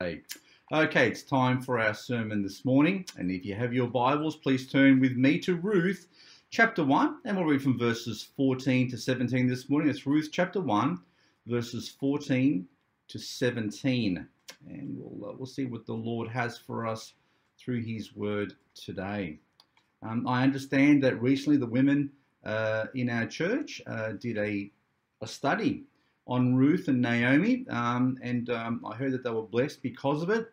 Okay, 0.00 1.08
it's 1.08 1.24
time 1.24 1.60
for 1.60 1.80
our 1.80 1.92
sermon 1.92 2.40
this 2.40 2.64
morning. 2.64 3.04
And 3.16 3.32
if 3.32 3.44
you 3.44 3.56
have 3.56 3.72
your 3.72 3.88
Bibles, 3.88 4.36
please 4.36 4.70
turn 4.70 5.00
with 5.00 5.16
me 5.16 5.40
to 5.40 5.56
Ruth 5.56 6.06
chapter 6.50 6.84
1. 6.84 7.22
And 7.24 7.36
we'll 7.36 7.46
read 7.46 7.62
from 7.62 7.76
verses 7.76 8.30
14 8.36 8.88
to 8.90 8.96
17 8.96 9.48
this 9.48 9.68
morning. 9.68 9.90
It's 9.90 10.06
Ruth 10.06 10.28
chapter 10.30 10.60
1, 10.60 11.00
verses 11.48 11.88
14 11.88 12.64
to 13.08 13.18
17. 13.18 14.24
And 14.68 14.96
we'll, 14.96 15.30
uh, 15.30 15.34
we'll 15.36 15.46
see 15.46 15.64
what 15.64 15.84
the 15.84 15.94
Lord 15.94 16.28
has 16.28 16.56
for 16.56 16.86
us 16.86 17.14
through 17.58 17.82
his 17.82 18.14
word 18.14 18.54
today. 18.76 19.40
Um, 20.04 20.28
I 20.28 20.44
understand 20.44 21.02
that 21.02 21.20
recently 21.20 21.56
the 21.56 21.66
women 21.66 22.12
uh, 22.44 22.84
in 22.94 23.10
our 23.10 23.26
church 23.26 23.82
uh, 23.84 24.12
did 24.12 24.38
a, 24.38 24.70
a 25.22 25.26
study 25.26 25.87
on 26.28 26.54
Ruth 26.54 26.88
and 26.88 27.00
Naomi, 27.00 27.66
um, 27.70 28.18
and 28.22 28.50
um, 28.50 28.84
I 28.86 28.94
heard 28.94 29.12
that 29.12 29.24
they 29.24 29.30
were 29.30 29.42
blessed 29.42 29.82
because 29.82 30.22
of 30.22 30.28
it. 30.28 30.52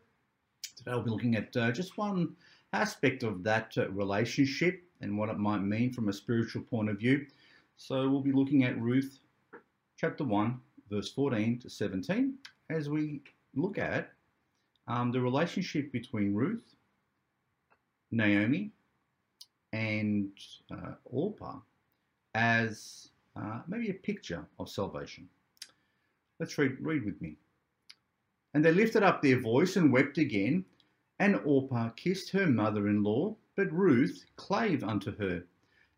Today 0.77 0.91
I'll 0.91 1.01
be 1.01 1.11
looking 1.11 1.35
at 1.35 1.55
uh, 1.57 1.71
just 1.71 1.97
one 1.97 2.35
aspect 2.71 3.23
of 3.23 3.43
that 3.43 3.73
uh, 3.77 3.89
relationship 3.89 4.81
and 5.01 5.17
what 5.17 5.29
it 5.29 5.37
might 5.37 5.61
mean 5.61 5.91
from 5.91 6.07
a 6.07 6.13
spiritual 6.13 6.61
point 6.63 6.89
of 6.89 6.97
view. 6.97 7.25
So 7.75 8.09
we'll 8.09 8.21
be 8.21 8.31
looking 8.31 8.63
at 8.63 8.79
Ruth 8.79 9.19
chapter 9.97 10.23
1, 10.23 10.59
verse 10.89 11.11
14 11.11 11.59
to 11.59 11.69
17, 11.69 12.35
as 12.69 12.89
we 12.89 13.21
look 13.53 13.77
at 13.77 14.11
um, 14.87 15.11
the 15.11 15.19
relationship 15.19 15.91
between 15.91 16.33
Ruth, 16.33 16.75
Naomi, 18.11 18.71
and 19.73 20.31
uh, 20.71 20.93
Orpah 21.03 21.59
as 22.33 23.09
uh, 23.35 23.59
maybe 23.67 23.89
a 23.89 23.93
picture 23.93 24.45
of 24.57 24.69
salvation. 24.69 25.27
Let's 26.39 26.57
read, 26.57 26.77
read 26.81 27.05
with 27.05 27.21
me. 27.21 27.37
And 28.53 28.63
they 28.63 28.71
lifted 28.71 29.03
up 29.03 29.21
their 29.21 29.39
voice 29.39 29.77
and 29.77 29.91
wept 29.91 30.17
again. 30.17 30.65
And 31.17 31.39
Orpah 31.45 31.89
kissed 31.91 32.31
her 32.31 32.47
mother 32.47 32.89
in 32.89 33.03
law, 33.03 33.37
but 33.55 33.71
Ruth 33.71 34.25
clave 34.35 34.83
unto 34.83 35.15
her. 35.17 35.45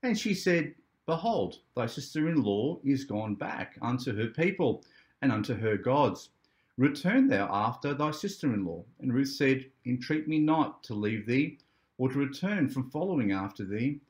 And 0.03 0.17
she 0.17 0.35
said, 0.35 0.75
Behold, 1.07 1.59
thy 1.75 1.87
sister 1.87 2.29
in 2.29 2.43
law 2.43 2.79
is 2.83 3.03
gone 3.05 3.33
back 3.33 3.79
unto 3.81 4.15
her 4.15 4.27
people 4.27 4.83
and 5.21 5.31
unto 5.31 5.55
her 5.55 5.75
gods. 5.75 6.29
Return 6.77 7.27
thou 7.27 7.47
after 7.51 7.95
thy 7.95 8.11
sister 8.11 8.53
in 8.53 8.63
law. 8.63 8.85
And 8.99 9.11
Ruth 9.11 9.29
said, 9.29 9.71
Entreat 9.85 10.27
me 10.27 10.37
not 10.37 10.83
to 10.83 10.93
leave 10.93 11.25
thee, 11.25 11.57
or 11.97 12.09
to 12.09 12.19
return 12.19 12.69
from 12.69 12.91
following 12.91 13.31
after 13.31 13.65
thee. 13.65 14.01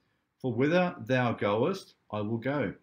For 0.42 0.54
whither 0.54 0.94
thou 1.00 1.32
goest, 1.32 1.96
I 2.12 2.20
will 2.22 2.38
go, 2.38 2.74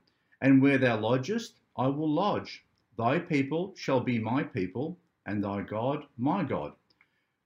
and 0.40 0.62
where 0.62 0.78
thou 0.78 0.98
lodgest, 0.98 1.60
I 1.76 1.88
will 1.88 2.08
lodge. 2.08 2.63
Thy 2.96 3.18
people 3.18 3.74
shall 3.76 4.00
be 4.00 4.18
my 4.18 4.42
people, 4.42 4.98
and 5.26 5.42
thy 5.42 5.62
God 5.62 6.04
my 6.16 6.44
God. 6.44 6.72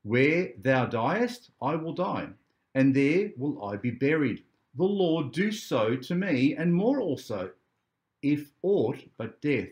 Where 0.03 0.53
thou 0.59 0.87
diest, 0.87 1.51
I 1.61 1.75
will 1.75 1.93
die, 1.93 2.29
and 2.75 2.95
there 2.95 3.31
will 3.37 3.65
I 3.65 3.77
be 3.77 3.91
buried. 3.91 4.45
The 4.77 4.85
Lord 4.85 5.33
do 5.33 5.51
so 5.51 5.97
to 5.97 6.15
me, 6.15 6.55
and 6.55 6.73
more 6.73 7.01
also, 7.01 7.51
if 8.23 8.51
aught 8.63 9.05
but 9.17 9.41
death 9.41 9.69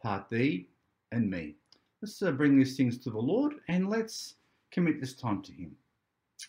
part 0.00 0.28
thee 0.30 0.68
and 1.12 1.30
me. 1.30 1.56
Let's 2.02 2.22
uh, 2.22 2.30
bring 2.32 2.56
these 2.56 2.76
things 2.76 2.98
to 2.98 3.10
the 3.10 3.18
Lord 3.18 3.54
and 3.68 3.88
let's 3.88 4.34
commit 4.70 5.00
this 5.00 5.14
time 5.14 5.42
to 5.42 5.52
Him. 5.52 5.76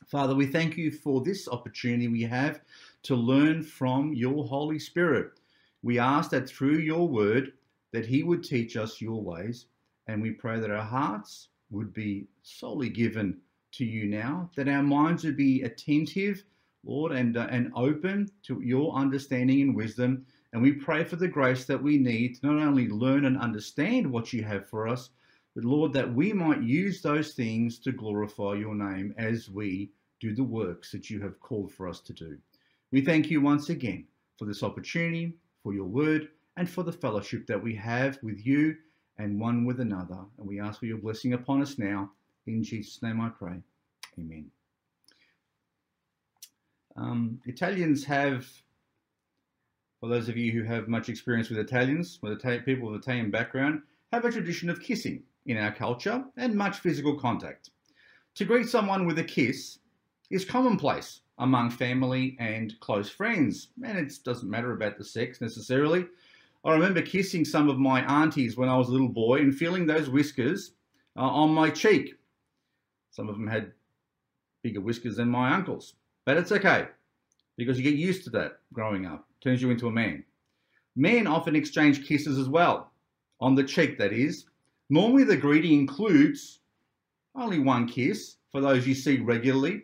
Father, 0.08 0.36
we 0.36 0.46
thank 0.46 0.78
you 0.78 0.92
for 0.92 1.22
this 1.22 1.48
opportunity 1.48 2.08
we 2.08 2.22
have 2.24 2.62
to 3.04 3.16
learn 3.16 3.64
from 3.64 4.14
your 4.14 4.46
Holy 4.46 4.78
Spirit. 4.78 5.32
We 5.82 5.98
ask 5.98 6.30
that 6.32 6.48
through 6.48 6.78
your 6.78 7.08
word, 7.08 7.54
that 7.92 8.06
He 8.06 8.24
would 8.24 8.44
teach 8.44 8.78
us 8.78 9.02
your 9.02 9.22
ways. 9.22 9.66
And 10.08 10.22
we 10.22 10.32
pray 10.32 10.60
that 10.60 10.72
our 10.72 10.84
hearts 10.84 11.50
would 11.70 11.94
be 11.94 12.28
solely 12.42 12.90
given 12.90 13.38
to 13.74 13.86
you 13.86 14.08
now, 14.08 14.50
that 14.56 14.68
our 14.68 14.84
minds 14.84 15.24
would 15.24 15.38
be 15.38 15.62
attentive, 15.62 16.44
Lord, 16.84 17.12
and, 17.12 17.38
uh, 17.38 17.48
and 17.52 17.72
open 17.76 18.30
to 18.44 18.62
your 18.62 18.94
understanding 18.96 19.62
and 19.62 19.76
wisdom. 19.76 20.26
And 20.54 20.62
we 20.62 20.72
pray 20.72 21.04
for 21.04 21.16
the 21.16 21.28
grace 21.28 21.66
that 21.66 21.82
we 21.82 21.98
need 21.98 22.36
to 22.36 22.48
not 22.48 22.66
only 22.66 22.88
learn 22.88 23.26
and 23.26 23.38
understand 23.38 24.10
what 24.10 24.34
you 24.34 24.44
have 24.44 24.68
for 24.68 24.88
us, 24.88 25.12
but 25.56 25.64
Lord, 25.64 25.94
that 25.94 26.14
we 26.14 26.34
might 26.34 26.64
use 26.64 27.02
those 27.02 27.34
things 27.34 27.80
to 27.80 27.92
glorify 27.92 28.54
your 28.56 28.76
name 28.76 29.14
as 29.18 29.50
we 29.50 29.92
do 30.20 30.34
the 30.34 30.44
works 30.44 30.92
that 30.92 31.10
you 31.10 31.22
have 31.22 31.40
called 31.40 31.72
for 31.72 31.88
us 31.88 32.00
to 32.02 32.14
do. 32.14 32.38
We 32.92 33.02
thank 33.02 33.30
you 33.30 33.42
once 33.42 33.70
again 33.70 34.08
for 34.38 34.46
this 34.46 34.64
opportunity, 34.64 35.34
for 35.62 35.74
your 35.74 35.86
word, 35.86 36.30
and 36.60 36.70
for 36.70 36.84
the 36.84 36.92
fellowship 36.92 37.48
that 37.48 37.64
we 37.64 37.74
have 37.74 38.20
with 38.22 38.46
you 38.46 38.76
and 39.18 39.40
one 39.40 39.64
with 39.64 39.80
another. 39.80 40.20
And 40.38 40.46
we 40.46 40.60
ask 40.60 40.82
for 40.82 40.88
your 40.88 40.98
blessing 40.98 41.32
upon 41.32 41.62
us 41.62 41.80
now. 41.80 42.12
In 42.48 42.62
Jesus' 42.62 43.02
name 43.02 43.22
I 43.22 43.30
pray. 43.30 43.62
Amen. 44.20 44.52
Um, 46.98 47.40
Italians 47.46 48.04
have, 48.04 48.46
for 50.02 50.10
those 50.10 50.28
of 50.28 50.36
you 50.36 50.52
who 50.52 50.64
have 50.64 50.90
much 50.90 51.08
experience 51.08 51.48
with 51.50 51.60
Italians, 51.60 52.20
with 52.22 52.34
Italian, 52.34 52.64
people 52.64 52.92
with 52.92 53.02
Italian 53.02 53.32
background, 53.32 53.82
have 54.12 54.26
a 54.26 54.32
tradition 54.32 54.70
of 54.70 54.82
kissing 54.82 55.24
in 55.46 55.56
our 55.56 55.72
culture 55.72 56.26
and 56.36 56.54
much 56.56 56.80
physical 56.80 57.18
contact. 57.18 57.70
To 58.36 58.44
greet 58.44 58.68
someone 58.68 59.08
with 59.08 59.18
a 59.18 59.24
kiss 59.24 59.80
is 60.30 60.44
commonplace 60.44 61.22
among 61.38 61.70
family 61.70 62.36
and 62.38 62.78
close 62.82 63.10
friends, 63.10 63.70
and 63.82 63.98
it 63.98 64.12
doesn't 64.26 64.50
matter 64.50 64.74
about 64.74 64.98
the 64.98 65.06
sex 65.06 65.40
necessarily. 65.40 66.06
I 66.66 66.74
remember 66.74 67.02
kissing 67.02 67.46
some 67.46 67.70
of 67.70 67.80
my 67.80 68.02
aunties 68.02 68.58
when 68.58 68.70
I 68.70 68.78
was 68.78 68.90
a 68.90 68.92
little 68.92 69.10
boy 69.10 69.40
and 69.40 69.56
feeling 69.56 69.86
those 69.86 70.10
whiskers 70.10 70.74
uh, 71.16 71.22
on 71.22 71.52
my 71.52 71.70
cheek. 71.70 72.16
Some 73.12 73.30
of 73.30 73.36
them 73.36 73.48
had 73.48 73.72
bigger 74.62 74.82
whiskers 74.82 75.16
than 75.16 75.30
my 75.30 75.54
uncles, 75.54 75.96
but 76.26 76.38
it's 76.38 76.52
okay 76.52 76.88
because 77.58 77.78
you 77.78 77.84
get 77.84 77.96
used 77.96 78.24
to 78.26 78.30
that 78.32 78.60
growing 78.74 79.06
up. 79.06 79.26
It 79.40 79.44
Turns 79.44 79.62
you 79.62 79.70
into 79.70 79.88
a 79.88 79.92
man. 79.92 80.24
Men 80.96 81.28
often 81.28 81.56
exchange 81.56 82.06
kisses 82.06 82.38
as 82.38 82.50
well, 82.50 82.92
on 83.40 83.56
the 83.56 83.64
cheek, 83.64 83.98
that 83.98 84.12
is. 84.12 84.46
Normally, 84.90 85.24
the 85.24 85.38
greeting 85.38 85.80
includes 85.80 86.60
only 87.36 87.60
one 87.60 87.88
kiss 87.88 88.36
for 88.52 88.60
those 88.60 88.88
you 88.88 88.96
see 88.96 89.20
regularly, 89.20 89.84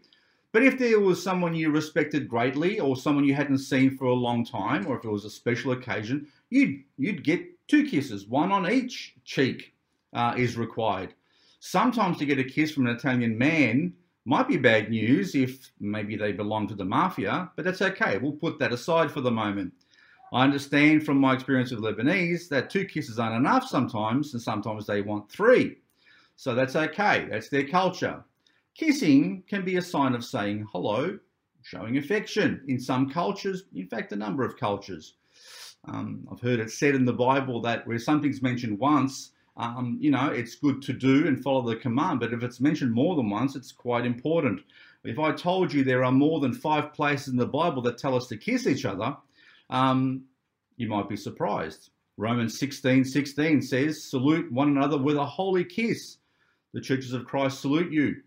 but 0.55 0.63
if 0.63 0.79
there 0.79 1.01
was 1.01 1.21
someone 1.21 1.53
you 1.53 1.69
respected 1.69 2.29
greatly 2.29 2.79
or 2.79 2.95
someone 2.95 3.25
you 3.25 3.33
hadn't 3.33 3.57
seen 3.57 3.97
for 3.97 4.05
a 4.05 4.13
long 4.13 4.45
time, 4.45 4.87
or 4.87 4.97
if 4.97 5.03
it 5.03 5.09
was 5.09 5.25
a 5.25 5.29
special 5.29 5.73
occasion, 5.73 6.27
you'd, 6.49 6.81
you'd 6.97 7.25
get 7.25 7.67
two 7.67 7.85
kisses, 7.85 8.25
one 8.25 8.53
on 8.53 8.71
each 8.71 9.15
cheek 9.25 9.73
uh, 10.13 10.33
is 10.37 10.55
required. 10.55 11.13
Sometimes 11.59 12.17
to 12.19 12.25
get 12.25 12.39
a 12.39 12.43
kiss 12.45 12.71
from 12.71 12.87
an 12.87 12.95
Italian 12.95 13.37
man 13.37 13.91
might 14.23 14.47
be 14.47 14.55
bad 14.55 14.89
news 14.89 15.35
if 15.35 15.73
maybe 15.81 16.15
they 16.15 16.31
belong 16.31 16.69
to 16.69 16.73
the 16.73 16.85
mafia, 16.85 17.51
but 17.57 17.65
that's 17.65 17.81
okay. 17.81 18.17
We'll 18.17 18.31
put 18.31 18.57
that 18.59 18.71
aside 18.71 19.11
for 19.11 19.19
the 19.19 19.31
moment. 19.31 19.73
I 20.31 20.45
understand 20.45 21.05
from 21.05 21.17
my 21.17 21.33
experience 21.33 21.71
with 21.71 21.81
Lebanese 21.81 22.47
that 22.47 22.69
two 22.69 22.85
kisses 22.85 23.19
aren't 23.19 23.35
enough 23.35 23.67
sometimes, 23.67 24.31
and 24.31 24.41
sometimes 24.41 24.87
they 24.87 25.01
want 25.01 25.29
three. 25.29 25.79
So 26.37 26.55
that's 26.55 26.77
okay. 26.77 27.27
That's 27.29 27.49
their 27.49 27.67
culture. 27.67 28.23
Kissing 28.75 29.43
can 29.47 29.63
be 29.63 29.77
a 29.77 29.81
sign 29.81 30.13
of 30.13 30.25
saying 30.25 30.67
hello, 30.73 31.17
showing 31.61 31.97
affection 31.97 32.61
in 32.67 32.77
some 32.77 33.09
cultures, 33.09 33.63
in 33.73 33.87
fact, 33.87 34.11
a 34.11 34.17
number 34.17 34.43
of 34.43 34.57
cultures. 34.57 35.15
Um, 35.85 36.27
I've 36.29 36.41
heard 36.41 36.59
it 36.59 36.69
said 36.71 36.93
in 36.93 37.05
the 37.05 37.13
Bible 37.13 37.61
that 37.61 37.87
where 37.87 37.97
something's 37.97 38.41
mentioned 38.41 38.77
once, 38.77 39.31
um, 39.55 39.97
you 40.01 40.11
know, 40.11 40.27
it's 40.27 40.55
good 40.55 40.81
to 40.81 40.91
do 40.93 41.25
and 41.25 41.41
follow 41.41 41.61
the 41.61 41.77
command, 41.77 42.19
but 42.19 42.33
if 42.33 42.43
it's 42.43 42.59
mentioned 42.59 42.91
more 42.91 43.15
than 43.15 43.29
once, 43.29 43.55
it's 43.55 43.71
quite 43.71 44.05
important. 44.05 44.59
If 45.05 45.19
I 45.19 45.31
told 45.31 45.71
you 45.71 45.85
there 45.85 46.03
are 46.03 46.11
more 46.11 46.41
than 46.41 46.53
five 46.53 46.91
places 46.91 47.29
in 47.29 47.37
the 47.37 47.45
Bible 47.45 47.81
that 47.83 47.97
tell 47.97 48.13
us 48.13 48.27
to 48.27 48.37
kiss 48.37 48.67
each 48.67 48.83
other, 48.83 49.15
um, 49.69 50.25
you 50.75 50.89
might 50.89 51.07
be 51.07 51.15
surprised. 51.15 51.91
Romans 52.17 52.59
16 52.59 53.05
16 53.05 53.61
says, 53.61 54.03
Salute 54.03 54.51
one 54.51 54.67
another 54.67 54.97
with 54.97 55.15
a 55.15 55.25
holy 55.25 55.63
kiss. 55.63 56.17
The 56.73 56.81
churches 56.81 57.13
of 57.13 57.23
Christ 57.23 57.61
salute 57.61 57.93
you 57.93 58.17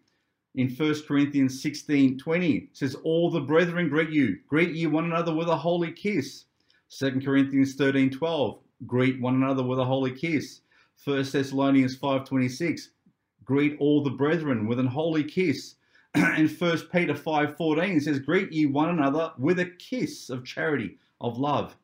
in 0.59 0.69
1 0.69 1.03
Corinthians 1.07 1.63
16 1.63 2.19
20 2.19 2.71
says, 2.73 2.97
All 3.05 3.31
the 3.31 3.41
brethren 3.41 3.89
greet 3.89 4.11
you. 4.11 4.39
Greet 4.49 4.75
ye 4.75 4.89
one 4.89 5.05
another 5.05 5.33
with 5.33 5.47
a 5.47 5.57
holy 5.57 5.93
kiss. 5.93 6.47
2 6.91 7.21
Corinthians 7.21 7.77
13 7.77 8.11
12, 8.11 8.59
greet 8.85 9.21
one 9.21 9.37
another 9.37 9.63
with 9.63 9.79
a 9.79 9.85
holy 9.85 10.11
kiss. 10.11 10.63
1 11.05 11.19
Thessalonians 11.31 11.95
5 11.95 12.25
26, 12.25 12.91
greet 13.45 13.77
all 13.79 14.03
the 14.03 14.11
brethren 14.11 14.67
with 14.67 14.81
an 14.81 14.87
holy 14.89 15.23
kiss. 15.23 15.77
and 16.15 16.51
1 16.51 16.79
Peter 16.91 17.15
5 17.15 17.57
14 17.57 18.01
says, 18.01 18.19
Greet 18.19 18.51
ye 18.53 18.67
one 18.67 18.89
another 18.89 19.31
with 19.39 19.61
a 19.61 19.67
kiss 19.67 20.29
of 20.29 20.45
charity, 20.45 20.99
of 21.21 21.39
love. 21.39 21.77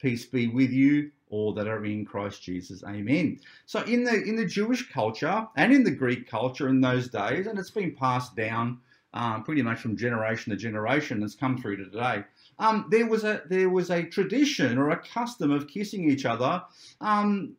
Peace 0.00 0.24
be 0.24 0.48
with 0.48 0.72
you 0.72 1.12
all 1.30 1.52
that 1.54 1.66
are 1.66 1.84
in 1.84 2.04
Christ 2.04 2.42
Jesus. 2.42 2.82
Amen. 2.84 3.40
So 3.66 3.82
in 3.82 4.04
the 4.04 4.22
in 4.22 4.36
the 4.36 4.46
Jewish 4.46 4.90
culture 4.90 5.46
and 5.56 5.72
in 5.72 5.84
the 5.84 5.90
Greek 5.90 6.28
culture 6.28 6.68
in 6.68 6.80
those 6.80 7.08
days, 7.08 7.46
and 7.46 7.58
it's 7.58 7.70
been 7.70 7.94
passed 7.94 8.36
down 8.36 8.80
um, 9.12 9.44
pretty 9.44 9.62
much 9.62 9.80
from 9.80 9.96
generation 9.96 10.50
to 10.50 10.56
generation, 10.56 11.22
has 11.22 11.34
come 11.34 11.56
through 11.58 11.78
to 11.78 11.84
today. 11.84 12.24
Um, 12.58 12.86
there 12.90 13.06
was 13.06 13.24
a 13.24 13.42
there 13.48 13.70
was 13.70 13.90
a 13.90 14.04
tradition 14.04 14.78
or 14.78 14.90
a 14.90 14.98
custom 14.98 15.50
of 15.50 15.68
kissing 15.68 16.10
each 16.10 16.24
other 16.24 16.62
um, 17.00 17.54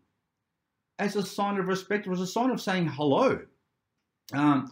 as 1.00 1.16
a 1.16 1.24
sign 1.24 1.58
of 1.58 1.68
respect. 1.68 2.08
It 2.08 2.10
was 2.10 2.22
a 2.22 2.28
sign 2.28 2.52
of 2.52 2.62
saying 2.62 2.88
hello. 2.88 3.40
Um, 4.34 4.72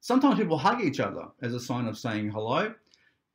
sometimes 0.00 0.38
people 0.38 0.58
hug 0.58 0.82
each 0.82 1.00
other 1.00 1.26
as 1.42 1.54
a 1.54 1.60
sign 1.60 1.86
of 1.86 1.98
saying 1.98 2.30
hello. 2.30 2.74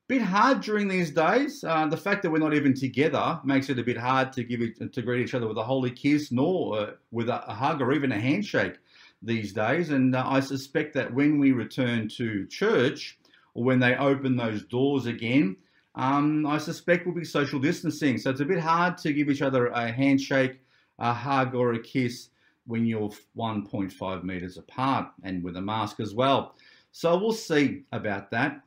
Bit 0.10 0.24
hard 0.24 0.62
during 0.62 0.88
these 0.88 1.12
days. 1.12 1.64
Uh, 1.64 1.86
the 1.86 1.96
fact 1.96 2.24
that 2.24 2.32
we're 2.32 2.40
not 2.40 2.56
even 2.56 2.74
together 2.74 3.40
makes 3.44 3.70
it 3.70 3.78
a 3.78 3.84
bit 3.84 3.96
hard 3.96 4.34
to 4.34 4.44
give 4.44 4.60
it, 4.60 4.92
to 4.92 5.02
greet 5.04 5.24
each 5.24 5.36
other 5.36 5.48
with 5.48 5.60
a 5.60 5.64
holy 5.64 5.92
kiss, 5.92 6.32
nor 6.32 6.80
uh, 6.80 6.92
with 7.12 7.30
a, 7.30 7.48
a, 7.48 7.54
hug 7.54 7.80
or 7.80 7.94
even 7.94 8.12
a 8.12 8.20
handshake 8.20 8.80
these 9.22 9.54
days. 9.54 9.92
And 9.92 10.16
uh, 10.16 10.24
I 10.26 10.40
suspect 10.40 10.96
that 10.96 11.14
when 11.14 11.38
we 11.38 11.52
return 11.52 12.08
to 12.18 12.48
church 12.48 13.20
or 13.54 13.64
when 13.64 13.78
they 13.78 13.96
open 13.98 14.36
those 14.36 14.64
doors 14.64 15.06
again, 15.06 15.56
um, 15.94 16.44
I 16.48 16.58
suspect 16.58 17.06
we'll 17.06 17.14
be 17.14 17.24
social 17.24 17.60
distancing. 17.60 18.18
So 18.18 18.32
it's 18.32 18.42
a 18.42 18.46
bit 18.46 18.60
hard 18.60 18.98
to 19.00 19.14
give 19.14 19.30
each 19.30 19.44
other 19.44 19.68
a 19.68 19.92
handshake, 19.92 20.60
a 20.98 21.14
hug, 21.14 21.54
or 21.54 21.74
a 21.74 21.80
kiss 21.80 22.30
when 22.66 22.88
you're 22.88 23.12
1.5 23.38 24.24
meters 24.24 24.58
apart 24.58 25.10
and 25.22 25.44
with 25.44 25.56
a 25.56 25.62
mask 25.62 26.00
as 26.00 26.16
well. 26.16 26.56
So 26.92 27.16
we'll 27.16 27.32
see 27.32 27.84
about 27.92 28.32
that. 28.32 28.64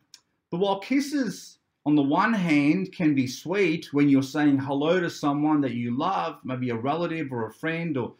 But 0.52 0.60
while 0.60 0.80
kisses, 0.80 1.60
on 1.86 1.96
the 1.96 2.02
one 2.02 2.34
hand, 2.34 2.92
can 2.92 3.14
be 3.14 3.26
sweet 3.26 3.90
when 3.94 4.10
you're 4.10 4.22
saying 4.22 4.58
hello 4.58 5.00
to 5.00 5.08
someone 5.08 5.62
that 5.62 5.72
you 5.72 5.96
love, 5.96 6.40
maybe 6.44 6.68
a 6.68 6.76
relative 6.76 7.32
or 7.32 7.46
a 7.46 7.52
friend, 7.54 7.96
or 7.96 8.12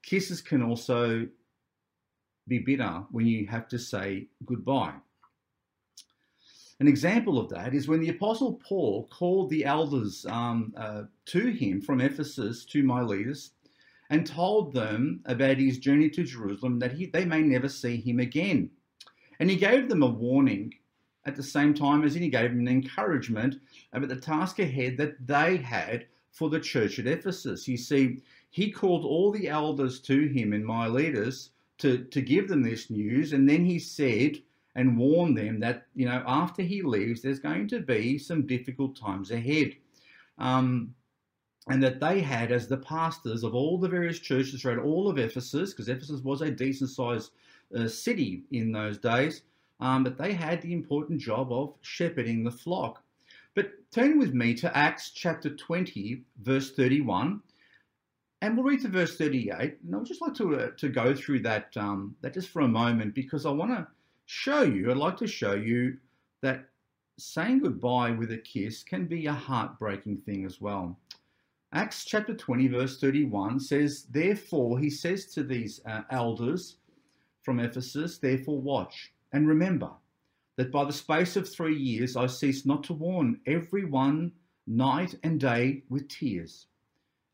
kisses 0.00 0.40
can 0.40 0.62
also 0.62 1.26
be 2.46 2.60
bitter 2.60 3.02
when 3.10 3.26
you 3.26 3.48
have 3.48 3.66
to 3.66 3.80
say 3.80 4.28
goodbye. 4.46 4.94
An 6.78 6.86
example 6.86 7.36
of 7.36 7.48
that 7.48 7.74
is 7.74 7.88
when 7.88 8.00
the 8.00 8.10
Apostle 8.10 8.60
Paul 8.64 9.08
called 9.08 9.50
the 9.50 9.64
elders 9.64 10.24
um, 10.26 10.72
uh, 10.76 11.02
to 11.26 11.50
him 11.50 11.80
from 11.80 12.00
Ephesus 12.00 12.64
to 12.66 12.84
Miletus 12.84 13.50
and 14.10 14.24
told 14.24 14.72
them 14.72 15.20
about 15.24 15.56
his 15.56 15.78
journey 15.78 16.10
to 16.10 16.22
Jerusalem 16.22 16.78
that 16.78 16.92
he, 16.92 17.06
they 17.06 17.24
may 17.24 17.42
never 17.42 17.68
see 17.68 17.96
him 17.96 18.20
again. 18.20 18.70
And 19.40 19.50
he 19.50 19.56
gave 19.56 19.88
them 19.88 20.04
a 20.04 20.06
warning 20.06 20.74
at 21.24 21.36
the 21.36 21.42
same 21.42 21.72
time 21.74 22.04
as 22.04 22.14
he 22.14 22.28
gave 22.28 22.50
them 22.50 22.60
an 22.60 22.68
encouragement 22.68 23.60
about 23.92 24.08
the 24.08 24.16
task 24.16 24.58
ahead 24.58 24.96
that 24.96 25.26
they 25.26 25.56
had 25.56 26.06
for 26.30 26.50
the 26.50 26.60
church 26.60 26.98
at 26.98 27.06
Ephesus. 27.06 27.68
You 27.68 27.76
see, 27.76 28.18
he 28.50 28.70
called 28.70 29.04
all 29.04 29.30
the 29.30 29.48
elders 29.48 30.00
to 30.00 30.26
him 30.28 30.52
in 30.52 30.64
Miletus 30.64 31.50
to, 31.78 32.04
to 32.04 32.20
give 32.20 32.48
them 32.48 32.62
this 32.62 32.90
news, 32.90 33.32
and 33.32 33.48
then 33.48 33.64
he 33.64 33.78
said 33.78 34.38
and 34.74 34.96
warned 34.96 35.36
them 35.36 35.60
that, 35.60 35.86
you 35.94 36.06
know, 36.06 36.22
after 36.26 36.62
he 36.62 36.82
leaves, 36.82 37.20
there's 37.20 37.38
going 37.38 37.68
to 37.68 37.80
be 37.80 38.18
some 38.18 38.46
difficult 38.46 38.96
times 38.96 39.30
ahead. 39.30 39.74
Um, 40.38 40.94
and 41.68 41.82
that 41.82 42.00
they 42.00 42.20
had, 42.20 42.50
as 42.50 42.66
the 42.66 42.78
pastors 42.78 43.44
of 43.44 43.54
all 43.54 43.78
the 43.78 43.88
various 43.88 44.18
churches 44.18 44.60
throughout 44.62 44.78
all 44.78 45.08
of 45.08 45.18
Ephesus, 45.18 45.70
because 45.70 45.88
Ephesus 45.88 46.22
was 46.22 46.40
a 46.40 46.50
decent 46.50 46.90
sized 46.90 47.30
uh, 47.76 47.86
city 47.86 48.42
in 48.50 48.72
those 48.72 48.98
days, 48.98 49.42
um, 49.82 50.04
but 50.04 50.16
they 50.16 50.32
had 50.32 50.62
the 50.62 50.72
important 50.72 51.20
job 51.20 51.52
of 51.52 51.74
shepherding 51.80 52.44
the 52.44 52.52
flock. 52.52 53.02
But 53.56 53.72
turn 53.90 54.16
with 54.16 54.32
me 54.32 54.54
to 54.54 54.76
Acts 54.76 55.10
chapter 55.10 55.50
20, 55.50 56.22
verse 56.40 56.70
31, 56.70 57.42
and 58.40 58.56
we'll 58.56 58.64
read 58.64 58.82
to 58.82 58.88
verse 58.88 59.16
38. 59.16 59.78
And 59.84 59.96
I'd 59.96 60.04
just 60.04 60.22
like 60.22 60.34
to, 60.34 60.54
uh, 60.54 60.70
to 60.78 60.88
go 60.88 61.12
through 61.16 61.40
that, 61.40 61.76
um, 61.76 62.14
that 62.20 62.32
just 62.32 62.50
for 62.50 62.62
a 62.62 62.68
moment 62.68 63.12
because 63.12 63.44
I 63.44 63.50
want 63.50 63.72
to 63.72 63.88
show 64.26 64.62
you, 64.62 64.88
I'd 64.88 64.96
like 64.96 65.16
to 65.16 65.26
show 65.26 65.54
you 65.54 65.98
that 66.42 66.68
saying 67.18 67.62
goodbye 67.62 68.12
with 68.12 68.30
a 68.30 68.38
kiss 68.38 68.84
can 68.84 69.06
be 69.06 69.26
a 69.26 69.32
heartbreaking 69.32 70.18
thing 70.18 70.44
as 70.44 70.60
well. 70.60 70.96
Acts 71.72 72.04
chapter 72.04 72.34
20, 72.34 72.68
verse 72.68 73.00
31 73.00 73.58
says, 73.58 74.04
Therefore, 74.04 74.78
he 74.78 74.90
says 74.90 75.26
to 75.34 75.42
these 75.42 75.80
uh, 75.86 76.02
elders 76.10 76.76
from 77.42 77.58
Ephesus, 77.58 78.18
Therefore, 78.18 78.60
watch 78.60 79.12
and 79.32 79.48
remember 79.48 79.90
that 80.56 80.70
by 80.70 80.84
the 80.84 80.92
space 80.92 81.36
of 81.36 81.48
three 81.48 81.76
years 81.76 82.16
I 82.16 82.26
ceased 82.26 82.66
not 82.66 82.84
to 82.84 82.92
warn 82.92 83.40
every 83.46 83.84
one 83.84 84.32
night 84.66 85.14
and 85.22 85.40
day 85.40 85.82
with 85.88 86.08
tears. 86.08 86.66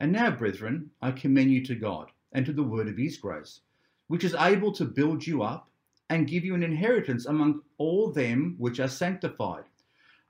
And 0.01 0.13
now, 0.13 0.31
brethren, 0.31 0.91
I 1.03 1.11
commend 1.11 1.51
you 1.51 1.65
to 1.65 1.75
God 1.75 2.11
and 2.33 2.47
to 2.47 2.53
the 2.53 2.63
word 2.63 2.89
of 2.89 2.97
his 2.97 3.17
grace, 3.17 3.61
which 4.07 4.25
is 4.25 4.35
able 4.39 4.73
to 4.73 4.85
build 4.85 5.27
you 5.27 5.43
up 5.43 5.71
and 6.09 6.27
give 6.27 6.45
you 6.45 6.55
an 6.55 6.63
inheritance 6.63 7.27
among 7.27 7.63
all 7.77 8.11
them 8.13 8.55
which 8.59 8.81
are 8.81 8.89
sanctified. 8.89 9.65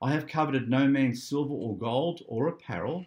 I 0.00 0.12
have 0.12 0.26
coveted 0.26 0.68
no 0.68 0.88
man's 0.88 1.28
silver 1.28 1.52
or 1.52 1.76
gold 1.76 2.22
or 2.26 2.48
apparel. 2.48 3.04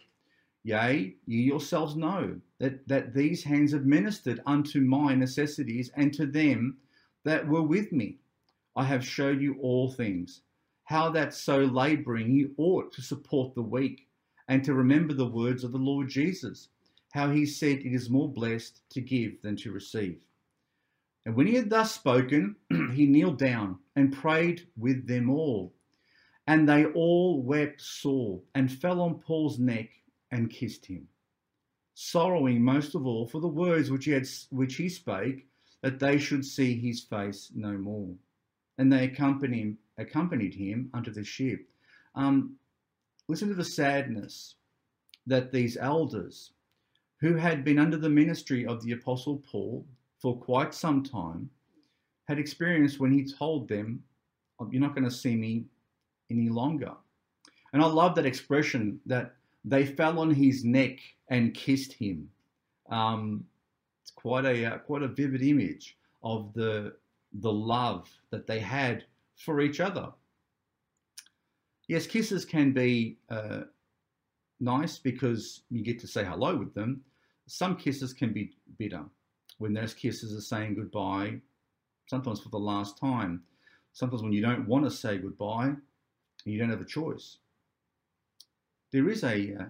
Yea, 0.64 1.16
ye 1.26 1.42
yourselves 1.42 1.96
know 1.96 2.40
that, 2.60 2.88
that 2.88 3.14
these 3.14 3.44
hands 3.44 3.72
have 3.72 3.86
ministered 3.86 4.42
unto 4.46 4.82
my 4.82 5.16
necessities 5.16 5.90
and 5.96 6.14
to 6.14 6.26
them 6.26 6.78
that 7.24 7.48
were 7.48 7.64
with 7.64 7.92
me. 7.92 8.20
I 8.76 8.86
have 8.86 9.06
showed 9.06 9.42
you 9.42 9.58
all 9.60 9.92
things, 9.92 10.42
how 10.86 11.10
that 11.12 11.34
so 11.34 11.60
labouring 11.60 12.32
you 12.32 12.54
ought 12.58 12.94
to 12.94 13.02
support 13.02 13.54
the 13.54 13.62
weak, 13.62 14.08
and 14.48 14.64
to 14.64 14.74
remember 14.74 15.14
the 15.14 15.28
words 15.28 15.64
of 15.64 15.72
the 15.72 15.78
Lord 15.78 16.10
Jesus, 16.10 16.70
how 17.14 17.32
he 17.32 17.46
said 17.46 17.80
it 17.80 17.94
is 17.94 18.10
more 18.10 18.32
blessed 18.32 18.82
to 18.92 19.02
give 19.02 19.42
than 19.42 19.56
to 19.58 19.72
receive. 19.72 20.24
And 21.26 21.36
when 21.36 21.48
he 21.48 21.56
had 21.56 21.70
thus 21.70 21.94
spoken, 21.94 22.56
he 22.94 23.06
kneeled 23.06 23.38
down 23.38 23.80
and 23.96 24.14
prayed 24.14 24.68
with 24.76 25.08
them 25.08 25.30
all. 25.30 25.74
And 26.48 26.68
they 26.68 26.86
all 26.86 27.42
wept 27.42 27.82
sore 27.82 28.42
and 28.56 28.72
fell 28.72 29.02
on 29.02 29.20
Paul's 29.20 29.60
neck 29.60 29.90
and 30.32 30.50
kissed 30.50 30.86
him, 30.86 31.08
sorrowing 31.94 32.64
most 32.64 32.96
of 32.96 33.06
all 33.06 33.28
for 33.28 33.40
the 33.40 33.48
words 33.48 33.92
which 33.92 34.06
he, 34.06 34.12
had, 34.12 34.28
which 34.50 34.76
he 34.76 34.90
spake, 34.90 35.48
that 35.82 36.00
they 36.00 36.18
should 36.18 36.46
see 36.46 36.80
his 36.80 37.02
face 37.02 37.52
no 37.54 37.74
more. 37.74 38.16
And 38.82 38.92
they 38.92 39.04
accompanied 39.04 39.60
him, 39.60 39.78
accompanied 40.00 40.56
him 40.56 40.90
unto 40.96 41.12
the 41.12 41.24
ship. 41.24 41.70
Um, 42.16 42.56
listen 43.28 43.48
to 43.50 43.54
the 43.54 43.64
sadness 43.64 44.56
that 45.28 45.52
these 45.52 45.78
elders, 45.78 46.54
who 47.20 47.36
had 47.36 47.64
been 47.64 47.78
under 47.78 47.98
the 47.98 48.10
ministry 48.10 48.66
of 48.66 48.82
the 48.82 48.94
Apostle 48.94 49.44
Paul 49.46 49.86
for 50.20 50.36
quite 50.36 50.74
some 50.74 51.04
time, 51.04 51.48
had 52.28 52.40
experienced 52.40 53.00
when 53.00 53.12
he 53.12 53.24
told 53.24 53.70
them, 53.70 54.02
oh, 54.60 54.68
You're 54.72 54.82
not 54.82 54.96
going 54.96 55.08
to 55.08 55.16
see 55.16 55.36
me 55.36 55.66
any 56.32 56.50
longer. 56.50 56.94
And 57.74 57.84
I 57.84 57.86
love 57.86 58.16
that 58.16 58.26
expression 58.26 59.00
that 59.06 59.36
they 59.64 59.86
fell 59.86 60.18
on 60.18 60.32
his 60.32 60.66
neck 60.66 60.98
and 61.30 61.54
kissed 61.54 61.94
him. 61.94 62.28
Um, 62.90 63.46
it's 64.02 64.10
quite 64.10 64.46
a 64.46 64.66
uh, 64.66 64.78
quite 64.80 65.04
a 65.04 65.08
vivid 65.08 65.44
image 65.44 66.00
of 66.24 66.52
the 66.56 66.96
the 67.34 67.52
love 67.52 68.10
that 68.30 68.48
they 68.48 68.60
had 68.60 69.06
for 69.36 69.62
each 69.62 69.80
other. 69.80 70.12
Yes, 71.88 72.08
kisses 72.08 72.46
can 72.46 72.72
be 72.74 73.18
uh, 73.30 73.62
nice 74.60 74.98
because 74.98 75.64
you 75.70 75.84
get 75.84 76.00
to 76.00 76.08
say 76.08 76.24
hello 76.24 76.56
with 76.56 76.74
them. 76.74 77.02
Some 77.48 77.76
kisses 77.76 78.14
can 78.14 78.32
be 78.32 78.52
bitter 78.78 79.04
when 79.58 79.74
those 79.74 79.94
kisses 79.94 80.36
are 80.36 80.42
saying 80.42 80.76
goodbye, 80.76 81.40
sometimes 82.08 82.40
for 82.40 82.50
the 82.50 82.58
last 82.58 82.98
time. 82.98 83.44
Sometimes 83.94 84.24
when 84.24 84.32
you 84.32 84.42
don't 84.42 84.68
want 84.68 84.86
to 84.86 84.92
say 84.92 85.18
goodbye, 85.18 85.74
you 86.46 86.58
don't 86.58 86.70
have 86.70 86.82
a 86.82 86.86
choice. 86.86 87.38
There 88.92 89.10
is 89.10 89.24
a 89.24 89.56
uh, 89.56 89.66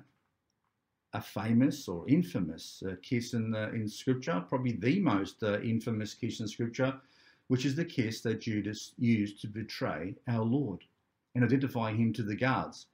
a 1.13 1.21
famous 1.21 1.89
or 1.89 2.07
infamous 2.07 2.81
uh, 2.87 2.95
kiss 3.01 3.33
in 3.33 3.53
in 3.73 3.87
Scripture, 3.87 4.43
probably 4.47 4.73
the 4.73 4.99
most 4.99 5.43
uh, 5.43 5.59
infamous 5.61 6.13
kiss 6.13 6.39
in 6.39 6.47
Scripture, 6.47 6.93
which 7.51 7.65
is 7.65 7.75
the 7.75 7.83
kiss 7.83 8.21
that 8.21 8.39
Judas 8.39 8.93
used 8.97 9.41
to 9.41 9.47
betray 9.47 10.15
our 10.29 10.41
Lord 10.41 10.85
and 11.35 11.43
identify 11.43 11.91
him 11.91 12.13
to 12.13 12.23
the 12.23 12.33
guards. 12.33 12.87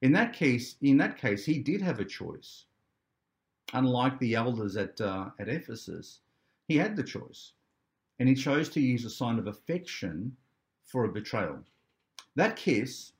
In 0.00 0.10
that 0.12 0.32
case, 0.32 0.76
in 0.80 0.96
that 0.96 1.18
case, 1.18 1.44
he 1.44 1.58
did 1.58 1.82
have 1.82 2.00
a 2.00 2.04
choice. 2.06 2.64
Unlike 3.74 4.20
the 4.20 4.36
elders 4.36 4.78
at 4.78 4.98
uh, 5.02 5.26
at 5.38 5.50
Ephesus, 5.50 6.20
he 6.66 6.78
had 6.78 6.96
the 6.96 7.02
choice, 7.02 7.52
and 8.18 8.26
he 8.26 8.34
chose 8.34 8.70
to 8.70 8.80
use 8.80 9.04
a 9.04 9.10
sign 9.10 9.38
of 9.38 9.48
affection 9.48 10.34
for 10.86 11.04
a 11.04 11.12
betrayal. 11.12 11.58
That 12.36 12.56
kiss 12.56 13.12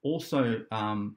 also 0.00 0.64
um, 0.70 1.16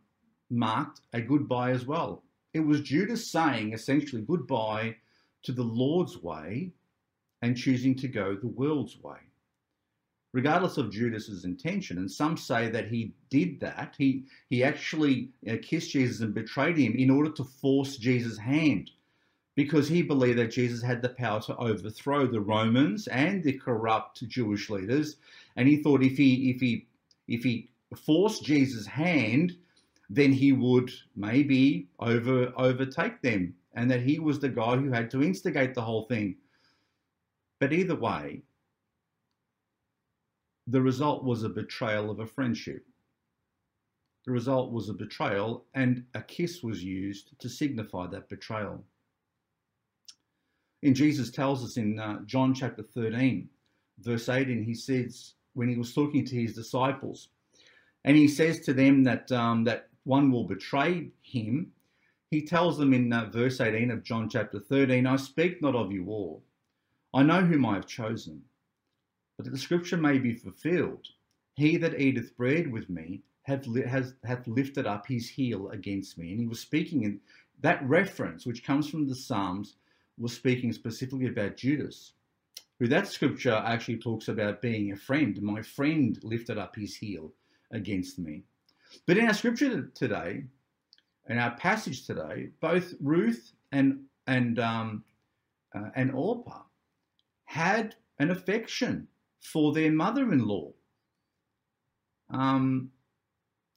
marked 0.49 0.99
a 1.13 1.21
goodbye 1.21 1.71
as 1.71 1.85
well. 1.85 2.23
It 2.53 2.59
was 2.59 2.81
Judas 2.81 3.25
saying 3.25 3.71
essentially 3.71 4.23
goodbye 4.23 4.97
to 5.43 5.53
the 5.53 5.63
Lord's 5.63 6.21
way 6.21 6.73
and 7.45 7.55
choosing 7.55 7.95
to 7.95 8.07
go 8.07 8.35
the 8.35 8.47
world's 8.47 8.97
way. 9.03 9.19
Regardless 10.33 10.77
of 10.77 10.91
Judas's 10.91 11.45
intention, 11.45 11.97
and 11.97 12.11
some 12.11 12.35
say 12.35 12.69
that 12.69 12.87
he 12.87 13.13
did 13.29 13.59
that, 13.61 13.93
he, 13.97 14.25
he 14.49 14.63
actually 14.63 15.29
kissed 15.61 15.91
Jesus 15.91 16.21
and 16.21 16.33
betrayed 16.33 16.77
him 16.77 16.93
in 16.95 17.09
order 17.09 17.29
to 17.29 17.43
force 17.43 17.97
Jesus' 17.97 18.37
hand 18.37 18.89
because 19.55 19.87
he 19.87 20.01
believed 20.01 20.39
that 20.39 20.51
Jesus 20.51 20.81
had 20.81 21.01
the 21.01 21.09
power 21.09 21.39
to 21.41 21.55
overthrow 21.55 22.27
the 22.27 22.41
Romans 22.41 23.07
and 23.07 23.43
the 23.43 23.53
corrupt 23.53 24.27
Jewish 24.27 24.69
leaders. 24.69 25.17
And 25.55 25.67
he 25.67 25.77
thought 25.77 26.03
if 26.03 26.17
he 26.17 26.49
if 26.49 26.59
he 26.59 26.87
if 27.27 27.43
he 27.43 27.69
forced 27.95 28.43
Jesus' 28.43 28.87
hand, 28.87 29.55
then 30.09 30.33
he 30.33 30.51
would 30.51 30.91
maybe 31.15 31.87
over 31.99 32.51
overtake 32.57 33.21
them, 33.21 33.55
and 33.73 33.89
that 33.89 34.01
he 34.01 34.19
was 34.19 34.39
the 34.39 34.49
guy 34.49 34.75
who 34.75 34.91
had 34.91 35.09
to 35.11 35.23
instigate 35.23 35.75
the 35.75 35.81
whole 35.81 36.05
thing. 36.07 36.35
But 37.59 37.73
either 37.73 37.95
way, 37.95 38.41
the 40.67 40.81
result 40.81 41.23
was 41.23 41.43
a 41.43 41.49
betrayal 41.49 42.09
of 42.09 42.19
a 42.19 42.25
friendship. 42.25 42.85
The 44.25 44.31
result 44.31 44.71
was 44.71 44.89
a 44.89 44.93
betrayal, 44.93 45.65
and 45.75 46.03
a 46.15 46.21
kiss 46.21 46.63
was 46.63 46.83
used 46.83 47.39
to 47.39 47.47
signify 47.47 48.07
that 48.07 48.29
betrayal. 48.29 48.83
In 50.81 50.93
Jesus 50.95 51.29
tells 51.29 51.63
us 51.63 51.77
in 51.77 51.99
uh, 51.99 52.21
John 52.25 52.53
chapter 52.53 52.83
13, 52.83 53.47
verse 53.99 54.27
18, 54.27 54.63
he 54.63 54.73
says, 54.73 55.33
when 55.53 55.69
he 55.69 55.77
was 55.77 55.93
talking 55.93 56.25
to 56.25 56.35
his 56.35 56.55
disciples, 56.55 57.29
and 58.03 58.17
he 58.17 58.27
says 58.27 58.59
to 58.61 58.73
them 58.73 59.03
that, 59.03 59.31
um, 59.31 59.63
that 59.63 59.89
one 60.03 60.31
will 60.31 60.43
betray 60.43 61.09
him, 61.21 61.71
he 62.31 62.41
tells 62.41 62.77
them 62.77 62.93
in 62.93 63.13
uh, 63.13 63.29
verse 63.29 63.61
18 63.61 63.91
of 63.91 64.03
John 64.03 64.27
chapter 64.27 64.59
13, 64.59 65.05
I 65.05 65.15
speak 65.15 65.61
not 65.61 65.75
of 65.75 65.91
you 65.91 66.07
all. 66.09 66.43
I 67.15 67.23
know 67.23 67.45
whom 67.45 67.65
I 67.65 67.75
have 67.75 67.87
chosen, 67.87 68.43
but 69.37 69.45
that 69.45 69.51
the 69.51 69.57
scripture 69.57 69.95
may 69.95 70.19
be 70.19 70.33
fulfilled. 70.33 71.07
He 71.55 71.77
that 71.77 71.97
eateth 71.97 72.35
bread 72.35 72.69
with 72.69 72.89
me 72.89 73.21
hath, 73.43 73.65
has, 73.85 74.15
hath 74.25 74.45
lifted 74.49 74.85
up 74.85 75.07
his 75.07 75.29
heel 75.29 75.69
against 75.69 76.17
me. 76.17 76.31
And 76.31 76.41
he 76.41 76.45
was 76.45 76.59
speaking 76.59 77.03
in 77.03 77.21
that 77.61 77.81
reference, 77.87 78.45
which 78.45 78.65
comes 78.65 78.89
from 78.89 79.07
the 79.07 79.15
Psalms, 79.15 79.77
was 80.17 80.33
speaking 80.33 80.73
specifically 80.73 81.27
about 81.27 81.55
Judas, 81.55 82.11
who 82.79 82.87
that 82.89 83.07
scripture 83.07 83.63
actually 83.65 83.97
talks 83.99 84.27
about 84.27 84.61
being 84.61 84.91
a 84.91 84.97
friend. 84.97 85.41
My 85.41 85.61
friend 85.61 86.19
lifted 86.21 86.57
up 86.57 86.75
his 86.75 86.97
heel 86.97 87.31
against 87.71 88.19
me. 88.19 88.43
But 89.05 89.17
in 89.17 89.25
our 89.25 89.33
scripture 89.33 89.83
today, 89.95 90.43
in 91.29 91.37
our 91.37 91.55
passage 91.55 92.05
today, 92.05 92.49
both 92.59 92.93
Ruth 92.99 93.53
and 93.71 94.03
and 94.27 94.59
um, 94.59 95.05
uh, 95.73 95.91
and 95.95 96.11
Orpah 96.11 96.63
had 97.55 97.95
an 98.19 98.31
affection 98.31 99.07
for 99.39 99.71
their 99.71 99.89
mother-in-law, 99.89 100.73
um, 102.29 102.91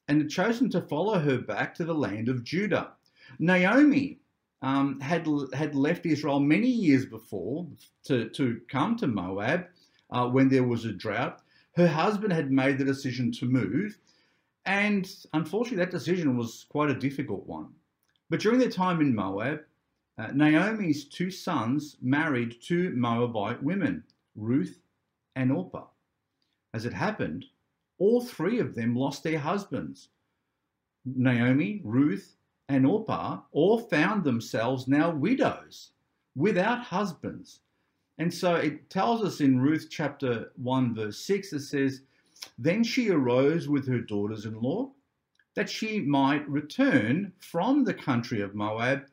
and 0.08 0.20
had 0.20 0.30
chosen 0.30 0.68
to 0.68 0.80
follow 0.80 1.16
her 1.20 1.38
back 1.38 1.76
to 1.76 1.84
the 1.84 1.94
land 1.94 2.28
of 2.28 2.42
Judah. 2.42 2.94
Naomi 3.38 4.18
um, 4.62 4.98
had 5.00 5.28
had 5.52 5.76
left 5.76 6.06
Israel 6.06 6.40
many 6.40 6.68
years 6.68 7.06
before 7.06 7.68
to 8.06 8.28
to 8.30 8.60
come 8.68 8.96
to 8.96 9.06
Moab 9.06 9.66
uh, 10.10 10.26
when 10.28 10.48
there 10.48 10.64
was 10.64 10.84
a 10.84 10.92
drought. 10.92 11.40
Her 11.76 11.86
husband 11.86 12.32
had 12.32 12.50
made 12.50 12.78
the 12.78 12.90
decision 12.92 13.30
to 13.38 13.46
move, 13.46 13.96
and 14.66 15.08
unfortunately, 15.34 15.84
that 15.84 15.98
decision 15.98 16.36
was 16.36 16.66
quite 16.68 16.90
a 16.90 17.04
difficult 17.06 17.46
one. 17.46 17.68
But 18.28 18.40
during 18.40 18.58
their 18.58 18.70
time 18.70 19.00
in 19.00 19.14
Moab, 19.14 19.60
uh, 20.18 20.28
Naomi's 20.34 21.04
two 21.04 21.30
sons 21.30 21.96
married 22.02 22.56
two 22.60 22.90
Moabite 22.90 23.62
women, 23.62 24.04
Ruth 24.34 24.80
and 25.36 25.52
Orpah. 25.52 25.86
As 26.74 26.84
it 26.84 26.92
happened, 26.92 27.46
all 27.98 28.20
three 28.20 28.58
of 28.58 28.74
them 28.74 28.94
lost 28.94 29.22
their 29.22 29.38
husbands. 29.38 30.08
Naomi, 31.04 31.80
Ruth, 31.84 32.36
and 32.68 32.84
Orpah 32.86 33.40
all 33.52 33.78
found 33.78 34.24
themselves 34.24 34.88
now 34.88 35.10
widows 35.10 35.90
without 36.36 36.82
husbands. 36.82 37.60
And 38.18 38.34
so 38.34 38.56
it 38.56 38.90
tells 38.90 39.22
us 39.22 39.40
in 39.40 39.60
Ruth 39.60 39.86
chapter 39.88 40.52
1, 40.56 40.94
verse 40.94 41.18
6, 41.20 41.52
it 41.52 41.60
says, 41.60 42.02
then 42.58 42.84
she 42.84 43.10
arose 43.10 43.68
with 43.68 43.86
her 43.88 44.00
daughters 44.00 44.44
in 44.44 44.60
law, 44.60 44.90
that 45.54 45.70
she 45.70 46.00
might 46.00 46.48
return 46.48 47.32
from 47.38 47.84
the 47.84 47.94
country 47.94 48.40
of 48.40 48.54
Moab, 48.54 49.06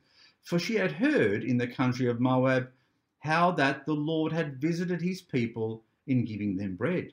for 0.45 0.59
she 0.59 0.75
had 0.75 0.91
heard 0.91 1.43
in 1.43 1.57
the 1.57 1.67
country 1.67 2.07
of 2.07 2.21
Moab 2.21 2.69
how 3.19 3.51
that 3.51 3.85
the 3.85 3.93
Lord 3.93 4.31
had 4.31 4.61
visited 4.61 5.01
his 5.01 5.21
people 5.21 5.83
in 6.07 6.23
giving 6.23 6.55
them 6.55 6.75
bread. 6.75 7.11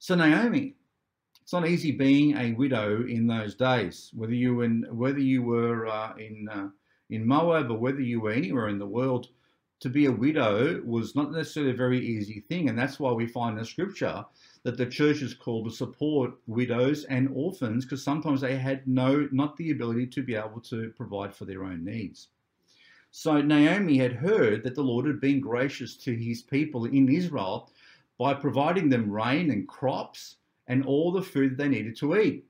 So 0.00 0.16
Naomi, 0.16 0.74
it's 1.40 1.52
not 1.52 1.68
easy 1.68 1.92
being 1.92 2.36
a 2.36 2.52
widow 2.52 3.06
in 3.06 3.26
those 3.26 3.54
days, 3.54 4.10
whether 4.14 4.34
you 4.34 4.56
were 4.56 4.64
in, 4.64 4.86
whether 4.90 5.20
you 5.20 5.42
were 5.42 5.86
uh, 5.86 6.14
in 6.16 6.48
uh, 6.48 6.68
in 7.10 7.26
Moab 7.26 7.70
or 7.70 7.78
whether 7.78 8.00
you 8.00 8.20
were 8.20 8.32
anywhere 8.32 8.68
in 8.68 8.78
the 8.78 8.86
world 8.86 9.28
to 9.80 9.88
be 9.88 10.06
a 10.06 10.12
widow 10.12 10.80
was 10.84 11.14
not 11.14 11.30
necessarily 11.30 11.72
a 11.72 11.76
very 11.76 12.04
easy 12.04 12.40
thing. 12.40 12.68
And 12.68 12.78
that's 12.78 12.98
why 12.98 13.12
we 13.12 13.26
find 13.26 13.58
in 13.58 13.64
scripture 13.64 14.24
that 14.64 14.76
the 14.76 14.86
church 14.86 15.22
is 15.22 15.34
called 15.34 15.66
to 15.66 15.74
support 15.74 16.32
widows 16.46 17.04
and 17.04 17.28
orphans 17.32 17.84
because 17.84 18.02
sometimes 18.02 18.40
they 18.40 18.56
had 18.56 18.86
no, 18.88 19.28
not 19.30 19.56
the 19.56 19.70
ability 19.70 20.08
to 20.08 20.22
be 20.22 20.34
able 20.34 20.60
to 20.62 20.92
provide 20.96 21.34
for 21.34 21.44
their 21.44 21.64
own 21.64 21.84
needs. 21.84 22.28
So 23.10 23.40
Naomi 23.40 23.98
had 23.98 24.12
heard 24.12 24.64
that 24.64 24.74
the 24.74 24.82
Lord 24.82 25.06
had 25.06 25.20
been 25.20 25.40
gracious 25.40 25.96
to 25.98 26.14
his 26.14 26.42
people 26.42 26.84
in 26.84 27.08
Israel 27.08 27.70
by 28.18 28.34
providing 28.34 28.88
them 28.88 29.10
rain 29.10 29.50
and 29.50 29.66
crops 29.66 30.36
and 30.66 30.84
all 30.84 31.12
the 31.12 31.22
food 31.22 31.56
they 31.56 31.68
needed 31.68 31.96
to 31.98 32.18
eat. 32.18 32.44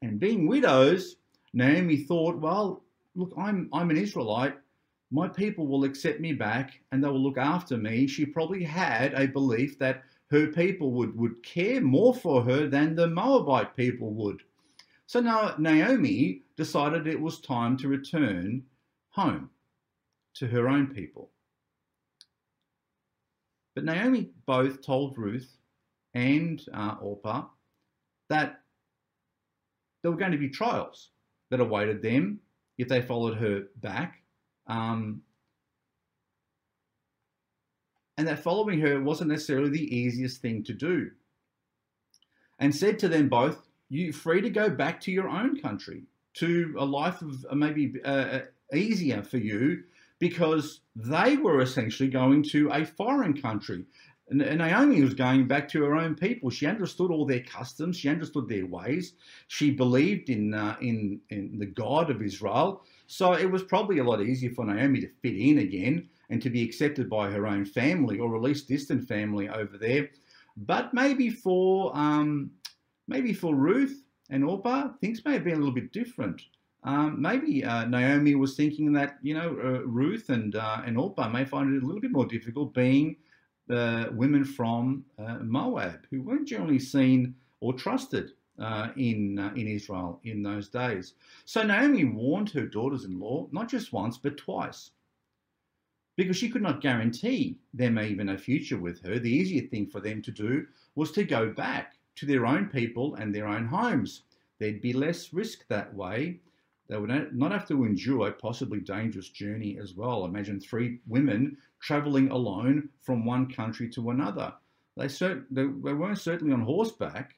And 0.00 0.18
being 0.18 0.48
widows, 0.48 1.16
Naomi 1.52 1.98
thought, 1.98 2.38
well, 2.38 2.82
look, 3.14 3.32
I'm, 3.36 3.68
I'm 3.72 3.90
an 3.90 3.96
Israelite 3.96 4.56
my 5.12 5.28
people 5.28 5.66
will 5.66 5.84
accept 5.84 6.20
me 6.20 6.32
back 6.32 6.80
and 6.90 7.04
they 7.04 7.08
will 7.08 7.22
look 7.22 7.36
after 7.36 7.76
me. 7.76 8.06
She 8.06 8.24
probably 8.24 8.64
had 8.64 9.12
a 9.12 9.28
belief 9.28 9.78
that 9.78 10.04
her 10.30 10.46
people 10.46 10.90
would, 10.92 11.14
would 11.18 11.42
care 11.42 11.82
more 11.82 12.14
for 12.14 12.42
her 12.42 12.66
than 12.66 12.94
the 12.94 13.06
Moabite 13.06 13.76
people 13.76 14.14
would. 14.14 14.42
So 15.06 15.20
now 15.20 15.54
Naomi 15.58 16.40
decided 16.56 17.06
it 17.06 17.20
was 17.20 17.40
time 17.40 17.76
to 17.76 17.88
return 17.88 18.62
home 19.10 19.50
to 20.36 20.46
her 20.46 20.66
own 20.66 20.86
people. 20.86 21.30
But 23.74 23.84
Naomi 23.84 24.30
both 24.46 24.80
told 24.80 25.18
Ruth 25.18 25.58
and 26.14 26.62
uh, 26.72 26.96
Orpah 27.02 27.44
that 28.30 28.60
there 30.02 30.10
were 30.10 30.16
going 30.16 30.32
to 30.32 30.38
be 30.38 30.48
trials 30.48 31.10
that 31.50 31.60
awaited 31.60 32.00
them 32.00 32.40
if 32.78 32.88
they 32.88 33.02
followed 33.02 33.36
her 33.36 33.64
back 33.82 34.21
um, 34.66 35.22
and 38.16 38.28
that 38.28 38.42
following 38.42 38.80
her 38.80 39.00
wasn't 39.00 39.30
necessarily 39.30 39.70
the 39.70 39.96
easiest 39.96 40.40
thing 40.40 40.62
to 40.64 40.72
do. 40.72 41.10
And 42.58 42.74
said 42.74 42.98
to 43.00 43.08
them 43.08 43.28
both, 43.28 43.68
You're 43.88 44.12
free 44.12 44.40
to 44.42 44.50
go 44.50 44.70
back 44.70 45.00
to 45.02 45.12
your 45.12 45.28
own 45.28 45.60
country, 45.60 46.04
to 46.34 46.74
a 46.78 46.84
life 46.84 47.22
of 47.22 47.44
uh, 47.50 47.54
maybe 47.54 47.94
uh, 48.04 48.08
uh, 48.08 48.40
easier 48.72 49.22
for 49.22 49.38
you, 49.38 49.82
because 50.18 50.80
they 50.94 51.36
were 51.36 51.60
essentially 51.60 52.08
going 52.08 52.44
to 52.44 52.70
a 52.70 52.84
foreign 52.84 53.40
country. 53.40 53.84
And 54.28 54.38
Naomi 54.38 55.02
was 55.02 55.14
going 55.14 55.48
back 55.48 55.68
to 55.70 55.82
her 55.82 55.96
own 55.96 56.14
people. 56.14 56.48
She 56.48 56.66
understood 56.66 57.10
all 57.10 57.26
their 57.26 57.42
customs. 57.42 57.96
She 57.96 58.08
understood 58.08 58.48
their 58.48 58.66
ways. 58.66 59.14
She 59.48 59.72
believed 59.72 60.30
in 60.30 60.54
uh, 60.54 60.76
in 60.80 61.20
in 61.30 61.58
the 61.58 61.66
God 61.66 62.08
of 62.10 62.22
Israel. 62.22 62.84
So 63.12 63.34
it 63.34 63.50
was 63.50 63.62
probably 63.62 63.98
a 63.98 64.04
lot 64.04 64.22
easier 64.22 64.52
for 64.52 64.64
Naomi 64.64 65.02
to 65.02 65.08
fit 65.20 65.36
in 65.36 65.58
again 65.58 66.08
and 66.30 66.40
to 66.40 66.48
be 66.48 66.62
accepted 66.62 67.10
by 67.10 67.30
her 67.30 67.46
own 67.46 67.66
family 67.66 68.18
or 68.18 68.34
at 68.34 68.40
least 68.40 68.68
distant 68.68 69.06
family 69.06 69.50
over 69.50 69.76
there. 69.76 70.08
But 70.56 70.94
maybe 70.94 71.28
for 71.28 71.94
um, 71.94 72.52
maybe 73.06 73.34
for 73.34 73.54
Ruth 73.54 74.02
and 74.30 74.42
Orpah, 74.42 74.92
things 75.02 75.22
may 75.26 75.34
have 75.34 75.44
been 75.44 75.52
a 75.52 75.58
little 75.58 75.74
bit 75.74 75.92
different. 75.92 76.40
Um, 76.84 77.20
maybe 77.20 77.62
uh, 77.62 77.84
Naomi 77.84 78.34
was 78.34 78.56
thinking 78.56 78.94
that 78.94 79.18
you 79.20 79.34
know 79.34 79.58
uh, 79.62 79.86
Ruth 79.86 80.30
and 80.30 80.56
uh, 80.56 80.80
and 80.86 80.96
Orpah 80.96 81.28
may 81.28 81.44
find 81.44 81.74
it 81.74 81.82
a 81.82 81.86
little 81.86 82.00
bit 82.00 82.12
more 82.12 82.26
difficult 82.26 82.72
being 82.72 83.16
uh, 83.68 84.06
women 84.12 84.42
from 84.42 85.04
uh, 85.18 85.36
Moab 85.42 86.06
who 86.10 86.22
weren't 86.22 86.48
generally 86.48 86.78
seen 86.78 87.34
or 87.60 87.74
trusted 87.74 88.30
uh, 88.58 88.88
in 88.96 89.38
uh, 89.38 89.52
in 89.56 89.66
Israel 89.66 90.20
in 90.24 90.42
those 90.42 90.68
days. 90.68 91.14
So 91.44 91.62
Naomi 91.62 92.04
warned 92.04 92.50
her 92.50 92.66
daughters-in-law 92.66 93.48
not 93.52 93.68
just 93.68 93.92
once 93.92 94.18
but 94.18 94.36
twice, 94.36 94.90
because 96.16 96.36
she 96.36 96.50
could 96.50 96.62
not 96.62 96.80
guarantee 96.82 97.58
them 97.72 97.98
even 97.98 98.28
a 98.28 98.38
future 98.38 98.78
with 98.78 99.02
her. 99.02 99.18
The 99.18 99.30
easier 99.30 99.66
thing 99.68 99.86
for 99.86 100.00
them 100.00 100.22
to 100.22 100.30
do 100.30 100.66
was 100.94 101.10
to 101.12 101.24
go 101.24 101.50
back 101.50 101.94
to 102.16 102.26
their 102.26 102.46
own 102.46 102.66
people 102.66 103.14
and 103.14 103.34
their 103.34 103.48
own 103.48 103.66
homes. 103.66 104.22
There'd 104.58 104.82
be 104.82 104.92
less 104.92 105.32
risk 105.32 105.66
that 105.68 105.94
way. 105.94 106.40
They 106.88 106.98
would 106.98 107.32
not 107.32 107.52
have 107.52 107.66
to 107.68 107.84
endure 107.84 108.28
a 108.28 108.32
possibly 108.32 108.80
dangerous 108.80 109.30
journey 109.30 109.78
as 109.80 109.94
well. 109.94 110.26
Imagine 110.26 110.60
three 110.60 110.98
women 111.06 111.56
traveling 111.80 112.30
alone 112.30 112.90
from 113.00 113.24
one 113.24 113.50
country 113.50 113.88
to 113.90 114.10
another. 114.10 114.52
They, 114.96 115.06
cert- 115.06 115.46
they 115.50 115.64
weren't 115.64 116.18
certainly 116.18 116.52
on 116.52 116.60
horseback, 116.60 117.34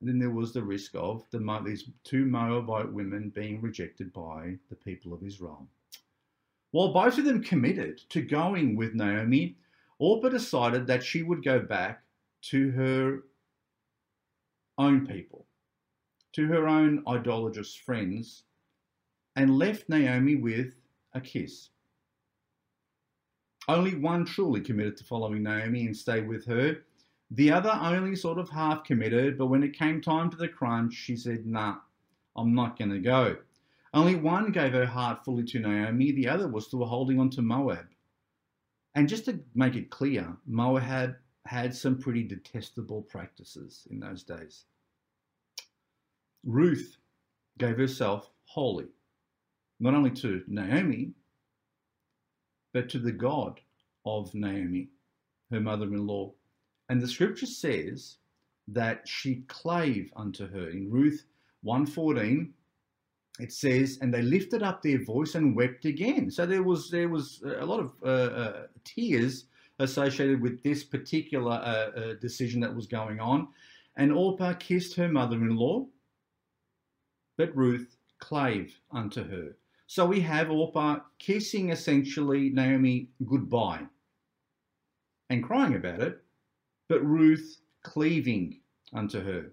then 0.00 0.18
there 0.18 0.30
was 0.30 0.52
the 0.52 0.62
risk 0.62 0.92
of 0.94 1.24
the, 1.30 1.62
these 1.64 1.90
two 2.04 2.24
Moabite 2.24 2.92
women 2.92 3.30
being 3.30 3.60
rejected 3.60 4.12
by 4.12 4.56
the 4.68 4.76
people 4.76 5.12
of 5.12 5.22
Israel. 5.22 5.66
While 6.70 6.92
both 6.92 7.18
of 7.18 7.24
them 7.24 7.42
committed 7.42 7.98
to 8.10 8.22
going 8.22 8.76
with 8.76 8.94
Naomi, 8.94 9.56
Orpah 9.98 10.28
decided 10.28 10.86
that 10.86 11.02
she 11.02 11.22
would 11.22 11.42
go 11.42 11.58
back 11.58 12.02
to 12.42 12.70
her 12.72 13.24
own 14.76 15.06
people, 15.06 15.46
to 16.34 16.46
her 16.46 16.68
own 16.68 17.02
idolatrous 17.08 17.74
friends, 17.74 18.44
and 19.34 19.58
left 19.58 19.88
Naomi 19.88 20.36
with 20.36 20.74
a 21.14 21.20
kiss. 21.20 21.70
Only 23.66 23.96
one 23.96 24.24
truly 24.24 24.60
committed 24.60 24.96
to 24.98 25.04
following 25.04 25.42
Naomi 25.42 25.86
and 25.86 25.96
stayed 25.96 26.28
with 26.28 26.46
her. 26.46 26.82
The 27.30 27.50
other 27.50 27.70
only 27.70 28.16
sort 28.16 28.38
of 28.38 28.48
half 28.48 28.84
committed, 28.84 29.36
but 29.36 29.46
when 29.46 29.62
it 29.62 29.78
came 29.78 30.00
time 30.00 30.30
to 30.30 30.36
the 30.36 30.48
crunch, 30.48 30.94
she 30.94 31.16
said, 31.16 31.46
Nah, 31.46 31.76
I'm 32.36 32.54
not 32.54 32.78
going 32.78 32.90
to 32.90 33.00
go. 33.00 33.36
Only 33.92 34.14
one 34.14 34.52
gave 34.52 34.72
her 34.72 34.86
heart 34.86 35.24
fully 35.24 35.44
to 35.44 35.58
Naomi, 35.58 36.12
the 36.12 36.28
other 36.28 36.48
was 36.48 36.66
still 36.66 36.84
holding 36.84 37.18
on 37.18 37.30
to 37.30 37.42
Moab. 37.42 37.86
And 38.94 39.08
just 39.08 39.26
to 39.26 39.40
make 39.54 39.76
it 39.76 39.90
clear, 39.90 40.36
Moab 40.46 41.16
had 41.44 41.74
some 41.74 41.98
pretty 41.98 42.22
detestable 42.22 43.02
practices 43.02 43.86
in 43.90 44.00
those 44.00 44.22
days. 44.22 44.64
Ruth 46.44 46.96
gave 47.58 47.76
herself 47.76 48.30
wholly, 48.44 48.88
not 49.80 49.94
only 49.94 50.10
to 50.10 50.42
Naomi, 50.46 51.12
but 52.72 52.88
to 52.90 52.98
the 52.98 53.12
God 53.12 53.60
of 54.04 54.34
Naomi, 54.34 54.88
her 55.50 55.60
mother 55.60 55.86
in 55.86 56.06
law. 56.06 56.32
And 56.88 57.00
the 57.00 57.08
scripture 57.08 57.46
says 57.46 58.16
that 58.68 59.06
she 59.06 59.42
clave 59.48 60.12
unto 60.16 60.48
her. 60.48 60.70
In 60.70 60.90
Ruth 60.90 61.24
114, 61.62 62.52
it 63.38 63.52
says, 63.52 63.98
and 64.00 64.12
they 64.12 64.22
lifted 64.22 64.62
up 64.62 64.82
their 64.82 65.02
voice 65.04 65.34
and 65.34 65.54
wept 65.54 65.84
again. 65.84 66.30
So 66.30 66.44
there 66.44 66.62
was 66.62 66.90
there 66.90 67.08
was 67.08 67.42
a 67.44 67.64
lot 67.64 67.80
of 67.80 67.92
uh, 68.02 68.06
uh, 68.06 68.66
tears 68.84 69.44
associated 69.78 70.40
with 70.40 70.62
this 70.62 70.82
particular 70.82 71.52
uh, 71.52 72.00
uh 72.00 72.14
decision 72.14 72.60
that 72.60 72.74
was 72.74 72.86
going 72.86 73.20
on. 73.20 73.48
And 73.96 74.12
Orpah 74.12 74.54
kissed 74.54 74.94
her 74.96 75.08
mother-in-law, 75.08 75.86
but 77.36 77.56
Ruth 77.56 77.96
clave 78.18 78.74
unto 78.90 79.28
her. 79.28 79.56
So 79.86 80.04
we 80.04 80.20
have 80.20 80.50
Orpah 80.50 80.98
kissing 81.18 81.70
essentially 81.70 82.50
Naomi 82.50 83.08
goodbye 83.24 83.86
and 85.30 85.42
crying 85.42 85.74
about 85.74 86.00
it, 86.00 86.22
but 86.88 87.04
Ruth 87.04 87.60
cleaving 87.82 88.60
unto 88.92 89.20
her. 89.22 89.52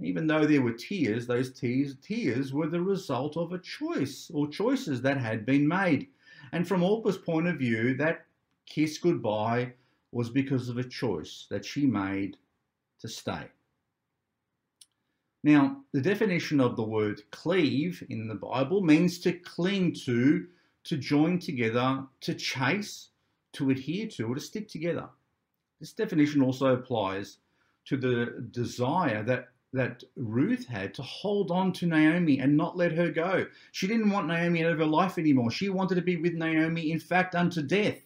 Even 0.00 0.26
though 0.26 0.44
there 0.44 0.62
were 0.62 0.72
tears, 0.72 1.26
those 1.26 1.52
tears, 1.52 1.96
tears 2.02 2.52
were 2.52 2.66
the 2.66 2.80
result 2.80 3.36
of 3.36 3.52
a 3.52 3.58
choice 3.58 4.30
or 4.32 4.48
choices 4.48 5.00
that 5.02 5.18
had 5.18 5.46
been 5.46 5.66
made. 5.66 6.08
And 6.52 6.66
from 6.66 6.82
Orpah's 6.82 7.16
point 7.16 7.46
of 7.46 7.58
view, 7.58 7.94
that 7.96 8.26
kiss 8.66 8.98
goodbye 8.98 9.72
was 10.12 10.30
because 10.30 10.68
of 10.68 10.78
a 10.78 10.84
choice 10.84 11.46
that 11.50 11.64
she 11.64 11.86
made 11.86 12.36
to 13.00 13.08
stay. 13.08 13.48
Now, 15.42 15.82
the 15.92 16.00
definition 16.00 16.60
of 16.60 16.76
the 16.76 16.82
word 16.82 17.20
cleave 17.30 18.02
in 18.08 18.28
the 18.28 18.34
Bible 18.34 18.80
means 18.80 19.18
to 19.20 19.32
cling 19.32 19.92
to, 20.04 20.46
to 20.84 20.96
join 20.96 21.38
together, 21.38 22.04
to 22.22 22.34
chase, 22.34 23.10
to 23.52 23.70
adhere 23.70 24.08
to, 24.08 24.28
or 24.28 24.34
to 24.36 24.40
stick 24.40 24.68
together. 24.68 25.08
This 25.84 25.92
definition 25.92 26.40
also 26.40 26.68
applies 26.68 27.40
to 27.84 27.98
the 27.98 28.46
desire 28.52 29.22
that, 29.24 29.50
that 29.74 30.02
Ruth 30.16 30.66
had 30.66 30.94
to 30.94 31.02
hold 31.02 31.50
on 31.50 31.74
to 31.74 31.86
Naomi 31.86 32.38
and 32.38 32.56
not 32.56 32.78
let 32.78 32.92
her 32.92 33.10
go. 33.10 33.44
She 33.72 33.86
didn't 33.86 34.08
want 34.08 34.26
Naomi 34.26 34.64
out 34.64 34.72
of 34.72 34.78
her 34.78 34.86
life 34.86 35.18
anymore. 35.18 35.50
She 35.50 35.68
wanted 35.68 35.96
to 35.96 36.00
be 36.00 36.16
with 36.16 36.32
Naomi, 36.32 36.90
in 36.90 36.98
fact, 36.98 37.34
unto 37.34 37.60
death. 37.60 38.00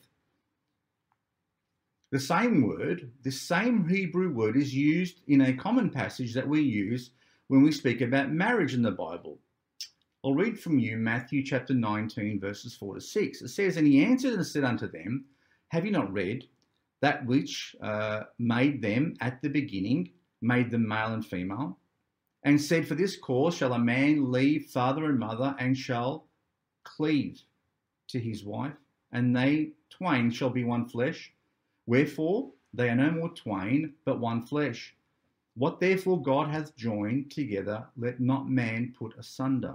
The 2.11 2.18
same 2.18 2.66
word, 2.66 3.12
this 3.23 3.40
same 3.40 3.88
Hebrew 3.88 4.32
word, 4.32 4.56
is 4.56 4.75
used 4.75 5.20
in 5.28 5.42
a 5.42 5.56
common 5.56 5.88
passage 5.88 6.35
that 6.35 6.49
we 6.49 6.61
use 6.61 7.11
when 7.47 7.62
we 7.62 7.70
speak 7.70 8.00
about 8.00 8.32
marriage 8.32 8.75
in 8.75 8.82
the 8.82 8.90
Bible. 8.90 9.38
I'll 10.25 10.35
read 10.35 10.58
from 10.58 10.80
you 10.80 10.97
Matthew 10.97 11.44
chapter 11.44 11.75
19, 11.75 12.40
verses 12.40 12.75
4 12.75 12.97
to 12.97 13.00
6. 13.00 13.42
It 13.42 13.49
says, 13.50 13.76
And 13.76 13.87
he 13.87 14.04
answered 14.04 14.35
and 14.35 14.44
said 14.44 14.64
unto 14.64 14.90
them, 14.90 15.26
Have 15.68 15.87
you 15.87 15.92
not 15.92 16.12
read 16.12 16.49
that 17.00 17.25
which 17.26 17.76
uh, 17.83 18.25
made 18.38 18.83
them 18.83 19.14
at 19.21 19.40
the 19.43 19.49
beginning, 19.49 20.11
made 20.41 20.71
them 20.71 20.87
male 20.87 21.15
and 21.15 21.25
female? 21.25 21.78
And 22.45 22.61
said, 22.61 22.87
For 22.87 22.95
this 22.95 23.17
cause 23.17 23.54
shall 23.54 23.73
a 23.73 23.78
man 23.78 24.30
leave 24.30 24.67
father 24.67 25.06
and 25.06 25.19
mother, 25.19 25.54
and 25.58 25.76
shall 25.76 26.26
cleave 26.84 27.43
to 28.08 28.19
his 28.19 28.45
wife, 28.45 28.76
and 29.13 29.37
they 29.37 29.73
twain 29.91 30.30
shall 30.30 30.50
be 30.50 30.65
one 30.65 30.89
flesh. 30.89 31.32
Wherefore 31.87 32.52
they 32.75 32.89
are 32.89 32.97
no 32.97 33.11
more 33.11 33.30
twain, 33.30 33.95
but 34.04 34.21
one 34.21 34.47
flesh. 34.47 34.95
What 35.54 35.80
therefore 35.80 36.23
God 36.23 36.49
hath 36.49 36.76
joined 36.76 37.30
together, 37.30 37.87
let 37.97 38.21
not 38.21 38.49
man 38.49 38.95
put 38.97 39.19
asunder. 39.19 39.75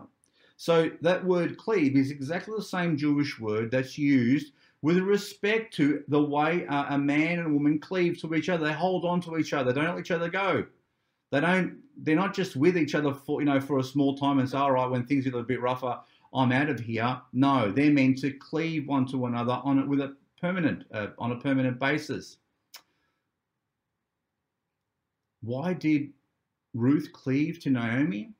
So 0.56 0.92
that 1.02 1.26
word 1.26 1.58
cleave 1.58 1.98
is 1.98 2.12
exactly 2.12 2.54
the 2.56 2.64
same 2.64 2.96
Jewish 2.96 3.40
word 3.40 3.72
that's 3.72 3.98
used 3.98 4.54
with 4.84 4.98
respect 5.00 5.74
to 5.74 6.04
the 6.10 6.22
way 6.22 6.65
a 6.67 6.98
man 6.98 7.39
and 7.39 7.48
a 7.48 7.50
woman 7.50 7.80
cleave 7.80 8.19
to 8.19 8.36
each 8.36 8.50
other. 8.50 8.65
They 8.65 8.74
hold 8.74 9.06
on 9.06 9.22
to 9.22 9.38
each 9.38 9.54
other, 9.54 9.72
don't 9.72 9.86
let 9.86 10.00
each 10.00 10.12
other 10.12 10.30
go. 10.30 10.65
They 11.32 11.39
don't. 11.39 11.78
They're 11.98 12.15
not 12.15 12.36
just 12.36 12.56
with 12.56 12.78
each 12.78 12.93
other 12.93 13.13
for 13.13 13.41
you 13.41 13.46
know 13.46 13.60
for 13.60 13.80
a 13.80 13.84
small 13.84 14.15
time 14.15 14.38
and 14.38 14.48
say, 14.48 14.58
all 14.58 14.74
right, 14.74 14.89
when 14.89 15.06
things 15.06 15.24
get 15.24 15.34
a 15.34 15.41
bit 15.41 15.62
rougher, 15.62 16.00
I'm 16.34 16.52
out 16.52 16.69
of 16.69 16.80
here. 16.80 17.19
No, 17.32 17.72
they're 17.72 17.91
meant 17.91 18.19
to 18.19 18.32
cleave 18.32 18.88
one 18.88 19.08
to 19.08 19.26
another 19.26 19.60
on 19.63 19.80
it 19.80 19.88
with 19.88 20.02
a 20.02 20.15
permanent 20.39 20.84
uh, 20.93 21.08
on 21.17 21.32
a 21.32 21.39
permanent 21.39 21.80
basis. 21.80 22.38
Why 25.41 25.74
did 25.74 26.10
Ruth 26.74 27.10
cleave 27.13 27.60
to 27.62 27.69
Naomi? 27.69 28.34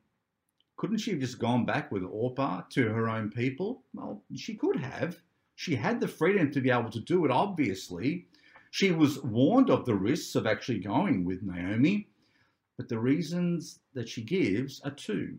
Couldn't 0.76 0.98
she 0.98 1.12
have 1.12 1.20
just 1.20 1.38
gone 1.38 1.64
back 1.64 1.90
with 1.90 2.04
Orpah 2.04 2.62
to 2.70 2.88
her 2.90 3.08
own 3.08 3.30
people? 3.30 3.82
Well, 3.94 4.22
she 4.34 4.54
could 4.54 4.76
have. 4.76 5.18
She 5.56 5.76
had 5.76 6.00
the 6.00 6.08
freedom 6.08 6.50
to 6.50 6.60
be 6.60 6.70
able 6.70 6.90
to 6.90 7.00
do 7.00 7.24
it, 7.24 7.30
obviously. 7.30 8.26
She 8.70 8.90
was 8.90 9.22
warned 9.22 9.70
of 9.70 9.84
the 9.84 9.94
risks 9.94 10.34
of 10.34 10.46
actually 10.46 10.80
going 10.80 11.24
with 11.24 11.42
Naomi, 11.42 12.08
but 12.76 12.88
the 12.88 12.98
reasons 12.98 13.78
that 13.92 14.08
she 14.08 14.22
gives 14.22 14.80
are 14.80 14.90
two. 14.90 15.38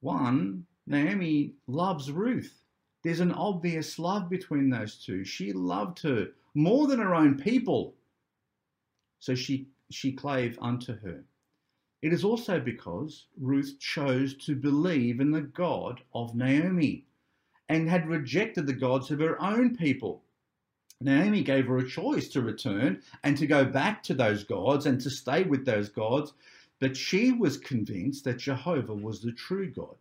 One, 0.00 0.66
Naomi 0.86 1.54
loves 1.66 2.12
Ruth. 2.12 2.62
There's 3.02 3.20
an 3.20 3.32
obvious 3.32 3.98
love 3.98 4.28
between 4.28 4.68
those 4.68 5.02
two. 5.02 5.24
She 5.24 5.52
loved 5.52 6.00
her 6.00 6.32
more 6.54 6.86
than 6.86 6.98
her 6.98 7.14
own 7.14 7.38
people. 7.38 7.96
So 9.18 9.34
she 9.34 9.68
she 9.90 10.12
clave 10.12 10.58
unto 10.60 10.96
her. 11.00 11.24
It 12.02 12.12
is 12.12 12.24
also 12.24 12.60
because 12.60 13.26
Ruth 13.38 13.78
chose 13.78 14.34
to 14.44 14.54
believe 14.54 15.20
in 15.20 15.30
the 15.30 15.42
God 15.42 16.00
of 16.14 16.34
Naomi 16.34 17.06
and 17.70 17.88
had 17.88 18.08
rejected 18.08 18.66
the 18.66 18.72
gods 18.72 19.12
of 19.12 19.20
her 19.20 19.40
own 19.40 19.76
people. 19.76 20.24
Naomi 21.00 21.40
gave 21.40 21.68
her 21.68 21.78
a 21.78 21.88
choice 21.88 22.28
to 22.30 22.42
return 22.42 23.00
and 23.22 23.38
to 23.38 23.46
go 23.46 23.64
back 23.64 24.02
to 24.02 24.12
those 24.12 24.42
gods 24.42 24.86
and 24.86 25.00
to 25.00 25.08
stay 25.08 25.44
with 25.44 25.64
those 25.64 25.88
gods, 25.88 26.32
but 26.80 26.96
she 26.96 27.30
was 27.30 27.56
convinced 27.56 28.24
that 28.24 28.38
Jehovah 28.38 28.92
was 28.92 29.22
the 29.22 29.30
true 29.30 29.70
God. 29.70 29.94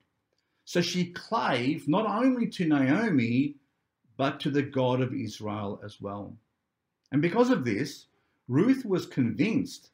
So 0.65 0.81
she 0.81 1.11
clave 1.11 1.87
not 1.87 2.07
only 2.07 2.47
to 2.47 2.65
Naomi, 2.65 3.53
but 4.17 4.39
to 4.39 4.49
the 4.49 4.63
God 4.63 4.99
of 4.99 5.13
Israel 5.13 5.79
as 5.85 6.01
well. 6.01 6.35
And 7.11 7.21
because 7.21 7.51
of 7.51 7.65
this, 7.65 8.07
Ruth 8.47 8.83
was 8.83 9.05
convinced 9.05 9.91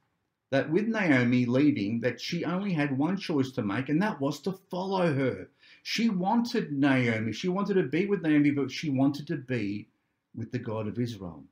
that 0.49 0.71
with 0.71 0.87
Naomi 0.87 1.45
leaving, 1.45 1.99
that 1.99 2.21
she 2.21 2.45
only 2.45 2.71
had 2.71 2.97
one 2.97 3.17
choice 3.17 3.51
to 3.51 3.61
make, 3.61 3.89
and 3.89 4.01
that 4.01 4.21
was 4.21 4.39
to 4.41 4.53
follow 4.71 5.13
her. 5.13 5.49
She 5.87 6.09
wanted 6.09 6.71
Naomi. 6.71 7.31
She 7.31 7.47
wanted 7.47 7.75
to 7.75 7.83
be 7.83 8.07
with 8.07 8.23
Naomi, 8.23 8.49
but 8.49 8.71
she 8.71 8.89
wanted 8.89 9.27
to 9.27 9.37
be 9.37 9.87
with 10.33 10.51
the 10.51 10.57
God 10.57 10.87
of 10.87 10.97
Israel. 10.97 11.43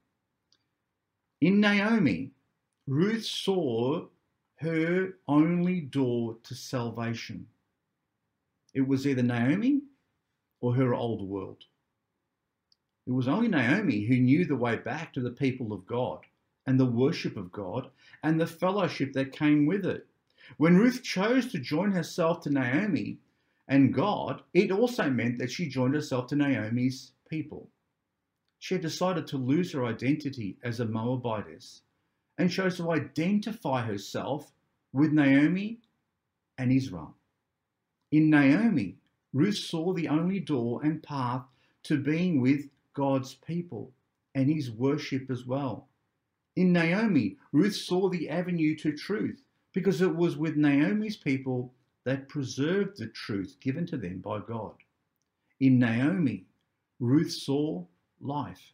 In 1.40 1.60
Naomi, 1.60 2.32
Ruth 2.88 3.26
saw 3.26 4.08
her 4.56 5.20
only 5.28 5.82
door 5.82 6.38
to 6.46 6.56
salvation. 6.56 7.46
It 8.74 8.88
was 8.88 9.06
either 9.06 9.22
Naomi 9.22 9.84
or 10.62 10.74
her 10.74 10.96
old 10.96 11.22
world. 11.22 11.66
It 13.06 13.12
was 13.12 13.28
only 13.28 13.50
Naomi 13.50 14.04
who 14.04 14.18
knew 14.18 14.46
the 14.46 14.56
way 14.56 14.78
back 14.78 15.14
to 15.14 15.22
the 15.22 15.30
people 15.30 15.72
of 15.72 15.86
God 15.86 16.22
and 16.66 16.80
the 16.80 16.88
worship 16.88 17.38
of 17.38 17.52
God 17.52 17.92
and 18.24 18.42
the 18.42 18.48
fellowship 18.48 19.14
that 19.14 19.32
came 19.32 19.68
with 19.68 19.86
it. 19.86 20.08
When 20.58 20.76
Ruth 20.76 21.04
chose 21.04 21.52
to 21.52 21.60
join 21.60 21.92
herself 21.92 22.42
to 22.42 22.50
Naomi 22.50 23.20
and 23.74 23.92
God, 23.92 24.44
it 24.54 24.70
also 24.70 25.10
meant 25.10 25.40
that 25.40 25.50
she 25.50 25.68
joined 25.68 25.96
herself 25.96 26.28
to 26.28 26.36
Naomi's 26.36 27.14
people. 27.28 27.72
She 28.60 28.76
had 28.76 28.84
decided 28.84 29.26
to 29.26 29.38
lose 29.38 29.72
her 29.72 29.84
identity 29.84 30.60
as 30.64 30.80
a 30.80 30.86
Moabitess 30.86 31.82
and 32.38 32.52
chose 32.52 32.78
to 32.78 32.92
identify 32.92 33.82
herself 33.82 34.52
with 34.92 35.12
Naomi 35.12 35.80
and 36.56 36.72
Israel. 36.72 37.16
In 38.12 38.30
Naomi, 38.30 38.98
Ruth 39.34 39.58
saw 39.58 39.92
the 39.92 40.08
only 40.08 40.40
door 40.40 40.84
and 40.84 41.02
path 41.02 41.42
to 41.86 41.98
being 42.00 42.42
with 42.42 42.70
God's 42.94 43.34
people 43.34 43.92
and 44.36 44.52
his 44.52 44.70
worship 44.70 45.32
as 45.32 45.48
well. 45.48 45.88
In 46.56 46.74
Naomi, 46.74 47.38
Ruth 47.52 47.76
saw 47.76 48.08
the 48.08 48.30
avenue 48.30 48.76
to 48.76 48.96
truth 48.96 49.42
because 49.74 50.00
it 50.00 50.16
was 50.16 50.38
with 50.38 50.58
Naomi's 50.58 51.18
people 51.18 51.74
that 52.06 52.30
preserved 52.30 52.98
the 52.98 53.08
truth 53.08 53.58
given 53.62 53.86
to 53.88 53.98
them 53.98 54.20
by 54.20 54.40
God. 54.40 54.76
In 55.60 55.80
Naomi, 55.80 56.46
Ruth 57.00 57.32
saw 57.32 57.86
life 58.22 58.74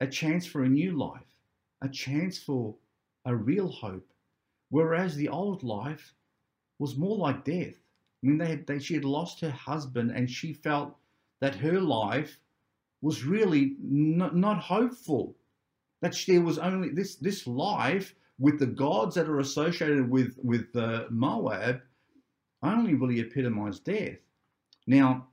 a 0.00 0.06
chance 0.06 0.46
for 0.46 0.62
a 0.62 0.68
new 0.68 0.92
life, 0.92 1.36
a 1.82 1.88
chance 1.88 2.38
for 2.38 2.76
a 3.24 3.34
real 3.34 3.68
hope, 3.68 4.08
whereas 4.70 5.16
the 5.16 5.28
old 5.28 5.62
life 5.62 6.14
was 6.78 6.96
more 6.96 7.16
like 7.16 7.44
death. 7.44 7.74
I 8.22 8.26
mean, 8.26 8.38
they 8.38 8.46
had, 8.46 8.66
they, 8.66 8.78
she 8.78 8.94
had 8.94 9.04
lost 9.04 9.40
her 9.40 9.50
husband, 9.50 10.12
and 10.12 10.30
she 10.30 10.52
felt 10.52 10.96
that 11.40 11.54
her 11.56 11.80
life 11.80 12.40
was 13.00 13.24
really 13.24 13.76
not, 13.80 14.36
not 14.36 14.58
hopeful. 14.58 15.36
That 16.00 16.16
there 16.26 16.40
was 16.40 16.58
only 16.58 16.90
this 16.90 17.16
this 17.16 17.46
life 17.46 18.14
with 18.38 18.60
the 18.60 18.66
gods 18.66 19.16
that 19.16 19.28
are 19.28 19.40
associated 19.40 20.08
with 20.08 20.36
with 20.42 20.74
uh, 20.76 21.04
Moab 21.10 21.80
only 22.62 22.94
really 22.94 23.20
epitomize 23.20 23.78
death. 23.78 24.18
Now, 24.86 25.28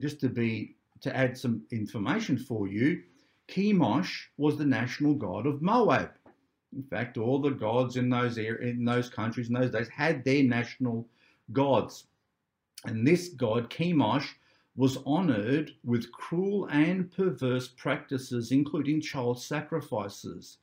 just 0.00 0.20
to 0.20 0.28
be 0.28 0.76
to 1.00 1.14
add 1.16 1.36
some 1.36 1.62
information 1.70 2.38
for 2.38 2.68
you, 2.68 3.02
Chemosh 3.48 4.26
was 4.36 4.56
the 4.56 4.64
national 4.64 5.14
god 5.14 5.46
of 5.46 5.62
Moab. 5.62 6.10
In 6.72 6.82
fact, 6.84 7.18
all 7.18 7.40
the 7.40 7.50
gods 7.50 7.96
in 7.96 8.08
those 8.08 8.38
in 8.38 8.84
those 8.84 9.08
countries 9.08 9.48
in 9.48 9.54
those 9.54 9.72
days 9.72 9.88
had 9.88 10.24
their 10.24 10.44
national 10.44 11.08
gods, 11.52 12.06
and 12.84 13.06
this 13.06 13.28
god 13.28 13.70
Chemosh 13.70 14.28
was 14.76 14.98
honored 15.04 15.72
with 15.84 16.12
cruel 16.12 16.66
and 16.66 17.10
perverse 17.10 17.68
practices, 17.68 18.52
including 18.52 19.00
child 19.00 19.42
sacrifices, 19.42 20.58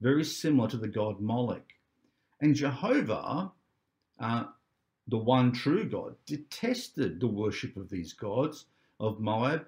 very 0.00 0.24
similar 0.24 0.68
to 0.68 0.76
the 0.76 0.88
god 0.88 1.20
Moloch. 1.20 1.72
And 2.40 2.54
Jehovah, 2.54 3.50
uh, 4.20 4.44
the 5.08 5.18
one 5.18 5.52
true 5.52 5.88
God, 5.88 6.16
detested 6.26 7.20
the 7.20 7.28
worship 7.28 7.76
of 7.76 7.88
these 7.88 8.12
gods 8.12 8.66
of 8.98 9.20
Moab. 9.20 9.66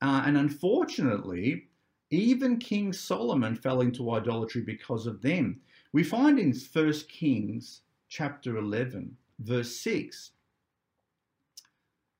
Uh, 0.00 0.22
and 0.26 0.36
unfortunately, 0.36 1.68
even 2.10 2.58
King 2.58 2.92
Solomon 2.92 3.56
fell 3.56 3.80
into 3.80 4.12
idolatry 4.12 4.62
because 4.62 5.06
of 5.06 5.22
them. 5.22 5.60
We 5.92 6.04
find 6.04 6.38
in 6.38 6.52
1 6.54 6.92
Kings 7.08 7.82
chapter 8.08 8.56
11, 8.58 9.16
verse 9.40 9.74
6, 9.76 10.32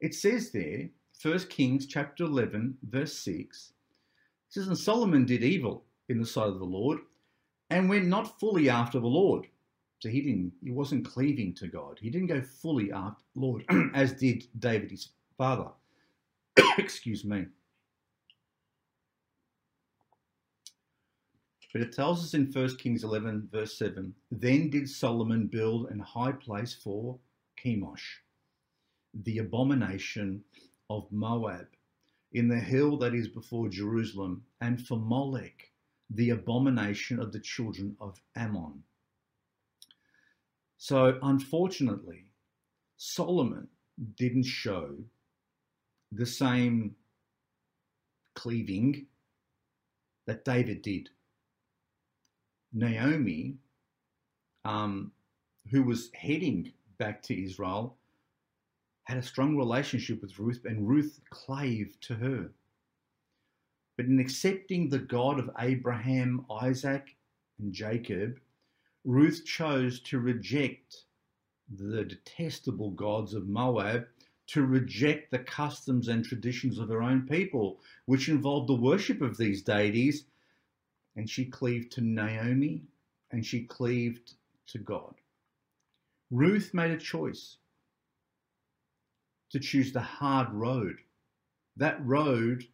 it 0.00 0.14
says 0.14 0.50
there, 0.50 0.90
1 1.22 1.38
Kings 1.48 1.86
chapter 1.86 2.24
11, 2.24 2.78
verse 2.82 3.14
6 3.18 3.72
says, 4.48 4.68
And 4.68 4.78
Solomon 4.78 5.24
did 5.24 5.42
evil 5.42 5.84
in 6.08 6.18
the 6.18 6.26
sight 6.26 6.48
of 6.48 6.58
the 6.58 6.64
Lord 6.64 6.98
and 7.70 7.88
went 7.88 8.06
not 8.06 8.38
fully 8.38 8.68
after 8.68 9.00
the 9.00 9.06
Lord. 9.06 9.46
So 10.00 10.08
he 10.10 10.20
didn't, 10.20 10.52
he 10.62 10.70
wasn't 10.70 11.06
cleaving 11.06 11.54
to 11.54 11.68
God. 11.68 11.98
He 12.00 12.10
didn't 12.10 12.28
go 12.28 12.42
fully 12.42 12.92
after 12.92 13.22
Lord, 13.34 13.64
as 13.94 14.12
did 14.12 14.44
David, 14.58 14.90
his 14.90 15.08
father. 15.38 15.70
Excuse 16.78 17.24
me. 17.24 17.46
But 21.72 21.82
it 21.82 21.92
tells 21.92 22.24
us 22.24 22.32
in 22.32 22.50
1 22.50 22.76
Kings 22.76 23.04
11, 23.04 23.48
verse 23.52 23.76
7 23.76 24.14
Then 24.30 24.70
did 24.70 24.88
Solomon 24.88 25.46
build 25.46 25.90
an 25.90 25.98
high 25.98 26.32
place 26.32 26.72
for 26.72 27.18
Chemosh, 27.62 28.20
the 29.12 29.38
abomination 29.38 30.42
of 30.88 31.10
Moab, 31.12 31.66
in 32.32 32.48
the 32.48 32.58
hill 32.58 32.96
that 32.98 33.14
is 33.14 33.28
before 33.28 33.68
Jerusalem, 33.68 34.42
and 34.62 34.86
for 34.86 34.98
Molech, 34.98 35.70
the 36.08 36.30
abomination 36.30 37.18
of 37.18 37.32
the 37.32 37.40
children 37.40 37.94
of 38.00 38.22
Ammon. 38.36 38.82
So, 40.78 41.18
unfortunately, 41.22 42.26
Solomon 42.96 43.68
didn't 44.16 44.44
show 44.44 44.94
the 46.12 46.26
same 46.26 46.94
cleaving 48.34 49.06
that 50.26 50.44
David 50.44 50.82
did. 50.82 51.08
Naomi, 52.72 53.56
um, 54.64 55.12
who 55.70 55.82
was 55.82 56.10
heading 56.14 56.72
back 56.98 57.22
to 57.22 57.44
Israel, 57.44 57.96
had 59.04 59.18
a 59.18 59.22
strong 59.22 59.56
relationship 59.56 60.20
with 60.20 60.38
Ruth, 60.38 60.64
and 60.64 60.86
Ruth 60.86 61.20
clave 61.30 61.96
to 62.02 62.14
her. 62.14 62.50
But 63.96 64.06
in 64.06 64.20
accepting 64.20 64.88
the 64.88 64.98
God 64.98 65.38
of 65.38 65.50
Abraham, 65.58 66.44
Isaac, 66.50 67.16
and 67.58 67.72
Jacob, 67.72 68.38
Ruth 69.06 69.44
chose 69.44 70.00
to 70.00 70.18
reject 70.18 71.04
the 71.70 72.04
detestable 72.04 72.90
gods 72.90 73.34
of 73.34 73.46
Moab, 73.46 74.08
to 74.48 74.66
reject 74.66 75.30
the 75.30 75.38
customs 75.38 76.08
and 76.08 76.24
traditions 76.24 76.80
of 76.80 76.88
her 76.88 77.02
own 77.02 77.24
people, 77.24 77.80
which 78.06 78.28
involved 78.28 78.68
the 78.68 78.74
worship 78.74 79.20
of 79.20 79.36
these 79.36 79.62
deities. 79.62 80.24
And 81.14 81.30
she 81.30 81.44
cleaved 81.44 81.92
to 81.92 82.00
Naomi 82.00 82.82
and 83.30 83.46
she 83.46 83.62
cleaved 83.62 84.34
to 84.68 84.78
God. 84.78 85.14
Ruth 86.32 86.74
made 86.74 86.90
a 86.90 86.98
choice 86.98 87.58
to 89.50 89.60
choose 89.60 89.92
the 89.92 90.00
hard 90.00 90.52
road. 90.52 90.96
That 91.76 92.04
road 92.04 92.66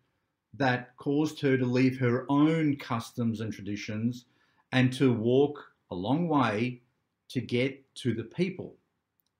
that 0.54 0.96
caused 0.96 1.40
her 1.40 1.58
to 1.58 1.66
leave 1.66 1.98
her 1.98 2.24
own 2.30 2.76
customs 2.76 3.40
and 3.42 3.52
traditions 3.52 4.24
and 4.72 4.90
to 4.94 5.12
walk 5.12 5.71
a 5.92 6.02
long 6.08 6.28
way 6.28 6.80
to 7.28 7.40
get 7.40 7.82
to 7.96 8.14
the 8.14 8.24
people 8.24 8.76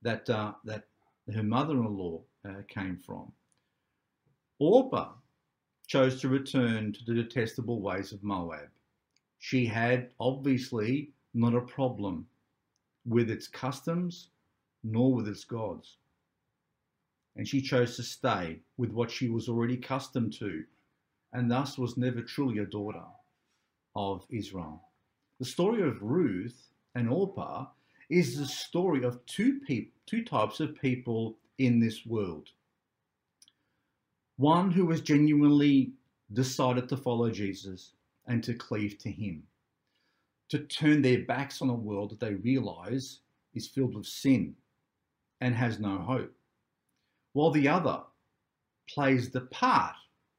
that, 0.02 0.28
uh, 0.30 0.52
that 0.64 0.84
her 1.34 1.42
mother 1.42 1.74
in 1.74 1.96
law 1.96 2.20
uh, 2.48 2.62
came 2.68 2.96
from. 2.96 3.32
Orpah 4.58 5.12
chose 5.86 6.20
to 6.20 6.28
return 6.28 6.92
to 6.92 7.04
the 7.04 7.14
detestable 7.14 7.80
ways 7.80 8.12
of 8.12 8.22
Moab. 8.22 8.68
She 9.38 9.66
had 9.66 10.10
obviously 10.20 11.10
not 11.34 11.54
a 11.54 11.60
problem 11.60 12.26
with 13.04 13.30
its 13.30 13.48
customs 13.48 14.28
nor 14.84 15.14
with 15.14 15.28
its 15.28 15.44
gods 15.44 15.98
and 17.36 17.48
she 17.48 17.60
chose 17.60 17.96
to 17.96 18.02
stay 18.02 18.60
with 18.76 18.90
what 18.90 19.10
she 19.10 19.28
was 19.28 19.48
already 19.48 19.74
accustomed 19.74 20.32
to, 20.34 20.64
and 21.32 21.50
thus 21.50 21.78
was 21.78 21.96
never 21.96 22.20
truly 22.20 22.58
a 22.58 22.66
daughter 22.66 23.04
of 23.96 24.26
Israel. 24.30 24.82
The 25.42 25.48
story 25.48 25.82
of 25.82 26.00
Ruth 26.00 26.70
and 26.94 27.10
Orpah 27.10 27.66
is 28.08 28.38
the 28.38 28.46
story 28.46 29.02
of 29.02 29.26
two 29.26 29.60
two 30.06 30.22
types 30.24 30.60
of 30.60 30.80
people 30.80 31.36
in 31.58 31.80
this 31.80 32.06
world. 32.06 32.50
One 34.36 34.70
who 34.70 34.88
has 34.92 35.00
genuinely 35.00 35.94
decided 36.32 36.88
to 36.88 36.96
follow 36.96 37.28
Jesus 37.28 37.94
and 38.28 38.40
to 38.44 38.54
cleave 38.54 38.98
to 38.98 39.10
him, 39.10 39.42
to 40.50 40.60
turn 40.60 41.02
their 41.02 41.24
backs 41.24 41.60
on 41.60 41.70
a 41.70 41.74
world 41.74 42.10
that 42.10 42.20
they 42.20 42.34
realize 42.34 43.18
is 43.52 43.66
filled 43.66 43.96
with 43.96 44.06
sin 44.06 44.54
and 45.40 45.56
has 45.56 45.80
no 45.80 45.98
hope 45.98 46.32
while 47.32 47.50
the 47.50 47.66
other 47.66 48.00
plays 48.88 49.30
the 49.30 49.40
part. 49.40 49.96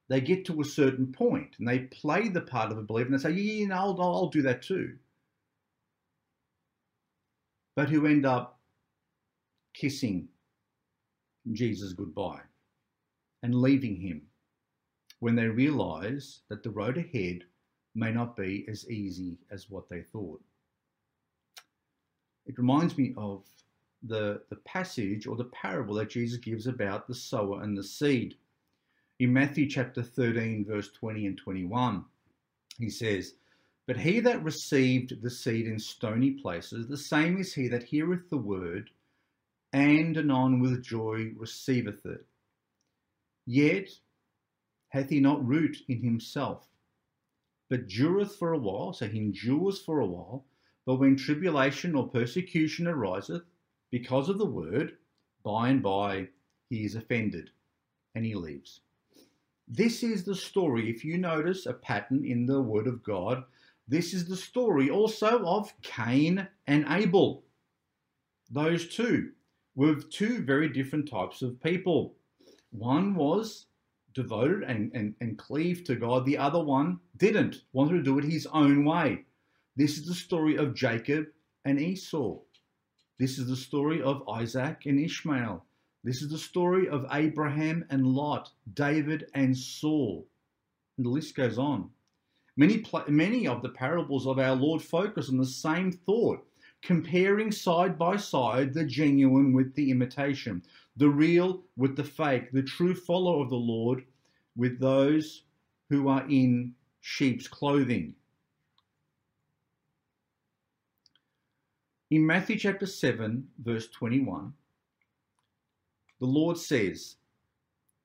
They 0.09 0.21
get 0.21 0.45
to 0.45 0.61
a 0.61 0.65
certain 0.65 1.11
point 1.11 1.55
and 1.59 1.67
they 1.67 1.79
play 1.79 2.27
the 2.27 2.41
part 2.41 2.71
of 2.71 2.77
a 2.77 2.83
believer 2.83 3.09
and 3.09 3.19
they 3.19 3.23
say, 3.23 3.31
yeah, 3.31 3.53
you 3.53 3.67
know, 3.67 3.75
I'll, 3.75 4.01
I'll 4.01 4.27
do 4.27 4.41
that 4.43 4.61
too. 4.61 4.97
But 7.75 7.89
who 7.89 8.05
end 8.05 8.25
up 8.25 8.59
kissing 9.73 10.27
Jesus 11.51 11.93
goodbye 11.93 12.41
and 13.41 13.55
leaving 13.55 13.97
him 13.97 14.21
when 15.19 15.35
they 15.35 15.47
realize 15.47 16.41
that 16.49 16.63
the 16.63 16.69
road 16.69 16.97
ahead 16.97 17.43
may 17.95 18.11
not 18.11 18.35
be 18.35 18.65
as 18.69 18.89
easy 18.89 19.37
as 19.51 19.69
what 19.69 19.89
they 19.89 20.01
thought. 20.01 20.41
It 22.45 22.57
reminds 22.57 22.97
me 22.97 23.13
of 23.17 23.43
the, 24.03 24.41
the 24.49 24.57
passage 24.57 25.27
or 25.27 25.35
the 25.35 25.45
parable 25.45 25.95
that 25.95 26.09
Jesus 26.09 26.37
gives 26.37 26.67
about 26.67 27.07
the 27.07 27.15
sower 27.15 27.63
and 27.63 27.77
the 27.77 27.83
seed. 27.83 28.35
In 29.19 29.31
Matthew 29.31 29.69
chapter 29.69 30.01
13, 30.01 30.65
verse 30.65 30.91
20 30.91 31.27
and 31.27 31.37
21, 31.37 32.03
he 32.79 32.89
says, 32.89 33.35
But 33.85 33.97
he 33.97 34.19
that 34.19 34.43
received 34.43 35.21
the 35.21 35.29
seed 35.29 35.67
in 35.67 35.77
stony 35.77 36.31
places, 36.31 36.87
the 36.87 36.97
same 36.97 37.37
is 37.37 37.53
he 37.53 37.67
that 37.67 37.83
heareth 37.83 38.29
the 38.31 38.37
word, 38.37 38.89
and 39.71 40.17
anon 40.17 40.59
with 40.59 40.83
joy 40.83 41.31
receiveth 41.37 42.05
it. 42.07 42.25
Yet 43.45 43.89
hath 44.89 45.09
he 45.09 45.19
not 45.19 45.45
root 45.45 45.83
in 45.87 46.01
himself, 46.01 46.67
but 47.69 47.87
dureth 47.87 48.35
for 48.35 48.53
a 48.53 48.57
while, 48.57 48.93
so 48.93 49.07
he 49.07 49.19
endures 49.19 49.79
for 49.79 49.99
a 49.99 50.07
while. 50.07 50.45
But 50.85 50.95
when 50.95 51.15
tribulation 51.15 51.95
or 51.95 52.09
persecution 52.09 52.87
ariseth, 52.87 53.43
because 53.91 54.27
of 54.27 54.39
the 54.39 54.45
word, 54.45 54.97
by 55.43 55.69
and 55.69 55.83
by 55.83 56.29
he 56.69 56.83
is 56.83 56.95
offended 56.95 57.51
and 58.15 58.25
he 58.25 58.33
leaves. 58.33 58.81
This 59.67 60.03
is 60.03 60.23
the 60.23 60.35
story, 60.35 60.89
if 60.89 61.05
you 61.05 61.17
notice 61.17 61.65
a 61.65 61.73
pattern 61.73 62.25
in 62.25 62.45
the 62.45 62.61
word 62.61 62.87
of 62.87 63.01
God, 63.01 63.43
this 63.87 64.13
is 64.13 64.25
the 64.25 64.37
story 64.37 64.89
also 64.89 65.45
of 65.45 65.73
Cain 65.81 66.47
and 66.67 66.85
Abel. 66.89 67.43
Those 68.49 68.87
two 68.87 69.31
were 69.75 69.95
two 69.95 70.43
very 70.43 70.69
different 70.69 71.09
types 71.09 71.41
of 71.41 71.61
people. 71.61 72.15
One 72.71 73.15
was 73.15 73.67
devoted 74.13 74.63
and, 74.63 74.91
and, 74.93 75.15
and 75.21 75.37
cleaved 75.37 75.87
to 75.87 75.95
God. 75.95 76.25
The 76.25 76.37
other 76.37 76.63
one 76.63 76.99
didn't, 77.17 77.63
wanted 77.71 77.93
to 77.93 78.03
do 78.03 78.19
it 78.19 78.25
his 78.25 78.47
own 78.47 78.85
way. 78.85 79.25
This 79.75 79.97
is 79.97 80.05
the 80.05 80.13
story 80.13 80.55
of 80.55 80.75
Jacob 80.75 81.27
and 81.65 81.79
Esau. 81.81 82.39
This 83.17 83.39
is 83.39 83.47
the 83.47 83.55
story 83.55 84.01
of 84.01 84.27
Isaac 84.29 84.85
and 84.85 84.99
Ishmael. 84.99 85.65
This 86.03 86.21
is 86.21 86.29
the 86.29 86.37
story 86.37 86.89
of 86.89 87.05
Abraham 87.13 87.85
and 87.89 88.05
Lot, 88.05 88.51
David 88.73 89.27
and 89.35 89.57
Saul. 89.57 90.27
And 90.97 91.05
the 91.05 91.09
list 91.09 91.33
goes 91.35 91.57
on. 91.57 91.89
Many, 92.57 92.83
many 93.07 93.47
of 93.47 93.61
the 93.61 93.69
parables 93.69 94.27
of 94.27 94.37
our 94.37 94.55
Lord 94.55 94.81
focus 94.81 95.29
on 95.29 95.37
the 95.37 95.45
same 95.45 95.91
thought, 95.91 96.45
comparing 96.81 97.51
side 97.51 97.97
by 97.97 98.17
side 98.17 98.73
the 98.73 98.83
genuine 98.83 99.53
with 99.53 99.73
the 99.75 99.89
imitation, 99.89 100.61
the 100.97 101.09
real 101.09 101.63
with 101.77 101.95
the 101.95 102.03
fake, 102.03 102.51
the 102.51 102.61
true 102.61 102.93
follower 102.93 103.41
of 103.41 103.49
the 103.49 103.55
Lord 103.55 104.03
with 104.57 104.79
those 104.79 105.43
who 105.89 106.09
are 106.09 106.27
in 106.29 106.75
sheep's 107.01 107.47
clothing. 107.47 108.13
In 112.11 112.25
Matthew 112.25 112.59
chapter 112.59 112.85
7, 112.85 113.47
verse 113.63 113.87
21, 113.87 114.53
the 116.23 116.29
Lord 116.29 116.57
says, 116.57 117.17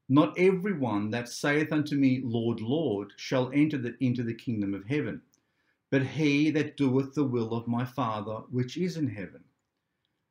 Not 0.08 0.36
everyone 0.36 1.10
that 1.10 1.28
saith 1.28 1.72
unto 1.72 1.94
me, 1.94 2.20
Lord, 2.24 2.60
Lord, 2.60 3.12
shall 3.16 3.48
enter 3.54 3.78
the, 3.78 3.94
into 4.00 4.24
the 4.24 4.34
kingdom 4.34 4.74
of 4.74 4.84
heaven, 4.86 5.22
but 5.92 6.02
he 6.02 6.50
that 6.50 6.76
doeth 6.76 7.14
the 7.14 7.22
will 7.22 7.54
of 7.54 7.68
my 7.68 7.84
Father 7.84 8.40
which 8.50 8.76
is 8.76 8.96
in 8.96 9.06
heaven. 9.06 9.44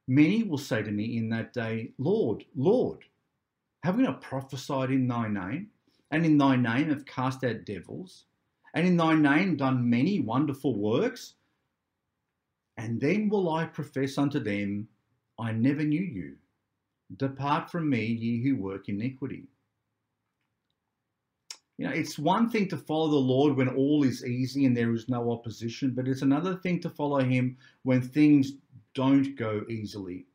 Many 0.05 0.43
will 0.43 0.57
say 0.57 0.83
to 0.83 0.91
me 0.91 1.15
in 1.15 1.29
that 1.29 1.53
day, 1.53 1.93
Lord, 1.97 2.43
Lord, 2.57 3.05
have 3.83 3.95
we 3.95 4.03
not 4.03 4.21
prophesied 4.21 4.91
in 4.91 5.07
thy 5.07 5.29
name? 5.29 5.69
And 6.11 6.25
in 6.25 6.37
thy 6.37 6.57
name 6.57 6.89
have 6.89 7.05
cast 7.05 7.45
out 7.45 7.63
devils? 7.63 8.25
And 8.73 8.85
in 8.85 8.97
thy 8.97 9.13
name 9.15 9.55
done 9.55 9.89
many 9.89 10.19
wonderful 10.19 10.75
works? 10.75 11.35
And 12.75 12.99
then 12.99 13.29
will 13.29 13.49
I 13.49 13.63
profess 13.63 14.17
unto 14.17 14.41
them, 14.41 14.89
I 15.39 15.53
never 15.53 15.85
knew 15.85 16.03
you. 16.03 16.35
Depart 17.15 17.71
from 17.71 17.89
me, 17.89 18.05
ye 18.05 18.43
who 18.43 18.57
work 18.57 18.89
iniquity. 18.89 19.47
You 21.77 21.85
know, 21.85 21.93
it's 21.93 22.17
one 22.17 22.49
thing 22.49 22.67
to 22.69 22.77
follow 22.77 23.09
the 23.09 23.15
Lord 23.15 23.55
when 23.55 23.69
all 23.69 24.03
is 24.03 24.25
easy 24.25 24.65
and 24.65 24.75
there 24.75 24.93
is 24.93 25.09
no 25.09 25.31
opposition, 25.31 25.91
but 25.91 26.07
it's 26.07 26.23
another 26.23 26.55
thing 26.55 26.79
to 26.81 26.89
follow 26.89 27.19
Him 27.19 27.57
when 27.83 28.01
things 28.01 28.53
don't 28.95 29.35
go 29.35 29.63
easily 29.69 30.25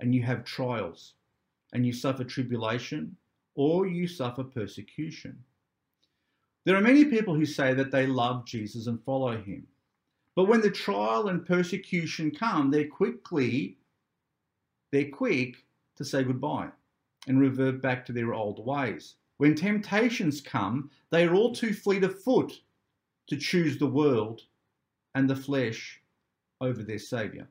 and 0.00 0.14
you 0.14 0.22
have 0.22 0.44
trials 0.44 1.14
and 1.72 1.86
you 1.86 1.92
suffer 1.92 2.24
tribulation 2.24 3.16
or 3.54 3.86
you 3.86 4.06
suffer 4.06 4.44
persecution. 4.44 5.42
There 6.64 6.76
are 6.76 6.82
many 6.82 7.06
people 7.06 7.34
who 7.34 7.46
say 7.46 7.72
that 7.74 7.90
they 7.90 8.06
love 8.06 8.44
Jesus 8.44 8.86
and 8.86 9.02
follow 9.02 9.36
Him. 9.36 9.66
But 10.36 10.44
when 10.44 10.60
the 10.60 10.70
trial 10.70 11.28
and 11.28 11.44
persecution 11.44 12.30
come, 12.30 12.70
they're 12.70 12.86
quickly, 12.86 13.78
they're 14.90 15.10
quick 15.10 15.56
to 16.02 16.08
say 16.08 16.24
goodbye 16.24 16.68
and 17.26 17.40
revert 17.40 17.80
back 17.80 18.04
to 18.06 18.12
their 18.12 18.34
old 18.34 18.64
ways. 18.64 19.16
When 19.38 19.54
temptations 19.54 20.40
come, 20.40 20.90
they 21.10 21.24
are 21.24 21.34
all 21.34 21.54
too 21.54 21.72
fleet 21.72 22.04
of 22.04 22.22
foot 22.22 22.60
to 23.28 23.36
choose 23.36 23.78
the 23.78 23.86
world 23.86 24.42
and 25.14 25.28
the 25.28 25.36
flesh 25.36 26.00
over 26.60 26.82
their 26.82 26.98
Saviour. 26.98 27.46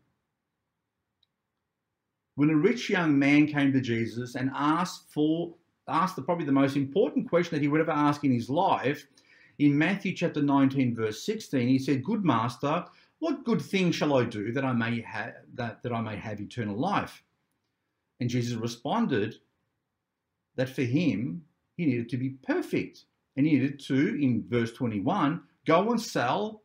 When 2.36 2.50
a 2.50 2.56
rich 2.56 2.90
young 2.90 3.18
man 3.18 3.48
came 3.48 3.74
to 3.74 3.82
Jesus 3.82 4.36
and 4.36 4.52
asked 4.54 5.12
for 5.12 5.54
asked 5.88 6.16
the, 6.16 6.22
probably 6.22 6.46
the 6.46 6.52
most 6.52 6.76
important 6.76 7.30
question 7.30 7.56
that 7.56 7.62
he 7.62 7.68
would 7.68 7.82
ever 7.82 7.92
ask 7.92 8.24
in 8.24 8.32
his 8.32 8.50
life, 8.50 9.06
in 9.60 9.78
Matthew 9.78 10.16
chapter 10.16 10.42
19, 10.42 10.96
verse 10.96 11.24
16, 11.24 11.68
he 11.68 11.78
said, 11.78 12.04
Good 12.04 12.24
master, 12.24 12.86
what 13.20 13.44
good 13.44 13.62
thing 13.62 13.92
shall 13.92 14.18
I 14.18 14.24
do 14.24 14.52
that 14.54 14.66
I 14.66 14.74
may 14.74 15.02
have 15.02 15.34
that, 15.54 15.84
that 15.84 15.92
I 15.92 16.02
may 16.02 16.16
have 16.16 16.40
eternal 16.40 16.78
life? 16.78 17.22
And 18.22 18.30
Jesus 18.30 18.54
responded 18.54 19.40
that 20.56 20.70
for 20.70 20.84
him, 20.84 21.42
he 21.76 21.88
needed 21.88 22.08
to 22.10 22.18
be 22.18 22.30
perfect. 22.30 23.06
And 23.36 23.48
he 23.48 23.54
needed 23.54 23.80
to, 23.88 24.16
in 24.22 24.46
verse 24.48 24.72
21, 24.74 25.42
go 25.66 25.90
and 25.90 26.00
sell 26.00 26.62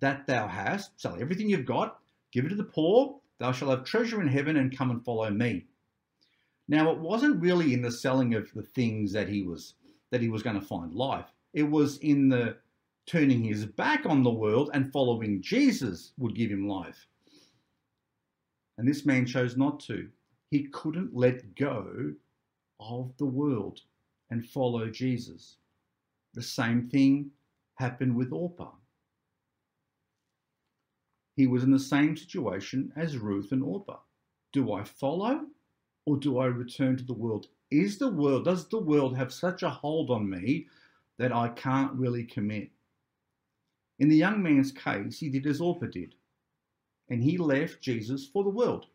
that 0.00 0.26
thou 0.26 0.48
hast, 0.48 1.00
sell 1.00 1.16
everything 1.20 1.48
you've 1.48 1.66
got, 1.66 2.00
give 2.32 2.44
it 2.44 2.48
to 2.48 2.56
the 2.56 2.64
poor, 2.64 3.20
thou 3.38 3.52
shalt 3.52 3.70
have 3.70 3.84
treasure 3.84 4.20
in 4.20 4.26
heaven, 4.26 4.56
and 4.56 4.76
come 4.76 4.90
and 4.90 5.04
follow 5.04 5.30
me. 5.30 5.66
Now 6.66 6.90
it 6.90 6.98
wasn't 6.98 7.40
really 7.40 7.72
in 7.72 7.80
the 7.80 7.92
selling 7.92 8.34
of 8.34 8.52
the 8.52 8.64
things 8.64 9.12
that 9.12 9.28
he 9.28 9.42
was 9.42 9.74
that 10.10 10.20
he 10.20 10.28
was 10.28 10.42
going 10.42 10.58
to 10.58 10.66
find 10.66 10.92
life. 10.92 11.26
It 11.54 11.70
was 11.70 11.98
in 11.98 12.28
the 12.28 12.56
turning 13.06 13.44
his 13.44 13.64
back 13.64 14.04
on 14.04 14.24
the 14.24 14.30
world 14.30 14.70
and 14.74 14.92
following 14.92 15.42
Jesus 15.42 16.12
would 16.18 16.34
give 16.34 16.50
him 16.50 16.68
life. 16.68 17.06
And 18.78 18.88
this 18.88 19.06
man 19.06 19.26
chose 19.26 19.56
not 19.56 19.78
to. 19.80 20.08
He 20.50 20.68
couldn't 20.68 21.14
let 21.14 21.54
go 21.54 22.14
of 22.78 23.16
the 23.18 23.26
world 23.26 23.80
and 24.30 24.46
follow 24.46 24.88
Jesus. 24.88 25.56
The 26.34 26.42
same 26.42 26.88
thing 26.88 27.30
happened 27.74 28.14
with 28.16 28.32
Orpah. 28.32 28.72
He 31.34 31.46
was 31.46 31.62
in 31.62 31.70
the 31.70 31.78
same 31.78 32.16
situation 32.16 32.92
as 32.96 33.18
Ruth 33.18 33.52
and 33.52 33.62
Orpah. 33.62 33.98
Do 34.52 34.72
I 34.72 34.84
follow 34.84 35.46
or 36.06 36.16
do 36.16 36.38
I 36.38 36.46
return 36.46 36.96
to 36.96 37.04
the 37.04 37.12
world? 37.12 37.48
Is 37.70 37.98
the 37.98 38.08
world, 38.08 38.44
does 38.44 38.68
the 38.68 38.78
world 38.78 39.16
have 39.16 39.32
such 39.32 39.62
a 39.62 39.68
hold 39.70 40.10
on 40.10 40.30
me 40.30 40.66
that 41.18 41.32
I 41.32 41.48
can't 41.48 41.92
really 41.92 42.24
commit. 42.24 42.70
In 43.98 44.08
the 44.08 44.16
young 44.16 44.42
man's 44.42 44.72
case, 44.72 45.18
he 45.18 45.28
did 45.28 45.46
as 45.46 45.60
Orpah 45.60 45.86
did, 45.86 46.14
and 47.08 47.22
he 47.22 47.38
left 47.38 47.80
Jesus 47.80 48.26
for 48.26 48.44
the 48.44 48.50
world. 48.50 48.86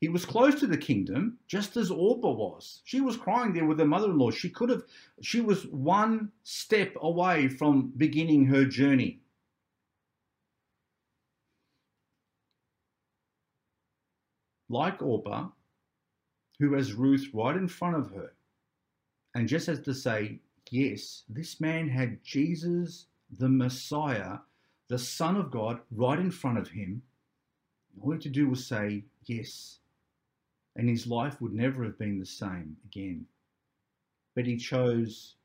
He 0.00 0.08
was 0.08 0.26
close 0.26 0.60
to 0.60 0.66
the 0.66 0.76
kingdom, 0.76 1.38
just 1.48 1.76
as 1.76 1.90
Orpah 1.90 2.32
was. 2.32 2.82
She 2.84 3.00
was 3.00 3.16
crying 3.16 3.54
there 3.54 3.64
with 3.64 3.78
her 3.78 3.86
mother 3.86 4.10
in 4.10 4.18
law. 4.18 4.30
She 4.30 4.50
could 4.50 4.68
have, 4.68 4.82
she 5.22 5.40
was 5.40 5.66
one 5.68 6.30
step 6.42 6.94
away 7.00 7.48
from 7.48 7.92
beginning 7.96 8.44
her 8.46 8.66
journey. 8.66 9.20
Like 14.68 15.00
Orpah, 15.00 15.48
who 16.58 16.74
has 16.74 16.92
Ruth 16.92 17.28
right 17.32 17.56
in 17.56 17.68
front 17.68 17.96
of 17.96 18.10
her, 18.10 18.34
and 19.34 19.48
just 19.48 19.66
has 19.66 19.80
to 19.80 19.94
say, 19.94 20.40
yes, 20.70 21.22
this 21.28 21.60
man 21.60 21.88
had 21.88 22.22
Jesus, 22.22 23.06
the 23.38 23.48
Messiah, 23.48 24.38
the 24.88 24.98
Son 24.98 25.36
of 25.36 25.50
God, 25.50 25.80
right 25.90 26.18
in 26.18 26.30
front 26.30 26.58
of 26.58 26.68
him. 26.68 27.02
All 28.02 28.10
he 28.10 28.16
had 28.16 28.22
to 28.22 28.28
do 28.28 28.48
was 28.50 28.66
say 28.66 29.04
yes. 29.24 29.78
And 30.76 30.88
his 30.88 31.06
life 31.06 31.40
would 31.40 31.54
never 31.54 31.82
have 31.84 31.98
been 31.98 32.18
the 32.18 32.26
same 32.26 32.76
again. 32.84 33.26
But 34.34 34.46
he 34.46 34.56
chose 34.56 35.36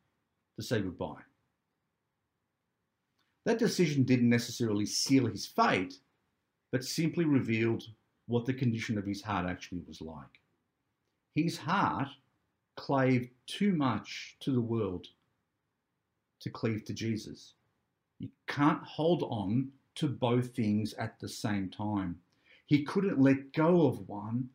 to 0.57 0.63
say 0.63 0.81
goodbye. 0.81 1.23
That 3.45 3.57
decision 3.57 4.03
didn't 4.03 4.29
necessarily 4.29 4.85
seal 4.85 5.25
his 5.25 5.45
fate, 5.45 5.95
but 6.71 6.83
simply 6.83 7.25
revealed 7.25 7.83
what 8.27 8.45
the 8.45 8.53
condition 8.53 8.97
of 8.97 9.05
his 9.05 9.21
heart 9.21 9.49
actually 9.49 9.81
was 9.87 10.01
like. 10.01 10.41
His 11.33 11.57
heart 11.57 12.09
clave 12.75 13.29
too 13.47 13.73
much 13.73 14.35
to 14.41 14.51
the 14.51 14.61
world 14.61 15.07
to 16.41 16.49
cleave 16.49 16.83
to 16.85 16.93
Jesus. 16.93 17.53
You 18.19 18.29
can't 18.47 18.83
hold 18.83 19.23
on 19.23 19.69
to 19.95 20.07
both 20.07 20.55
things 20.55 20.93
at 20.95 21.19
the 21.19 21.29
same 21.29 21.69
time. 21.69 22.17
He 22.67 22.83
couldn't 22.83 23.19
let 23.19 23.53
go 23.53 23.87
of 23.87 24.07
one 24.07 24.49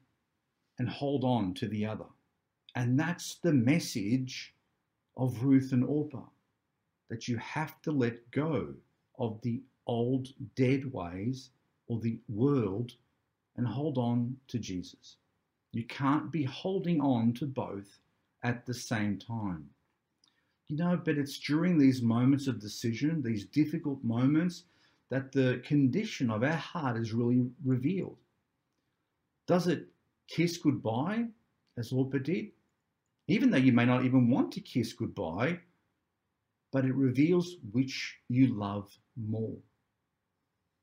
and 0.78 0.88
hold 0.88 1.24
on 1.24 1.54
to 1.54 1.68
the 1.68 1.86
other. 1.86 2.04
And 2.74 2.98
that's 2.98 3.36
the 3.36 3.52
message 3.52 4.54
of 5.16 5.42
Ruth 5.42 5.72
and 5.72 5.84
Orpah 5.84 6.28
that 7.08 7.28
you 7.28 7.36
have 7.38 7.80
to 7.82 7.92
let 7.92 8.30
go 8.30 8.74
of 9.18 9.40
the 9.42 9.62
old 9.86 10.28
dead 10.54 10.92
ways 10.92 11.50
or 11.88 12.00
the 12.00 12.18
world 12.28 12.92
and 13.56 13.66
hold 13.66 13.96
on 13.96 14.36
to 14.48 14.58
Jesus. 14.58 15.16
You 15.72 15.84
can't 15.84 16.30
be 16.30 16.42
holding 16.44 17.00
on 17.00 17.32
to 17.34 17.46
both 17.46 17.98
at 18.42 18.66
the 18.66 18.74
same 18.74 19.18
time. 19.18 19.68
You 20.68 20.76
know, 20.76 21.00
but 21.02 21.16
it's 21.16 21.38
during 21.38 21.78
these 21.78 22.02
moments 22.02 22.48
of 22.48 22.60
decision, 22.60 23.22
these 23.22 23.46
difficult 23.46 24.02
moments, 24.02 24.64
that 25.10 25.30
the 25.30 25.62
condition 25.64 26.30
of 26.30 26.42
our 26.42 26.50
heart 26.50 26.96
is 26.96 27.12
really 27.12 27.46
revealed. 27.64 28.18
Does 29.46 29.68
it 29.68 29.86
kiss 30.28 30.56
goodbye, 30.58 31.26
as 31.76 31.92
Orpah 31.92 32.18
did? 32.18 32.52
Even 33.28 33.50
though 33.50 33.56
you 33.56 33.72
may 33.72 33.84
not 33.84 34.04
even 34.04 34.30
want 34.30 34.52
to 34.52 34.60
kiss 34.60 34.92
goodbye, 34.92 35.58
but 36.72 36.84
it 36.84 36.94
reveals 36.94 37.56
which 37.72 38.16
you 38.28 38.48
love 38.48 38.96
more. 39.16 39.56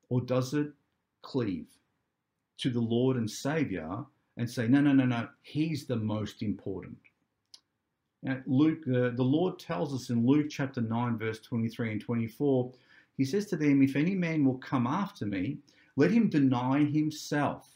Or 0.10 0.22
does 0.22 0.54
it 0.54 0.72
cleave 1.22 1.68
to 2.60 2.70
the 2.70 2.80
Lord 2.80 3.18
and 3.18 3.30
Saviour 3.30 4.06
and 4.38 4.50
say, 4.50 4.68
no, 4.68 4.82
no, 4.82 4.94
no, 4.94 5.06
no, 5.06 5.28
He's 5.42 5.86
the 5.86 5.96
most 5.96 6.42
important? 6.42 6.98
Now, 8.24 8.40
Luke, 8.46 8.84
uh, 8.88 9.10
the 9.16 9.24
Lord 9.24 9.60
tells 9.60 9.94
us 9.94 10.10
in 10.10 10.26
Luke 10.26 10.48
chapter 10.50 10.82
9, 10.82 11.18
verse 11.18 11.40
23 11.40 11.92
and 11.92 12.02
24, 12.02 12.72
He 13.18 13.26
says 13.26 13.46
to 13.48 13.58
them, 13.58 13.82
If 13.82 13.96
any 13.96 14.16
man 14.16 14.46
will 14.46 14.58
come 14.60 14.88
after 14.88 15.26
me, 15.26 15.58
let 15.96 16.12
him 16.12 16.30
deny 16.30 16.86
himself 16.86 17.70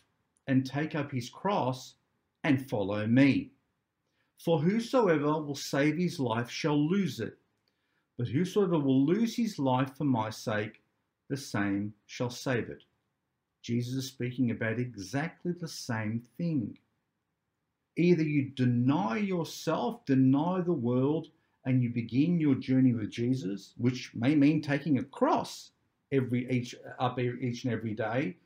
and 0.47 0.65
take 0.65 0.95
up 0.95 1.11
his 1.11 1.29
cross 1.29 1.95
and 2.43 2.69
follow 2.69 3.05
me. 3.05 3.51
For 4.39 4.59
whosoever 4.59 5.41
will 5.41 5.55
save 5.55 5.97
his 5.97 6.19
life 6.19 6.49
shall 6.49 6.77
lose 6.77 7.19
it, 7.19 7.37
but 8.17 8.27
whosoever 8.27 8.79
will 8.79 9.05
lose 9.05 9.35
his 9.35 9.59
life 9.59 9.95
for 9.97 10.03
my 10.03 10.29
sake, 10.29 10.81
the 11.29 11.37
same 11.37 11.93
shall 12.05 12.29
save 12.29 12.69
it. 12.69 12.83
Jesus 13.61 13.95
is 13.95 14.07
speaking 14.07 14.51
about 14.51 14.79
exactly 14.79 15.51
the 15.51 15.67
same 15.67 16.23
thing. 16.37 16.77
Either 17.97 18.23
you 18.23 18.49
deny 18.49 19.17
yourself, 19.17 20.05
deny 20.05 20.61
the 20.61 20.71
world, 20.71 21.27
and 21.65 21.83
you 21.83 21.89
begin 21.89 22.39
your 22.39 22.55
journey 22.55 22.93
with 22.93 23.09
Jesus, 23.09 23.73
which 23.77 24.11
may 24.13 24.35
mean 24.35 24.61
taking 24.61 24.99
a 24.99 25.03
cross 25.03 25.71
every 26.11 26.49
each 26.49 26.75
up 26.99 27.19
each 27.19 27.65
and 27.65 27.73
every 27.73 27.93
day. 27.93 28.37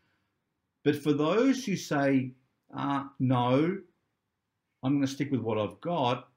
But 0.83 0.95
for 0.95 1.13
those 1.13 1.65
who 1.65 1.75
say, 1.75 2.33
uh, 2.73 3.07
"No, 3.19 3.81
I'm 4.83 4.93
going 4.93 5.01
to 5.05 5.07
stick 5.07 5.31
with 5.31 5.41
what 5.41 5.57
I've 5.57 5.79
got," 5.81 6.31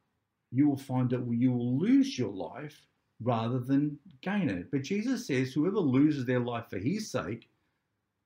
you 0.50 0.68
will 0.68 0.76
find 0.76 1.10
that 1.10 1.26
you 1.30 1.52
will 1.52 1.78
lose 1.78 2.18
your 2.18 2.32
life 2.32 2.86
rather 3.20 3.58
than 3.58 3.98
gain 4.20 4.50
it. 4.50 4.70
But 4.70 4.82
Jesus 4.82 5.26
says, 5.26 5.52
"Whoever 5.52 5.80
loses 5.80 6.26
their 6.26 6.40
life 6.40 6.68
for 6.68 6.78
His 6.78 7.10
sake, 7.10 7.50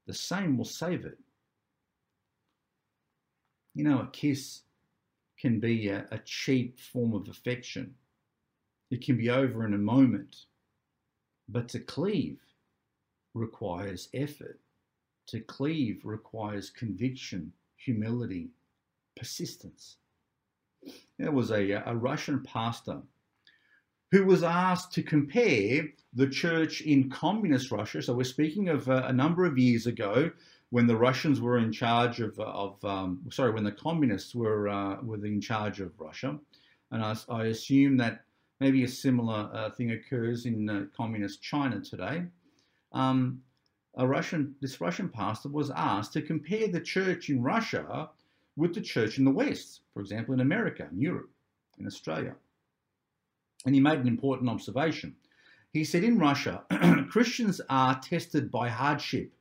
the 0.07 0.15
same 0.15 0.57
will 0.57 0.65
save 0.65 1.05
it." 1.05 1.19
You 3.75 3.85
know, 3.85 4.01
a 4.01 4.11
kiss 4.11 4.63
can 5.39 5.61
be 5.61 5.89
a, 5.89 6.09
a 6.11 6.19
cheap 6.19 6.81
form 6.81 7.15
of 7.15 7.29
affection. 7.29 7.95
It 8.91 9.03
can 9.03 9.17
be 9.17 9.31
over 9.31 9.65
in 9.65 9.75
a 9.75 9.79
moment, 9.79 10.47
but 11.49 11.69
to 11.69 11.81
cleave 11.81 12.41
requires 13.35 14.09
effort. 14.15 14.59
To 15.29 15.41
cleave 15.41 16.01
requires 16.05 16.71
conviction, 16.71 17.53
humility, 17.77 18.49
persistence. 19.17 19.97
There 21.19 21.33
was 21.33 21.51
a, 21.51 21.71
a 21.73 21.95
Russian 21.95 22.43
pastor 22.43 23.03
who 24.11 24.25
was 24.25 24.43
asked 24.43 24.93
to 24.95 25.03
compare 25.03 25.89
the 26.15 26.29
church 26.29 26.81
in 26.81 27.11
communist 27.11 27.71
Russia. 27.71 28.01
So 28.01 28.15
we're 28.15 28.25
speaking 28.25 28.71
of 28.71 28.89
a, 28.89 29.05
a 29.09 29.13
number 29.13 29.45
of 29.45 29.59
years 29.59 29.87
ago 29.87 30.31
when 30.71 30.87
the 30.87 30.97
Russians 30.97 31.41
were 31.41 31.59
in 31.59 31.73
charge 31.73 32.21
of, 32.21 32.39
of 32.41 32.83
um, 32.85 33.21
sorry, 33.31 33.51
when 33.51 33.65
the 33.65 33.73
communists 33.73 34.35
were 34.35 34.69
uh, 34.69 34.97
were 35.03 35.25
in 35.25 35.41
charge 35.41 35.81
of 35.81 35.93
Russia, 35.99 36.39
and 36.91 37.03
I, 37.03 37.15
I 37.29 37.45
assume 37.45 37.99
that 37.99 38.25
maybe 38.61 38.85
a 38.85 38.89
similar 38.89 39.51
uh, 39.53 39.71
thing 39.71 39.91
occurs 39.91 40.47
in 40.47 40.71
uh, 40.71 40.85
communist 40.97 41.43
China 41.43 41.81
today 41.81 42.25
um, 42.93 43.43
Russian, 43.97 44.55
this 44.61 44.81
Russian 44.81 45.09
pastor 45.09 45.49
was 45.49 45.71
asked 45.71 46.13
to 46.13 46.23
compare 46.23 46.69
the 46.69 46.81
church 46.81 47.31
in 47.31 47.43
Russia 47.43 48.11
with 48.57 48.75
the 48.75 48.81
church 48.81 49.19
in 49.19 49.25
the 49.25 49.31
West, 49.31 49.81
for 49.93 50.01
example, 50.01 50.35
in 50.35 50.41
America, 50.41 50.89
in 50.91 51.01
Europe, 51.01 51.31
in 51.79 51.87
Australia. 51.87 52.35
And 53.67 53.75
he 53.75 53.81
made 53.81 53.99
an 53.99 54.09
important 54.09 54.51
observation. 54.51 55.17
He 55.73 55.85
said, 55.85 56.05
in 56.05 56.19
Russia, 56.19 56.65
Christians 57.11 57.61
are 57.69 58.01
tested 58.01 58.51
by 58.51 58.69
hardship. 58.69 59.33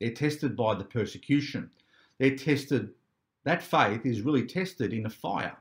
They're 0.00 0.10
tested 0.10 0.56
by 0.56 0.74
the 0.74 0.84
persecution. 0.84 1.70
They're 2.18 2.36
tested, 2.36 2.90
that 3.44 3.62
faith 3.62 4.04
is 4.04 4.22
really 4.22 4.46
tested 4.46 4.92
in 4.92 5.06
a 5.06 5.10
fire. 5.10 5.56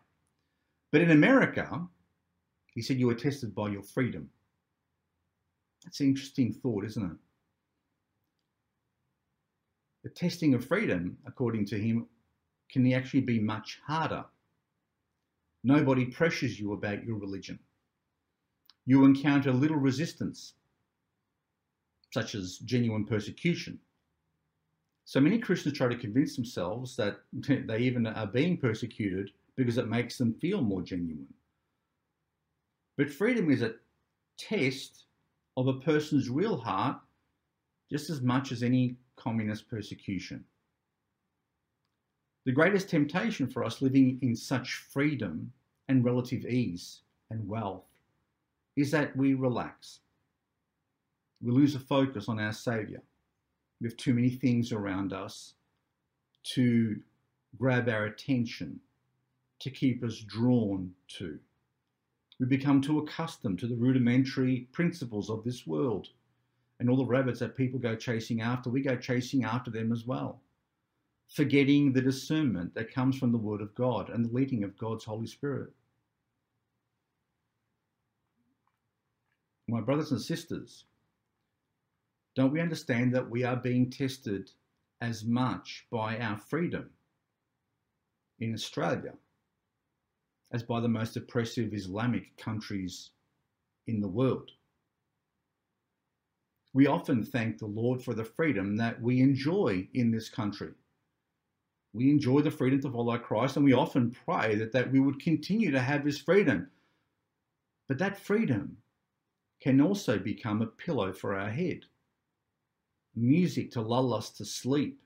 But 0.91 1.01
in 1.01 1.11
America, 1.11 1.87
he 2.73 2.81
said, 2.81 2.99
you 2.99 3.09
are 3.09 3.15
tested 3.15 3.55
by 3.55 3.69
your 3.69 3.83
freedom. 3.83 4.29
That's 5.83 5.99
an 5.99 6.07
interesting 6.07 6.53
thought, 6.53 6.85
isn't 6.85 7.03
it? 7.03 7.17
The 10.07 10.13
testing 10.13 10.53
of 10.53 10.65
freedom, 10.65 11.17
according 11.25 11.65
to 11.65 11.77
him, 11.77 12.07
can 12.71 12.89
actually 12.93 13.19
be 13.19 13.39
much 13.39 13.81
harder. 13.85 14.23
Nobody 15.65 16.05
pressures 16.05 16.57
you 16.57 16.71
about 16.71 17.03
your 17.03 17.17
religion. 17.17 17.59
You 18.85 19.03
encounter 19.03 19.51
little 19.51 19.75
resistance, 19.75 20.53
such 22.13 22.35
as 22.35 22.59
genuine 22.59 23.03
persecution. 23.03 23.79
So 25.03 25.19
many 25.19 25.39
Christians 25.39 25.77
try 25.77 25.89
to 25.89 25.97
convince 25.97 26.37
themselves 26.37 26.95
that 26.95 27.19
they 27.33 27.79
even 27.79 28.07
are 28.07 28.27
being 28.27 28.55
persecuted 28.55 29.31
because 29.57 29.77
it 29.77 29.89
makes 29.89 30.17
them 30.17 30.33
feel 30.35 30.61
more 30.61 30.83
genuine. 30.83 31.33
But 32.95 33.09
freedom 33.09 33.51
is 33.51 33.61
a 33.61 33.75
test 34.37 35.03
of 35.57 35.67
a 35.67 35.81
person's 35.81 36.29
real 36.29 36.55
heart 36.55 36.95
just 37.91 38.09
as 38.09 38.21
much 38.21 38.53
as 38.53 38.63
any 38.63 38.95
communist 39.17 39.69
persecution. 39.69 40.43
The 42.45 42.53
greatest 42.53 42.89
temptation 42.89 43.47
for 43.47 43.65
us 43.65 43.81
living 43.81 44.19
in 44.21 44.35
such 44.35 44.75
freedom 44.75 45.51
and 45.89 46.05
relative 46.05 46.45
ease 46.45 47.01
and 47.29 47.45
wealth 47.47 47.83
is 48.77 48.89
that 48.91 49.15
we 49.17 49.33
relax. 49.33 49.99
We 51.41 51.51
lose 51.51 51.75
a 51.75 51.79
focus 51.79 52.29
on 52.29 52.39
our 52.39 52.53
Saviour. 52.53 53.01
We 53.81 53.87
have 53.87 53.97
too 53.97 54.13
many 54.13 54.29
things 54.29 54.71
around 54.71 55.11
us 55.11 55.55
to 56.53 56.97
grab 57.59 57.89
our 57.89 58.05
attention, 58.05 58.79
to 59.59 59.69
keep 59.69 60.03
us 60.03 60.19
drawn 60.19 60.93
to. 61.17 61.37
We 62.39 62.45
become 62.45 62.81
too 62.81 62.99
accustomed 62.99 63.59
to 63.59 63.67
the 63.67 63.75
rudimentary 63.75 64.67
principles 64.71 65.29
of 65.29 65.43
this 65.43 65.65
world. 65.65 66.09
And 66.79 66.89
all 66.89 66.97
the 66.97 67.05
rabbits 67.05 67.39
that 67.39 67.57
people 67.57 67.79
go 67.79 67.95
chasing 67.95 68.41
after, 68.41 68.69
we 68.69 68.81
go 68.81 68.95
chasing 68.95 69.43
after 69.43 69.71
them 69.71 69.91
as 69.91 70.05
well. 70.05 70.41
Forgetting 71.29 71.91
the 71.91 72.01
discernment 72.01 72.75
that 72.75 72.93
comes 72.93 73.17
from 73.17 73.31
the 73.31 73.37
Word 73.37 73.61
of 73.61 73.75
God 73.75 74.09
and 74.09 74.25
the 74.25 74.33
leading 74.33 74.63
of 74.63 74.77
God's 74.77 75.03
Holy 75.03 75.27
Spirit. 75.27 75.73
My 79.67 79.81
brothers 79.81 80.11
and 80.11 80.21
sisters, 80.21 80.85
don't 82.35 82.53
we 82.53 82.61
understand 82.61 83.13
that 83.13 83.29
we 83.29 83.43
are 83.43 83.57
being 83.57 83.89
tested 83.89 84.51
as 85.01 85.25
much 85.25 85.85
by 85.91 86.17
our 86.19 86.37
freedom 86.37 86.89
in 88.39 88.53
Australia 88.53 89.13
as 90.51 90.63
by 90.63 90.79
the 90.79 90.87
most 90.87 91.17
oppressive 91.17 91.73
Islamic 91.73 92.37
countries 92.37 93.09
in 93.87 93.99
the 93.99 94.07
world. 94.07 94.51
We 96.77 96.85
often 96.85 97.23
thank 97.23 97.57
the 97.57 97.65
Lord 97.65 98.03
for 98.03 98.13
the 98.13 98.23
freedom 98.23 98.77
that 98.77 99.01
we 99.01 99.19
enjoy 99.19 99.87
in 99.95 100.11
this 100.11 100.29
country. 100.29 100.73
We 101.91 102.11
enjoy 102.11 102.41
the 102.41 102.51
freedom 102.51 102.81
to 102.81 102.91
follow 102.91 103.17
Christ, 103.17 103.55
and 103.55 103.65
we 103.65 103.73
often 103.73 104.11
pray 104.11 104.53
that, 104.53 104.73
that 104.73 104.91
we 104.91 104.99
would 104.99 105.19
continue 105.19 105.71
to 105.71 105.79
have 105.79 106.05
this 106.05 106.19
freedom. 106.19 106.69
But 107.87 107.97
that 107.97 108.19
freedom 108.19 108.77
can 109.59 109.81
also 109.81 110.19
become 110.19 110.61
a 110.61 110.67
pillow 110.67 111.13
for 111.13 111.35
our 111.35 111.49
head, 111.49 111.85
music 113.15 113.71
to 113.71 113.81
lull 113.81 114.13
us 114.13 114.29
to 114.33 114.45
sleep, 114.45 115.01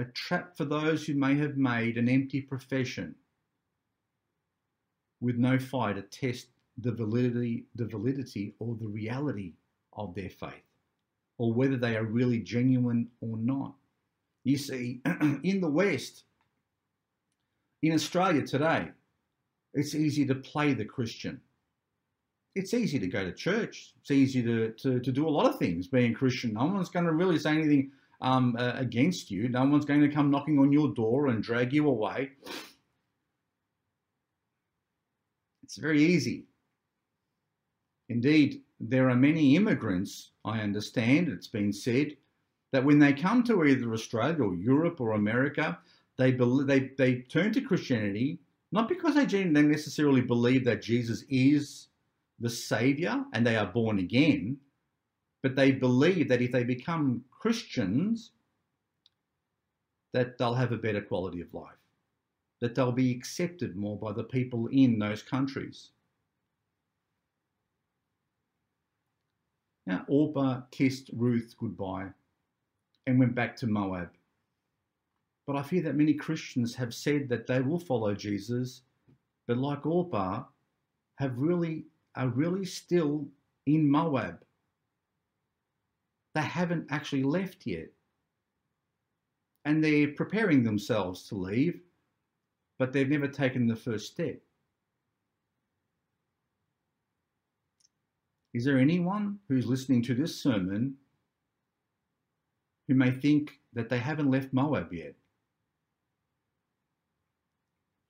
a 0.00 0.06
trap 0.06 0.56
for 0.56 0.64
those 0.64 1.06
who 1.06 1.14
may 1.14 1.36
have 1.36 1.56
made 1.56 1.98
an 1.98 2.08
empty 2.08 2.40
profession 2.40 3.14
with 5.20 5.36
no 5.36 5.56
fire 5.56 5.94
to 5.94 6.02
test 6.02 6.48
the 6.76 6.90
validity, 6.90 7.66
the 7.76 7.86
validity 7.86 8.56
or 8.58 8.74
the 8.74 8.88
reality 8.88 9.52
of 9.92 10.16
their 10.16 10.30
faith, 10.30 10.65
or 11.38 11.52
whether 11.52 11.76
they 11.76 11.96
are 11.96 12.04
really 12.04 12.38
genuine 12.38 13.08
or 13.20 13.36
not. 13.36 13.74
You 14.44 14.56
see, 14.56 15.00
in 15.42 15.60
the 15.60 15.68
West, 15.68 16.24
in 17.82 17.92
Australia 17.92 18.46
today, 18.46 18.88
it's 19.74 19.94
easy 19.94 20.24
to 20.26 20.34
play 20.34 20.72
the 20.72 20.84
Christian. 20.84 21.40
It's 22.54 22.72
easy 22.72 22.98
to 22.98 23.06
go 23.06 23.24
to 23.24 23.32
church. 23.32 23.92
It's 24.00 24.10
easy 24.10 24.42
to, 24.42 24.72
to, 24.72 25.00
to 25.00 25.12
do 25.12 25.28
a 25.28 25.30
lot 25.30 25.46
of 25.46 25.58
things 25.58 25.88
being 25.88 26.14
Christian. 26.14 26.54
No 26.54 26.64
one's 26.64 26.88
going 26.88 27.04
to 27.04 27.12
really 27.12 27.38
say 27.38 27.50
anything 27.50 27.90
um, 28.22 28.56
uh, 28.58 28.72
against 28.76 29.30
you. 29.30 29.48
No 29.48 29.64
one's 29.64 29.84
going 29.84 30.00
to 30.00 30.08
come 30.08 30.30
knocking 30.30 30.58
on 30.58 30.72
your 30.72 30.94
door 30.94 31.26
and 31.26 31.42
drag 31.42 31.74
you 31.74 31.86
away. 31.86 32.30
It's 35.62 35.76
very 35.76 36.02
easy. 36.02 36.44
Indeed, 38.08 38.62
there 38.80 39.08
are 39.10 39.16
many 39.16 39.56
immigrants, 39.56 40.32
I 40.44 40.60
understand, 40.60 41.28
it's 41.28 41.46
been 41.46 41.72
said, 41.72 42.16
that 42.72 42.84
when 42.84 42.98
they 42.98 43.12
come 43.12 43.42
to 43.44 43.64
either 43.64 43.92
Australia 43.92 44.42
or 44.42 44.54
Europe 44.54 45.00
or 45.00 45.12
America, 45.12 45.78
they, 46.18 46.32
they, 46.32 46.90
they 46.98 47.16
turn 47.22 47.52
to 47.52 47.60
Christianity 47.60 48.40
not 48.72 48.88
because 48.88 49.14
they 49.14 49.44
necessarily 49.44 50.20
believe 50.20 50.64
that 50.64 50.82
Jesus 50.82 51.24
is 51.28 51.88
the 52.40 52.50
Savior 52.50 53.24
and 53.32 53.46
they 53.46 53.56
are 53.56 53.66
born 53.66 53.98
again, 53.98 54.58
but 55.42 55.56
they 55.56 55.72
believe 55.72 56.28
that 56.28 56.42
if 56.42 56.52
they 56.52 56.64
become 56.64 57.24
Christians, 57.30 58.32
that 60.12 60.36
they'll 60.38 60.54
have 60.54 60.72
a 60.72 60.76
better 60.76 61.00
quality 61.00 61.40
of 61.40 61.54
life. 61.54 61.76
that 62.60 62.74
they'll 62.74 62.92
be 62.92 63.12
accepted 63.12 63.76
more 63.76 63.98
by 63.98 64.12
the 64.12 64.24
people 64.24 64.66
in 64.68 64.98
those 64.98 65.22
countries. 65.22 65.90
Now, 69.86 70.04
Orpah 70.08 70.62
kissed 70.72 71.10
Ruth 71.14 71.54
goodbye 71.58 72.10
and 73.06 73.18
went 73.18 73.34
back 73.34 73.56
to 73.56 73.66
Moab. 73.66 74.10
But 75.46 75.56
I 75.56 75.62
fear 75.62 75.82
that 75.82 75.94
many 75.94 76.14
Christians 76.14 76.74
have 76.74 76.92
said 76.92 77.28
that 77.28 77.46
they 77.46 77.60
will 77.60 77.78
follow 77.78 78.14
Jesus, 78.14 78.82
but 79.46 79.58
like 79.58 79.86
Orpah, 79.86 80.44
have 81.16 81.38
really 81.38 81.86
are 82.16 82.28
really 82.28 82.64
still 82.64 83.28
in 83.66 83.88
Moab. 83.88 84.42
They 86.34 86.42
haven't 86.42 86.86
actually 86.90 87.22
left 87.22 87.66
yet. 87.66 87.88
And 89.64 89.82
they're 89.82 90.08
preparing 90.08 90.64
themselves 90.64 91.28
to 91.28 91.36
leave, 91.36 91.80
but 92.78 92.92
they've 92.92 93.08
never 93.08 93.28
taken 93.28 93.66
the 93.66 93.76
first 93.76 94.12
step. 94.12 94.40
Is 98.56 98.64
there 98.64 98.78
anyone 98.78 99.38
who's 99.50 99.66
listening 99.66 100.00
to 100.04 100.14
this 100.14 100.42
sermon 100.42 100.94
who 102.88 102.94
may 102.94 103.10
think 103.10 103.60
that 103.74 103.90
they 103.90 103.98
haven't 103.98 104.30
left 104.30 104.54
Moab 104.54 104.94
yet? 104.94 105.14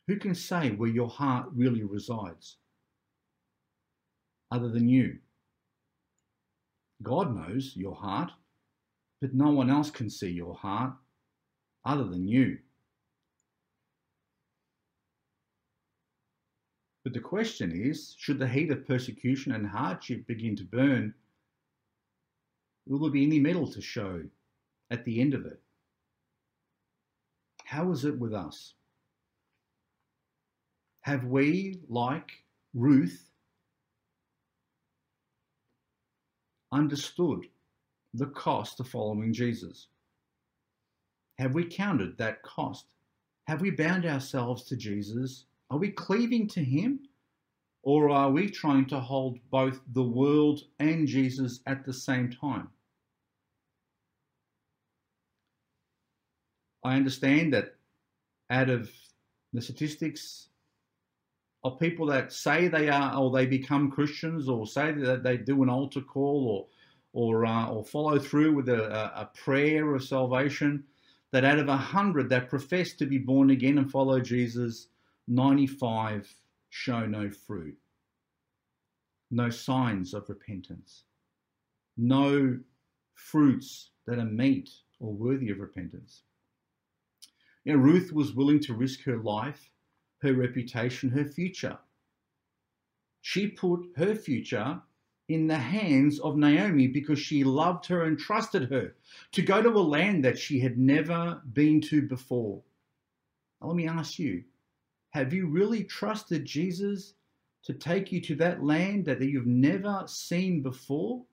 Who 0.07 0.17
can 0.21 0.37
say 0.37 0.71
where 0.71 0.89
your 0.89 1.09
heart 1.09 1.49
really 1.53 1.83
resides 1.83 2.59
other 4.53 4.69
than 4.69 4.89
you? 4.89 5.19
God 7.03 7.35
knows 7.35 7.73
your 7.75 7.97
heart, 7.97 8.31
but 9.21 9.35
no 9.35 9.51
one 9.51 9.69
else 9.69 9.91
can 9.91 10.09
see 10.09 10.31
your 10.31 10.55
heart 10.55 10.93
other 11.85 12.05
than 12.05 12.29
you. 12.29 12.59
But 17.07 17.13
the 17.13 17.21
question 17.21 17.71
is 17.71 18.17
should 18.19 18.41
the 18.41 18.49
heat 18.49 18.73
of 18.73 18.85
persecution 18.85 19.53
and 19.53 19.65
hardship 19.65 20.27
begin 20.27 20.57
to 20.57 20.65
burn, 20.65 21.15
will 22.85 22.99
there 22.99 23.13
be 23.13 23.25
any 23.25 23.39
metal 23.39 23.69
to 23.69 23.81
show 23.81 24.25
at 24.91 25.05
the 25.05 25.21
end 25.21 25.33
of 25.33 25.47
it? 25.47 25.61
How 27.65 27.93
is 27.93 28.05
it 28.05 28.19
with 28.19 28.35
us? 28.35 28.75
Have 31.03 31.27
we, 31.27 31.79
like 31.89 32.43
Ruth, 32.75 33.31
understood 36.73 37.47
the 38.15 38.27
cost 38.27 38.81
of 38.81 38.89
following 38.89 39.33
Jesus? 39.33 39.87
Have 41.39 41.55
we 41.55 41.67
counted 41.67 42.19
that 42.19 42.43
cost? 42.43 42.87
Have 43.47 43.61
we 43.61 43.71
bound 43.71 44.05
ourselves 44.05 44.65
to 44.65 44.77
Jesus 44.77 45.45
are 45.71 45.79
we 45.79 45.91
cleaving 45.91 46.49
to 46.49 46.65
Him? 46.65 47.01
Or 47.83 48.11
are 48.11 48.33
we 48.33 48.51
trying 48.51 48.87
to 48.87 48.99
hold 48.99 49.39
both 49.49 49.81
the 49.93 50.03
world 50.03 50.61
and 50.81 51.07
Jesus 51.07 51.61
at 51.67 51.85
the 51.85 51.93
same 51.93 52.33
time? 52.33 52.69
I 56.83 56.97
understand 56.97 57.53
that 57.53 57.77
out 58.51 58.71
of 58.71 58.91
the 59.53 59.63
statistics 59.63 60.49
of 61.63 61.79
people 61.79 62.07
that 62.07 62.33
say 62.33 62.69
they 62.69 62.89
are 62.89 63.17
or 63.17 63.31
they 63.31 63.47
become 63.47 63.91
Christians 63.91 64.49
or 64.49 64.67
say 64.67 64.93
that 64.93 65.23
they 65.23 65.37
do 65.37 65.63
an 65.63 65.71
altar 65.71 66.01
call 66.01 66.49
or 66.49 66.67
or 67.13 67.47
uh, 67.47 67.69
or 67.69 67.85
follow 67.85 68.19
through 68.19 68.55
with 68.55 68.69
a, 68.69 69.21
a 69.21 69.31
prayer 69.43 69.95
of 69.95 70.05
salvation, 70.05 70.85
that 71.33 71.45
out 71.45 71.59
of 71.59 71.69
a 71.69 71.77
hundred 71.77 72.29
that 72.29 72.51
profess 72.51 72.93
to 72.95 73.07
be 73.07 73.19
born 73.19 73.51
again 73.51 73.79
and 73.79 73.91
follow 73.91 74.21
Jesus, 74.21 74.89
95 75.29 76.33
show 76.71 77.07
no 77.07 77.31
fruit, 77.31 77.77
no 79.31 79.51
signs 79.51 80.15
of 80.15 80.29
repentance, 80.29 81.05
no 81.97 82.59
fruits 83.15 83.91
that 84.07 84.19
are 84.19 84.25
meet 84.25 84.71
or 85.01 85.13
worthy 85.13 85.51
of 85.51 85.59
repentance. 85.59 86.23
You 87.65 87.73
know, 87.73 87.79
Ruth 87.81 88.13
was 88.13 88.35
willing 88.35 88.61
to 88.61 88.75
risk 88.75 89.03
her 89.03 89.17
life, 89.17 89.71
her 90.23 90.33
reputation, 90.33 91.11
her 91.11 91.25
future. 91.25 91.79
She 93.21 93.49
put 93.49 93.91
her 93.97 94.15
future 94.15 94.81
in 95.29 95.49
the 95.49 95.59
hands 95.59 96.21
of 96.21 96.37
Naomi 96.37 96.87
because 96.87 97.19
she 97.19 97.43
loved 97.43 97.87
her 97.87 98.05
and 98.05 98.17
trusted 98.17 98.71
her 98.71 98.95
to 99.33 99.43
go 99.43 99.61
to 99.61 99.71
a 99.71 99.81
land 99.81 100.25
that 100.25 100.39
she 100.39 100.61
had 100.61 100.79
never 100.79 101.43
been 101.53 101.81
to 101.81 102.03
before. 102.03 102.63
Now, 103.61 103.69
let 103.69 103.77
me 103.77 103.89
ask 103.89 104.21
you 104.21 104.45
have 105.17 105.33
you 105.33 105.47
really 105.47 105.83
trusted 105.83 106.45
Jesus 106.45 107.15
to 107.65 107.73
take 107.73 108.13
you 108.13 108.21
to 108.21 108.35
that 108.35 108.63
land 108.63 109.07
that 109.07 109.23
you've 109.23 109.47
never 109.47 110.05
seen 110.07 110.63
before? 110.63 111.25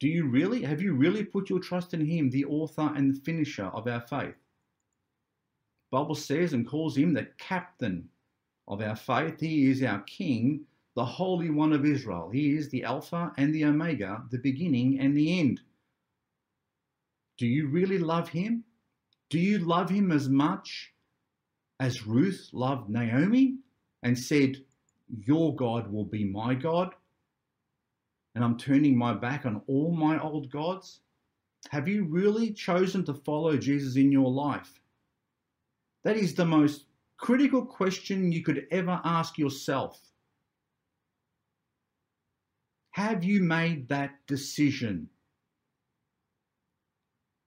Do 0.00 0.08
you 0.08 0.28
really? 0.28 0.62
Have 0.62 0.82
you 0.82 0.94
really 0.94 1.22
put 1.22 1.48
your 1.48 1.60
trust 1.60 1.94
in 1.94 2.04
Him, 2.04 2.30
the 2.30 2.46
author 2.46 2.92
and 2.96 3.14
the 3.14 3.20
finisher 3.20 3.66
of 3.66 3.86
our 3.86 4.00
faith? 4.00 4.34
Bible 5.92 6.16
says 6.16 6.52
and 6.52 6.66
calls 6.66 6.96
him 6.96 7.14
the 7.14 7.28
captain 7.38 8.08
of 8.66 8.82
our 8.82 8.96
faith. 8.96 9.38
He 9.38 9.70
is 9.70 9.84
our 9.84 10.00
King, 10.00 10.66
the 10.96 11.04
Holy 11.04 11.50
One 11.50 11.72
of 11.72 11.86
Israel. 11.86 12.28
He 12.28 12.56
is 12.56 12.68
the 12.70 12.82
Alpha 12.82 13.30
and 13.36 13.54
the 13.54 13.66
Omega, 13.66 14.24
the 14.32 14.38
beginning 14.38 14.98
and 14.98 15.16
the 15.16 15.38
end. 15.38 15.60
Do 17.38 17.46
you 17.46 17.68
really 17.68 18.00
love 18.00 18.28
Him? 18.28 18.64
Do 19.30 19.38
you 19.38 19.58
love 19.58 19.88
Him 19.88 20.10
as 20.10 20.28
much 20.28 20.92
as 21.80 22.06
Ruth 22.06 22.50
loved 22.52 22.88
Naomi 22.88 23.58
and 24.02 24.18
said, 24.18 24.56
Your 25.08 25.54
God 25.54 25.92
will 25.92 26.04
be 26.04 26.24
my 26.24 26.54
God, 26.54 26.94
and 28.34 28.44
I'm 28.44 28.58
turning 28.58 28.96
my 28.96 29.14
back 29.14 29.46
on 29.46 29.62
all 29.66 29.92
my 29.92 30.20
old 30.20 30.50
gods? 30.50 31.00
Have 31.70 31.88
you 31.88 32.04
really 32.04 32.52
chosen 32.52 33.04
to 33.04 33.14
follow 33.14 33.56
Jesus 33.56 33.96
in 33.96 34.12
your 34.12 34.30
life? 34.30 34.80
That 36.04 36.16
is 36.16 36.34
the 36.34 36.44
most 36.44 36.84
critical 37.16 37.64
question 37.64 38.30
you 38.30 38.42
could 38.42 38.66
ever 38.70 39.00
ask 39.04 39.38
yourself. 39.38 40.00
Have 42.92 43.24
you 43.24 43.42
made 43.42 43.88
that 43.88 44.14
decision? 44.26 45.08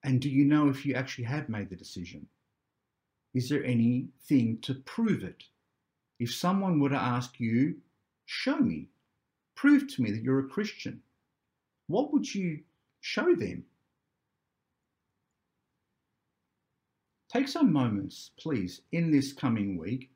And 0.04 0.22
do 0.22 0.30
you 0.30 0.46
know 0.46 0.70
if 0.70 0.86
you 0.86 0.94
actually 0.94 1.26
have 1.26 1.50
made 1.50 1.70
the 1.70 1.76
decision? 1.76 2.28
Is 3.34 3.50
there 3.50 3.64
anything 3.64 4.60
to 4.62 4.74
prove 4.74 5.24
it? 5.24 5.44
If 6.20 6.34
someone 6.34 6.80
were 6.80 6.90
to 6.90 6.96
ask 6.96 7.40
you, 7.40 7.76
show 8.26 8.58
me, 8.58 8.90
prove 9.56 9.88
to 9.94 10.02
me 10.02 10.12
that 10.12 10.24
you're 10.24 10.40
a 10.40 10.48
Christian, 10.48 11.02
what 11.88 12.12
would 12.12 12.34
you 12.34 12.60
show 13.02 13.36
them? 13.36 13.66
Take 17.32 17.48
some 17.48 17.72
moments, 17.72 18.32
please, 18.40 18.82
in 18.92 19.12
this 19.12 19.34
coming 19.34 19.78
week 19.78 20.10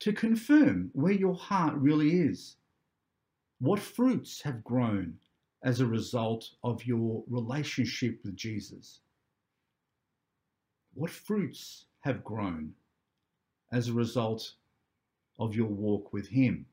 to 0.00 0.12
confirm 0.12 0.90
where 0.94 1.12
your 1.12 1.34
heart 1.34 1.74
really 1.74 2.20
is. 2.20 2.56
What 3.60 3.80
fruits 3.80 4.40
have 4.42 4.64
grown 4.64 5.18
as 5.62 5.80
a 5.80 5.86
result 5.86 6.48
of 6.62 6.86
your 6.86 7.24
relationship 7.28 8.20
with 8.24 8.36
Jesus? 8.36 9.00
What 10.94 11.10
fruits 11.10 11.84
have 12.00 12.24
grown 12.24 12.72
as 13.72 13.88
a 13.88 13.92
result 13.92 14.54
of 15.38 15.54
your 15.54 15.68
walk 15.68 16.12
with 16.12 16.28
Him. 16.28 16.66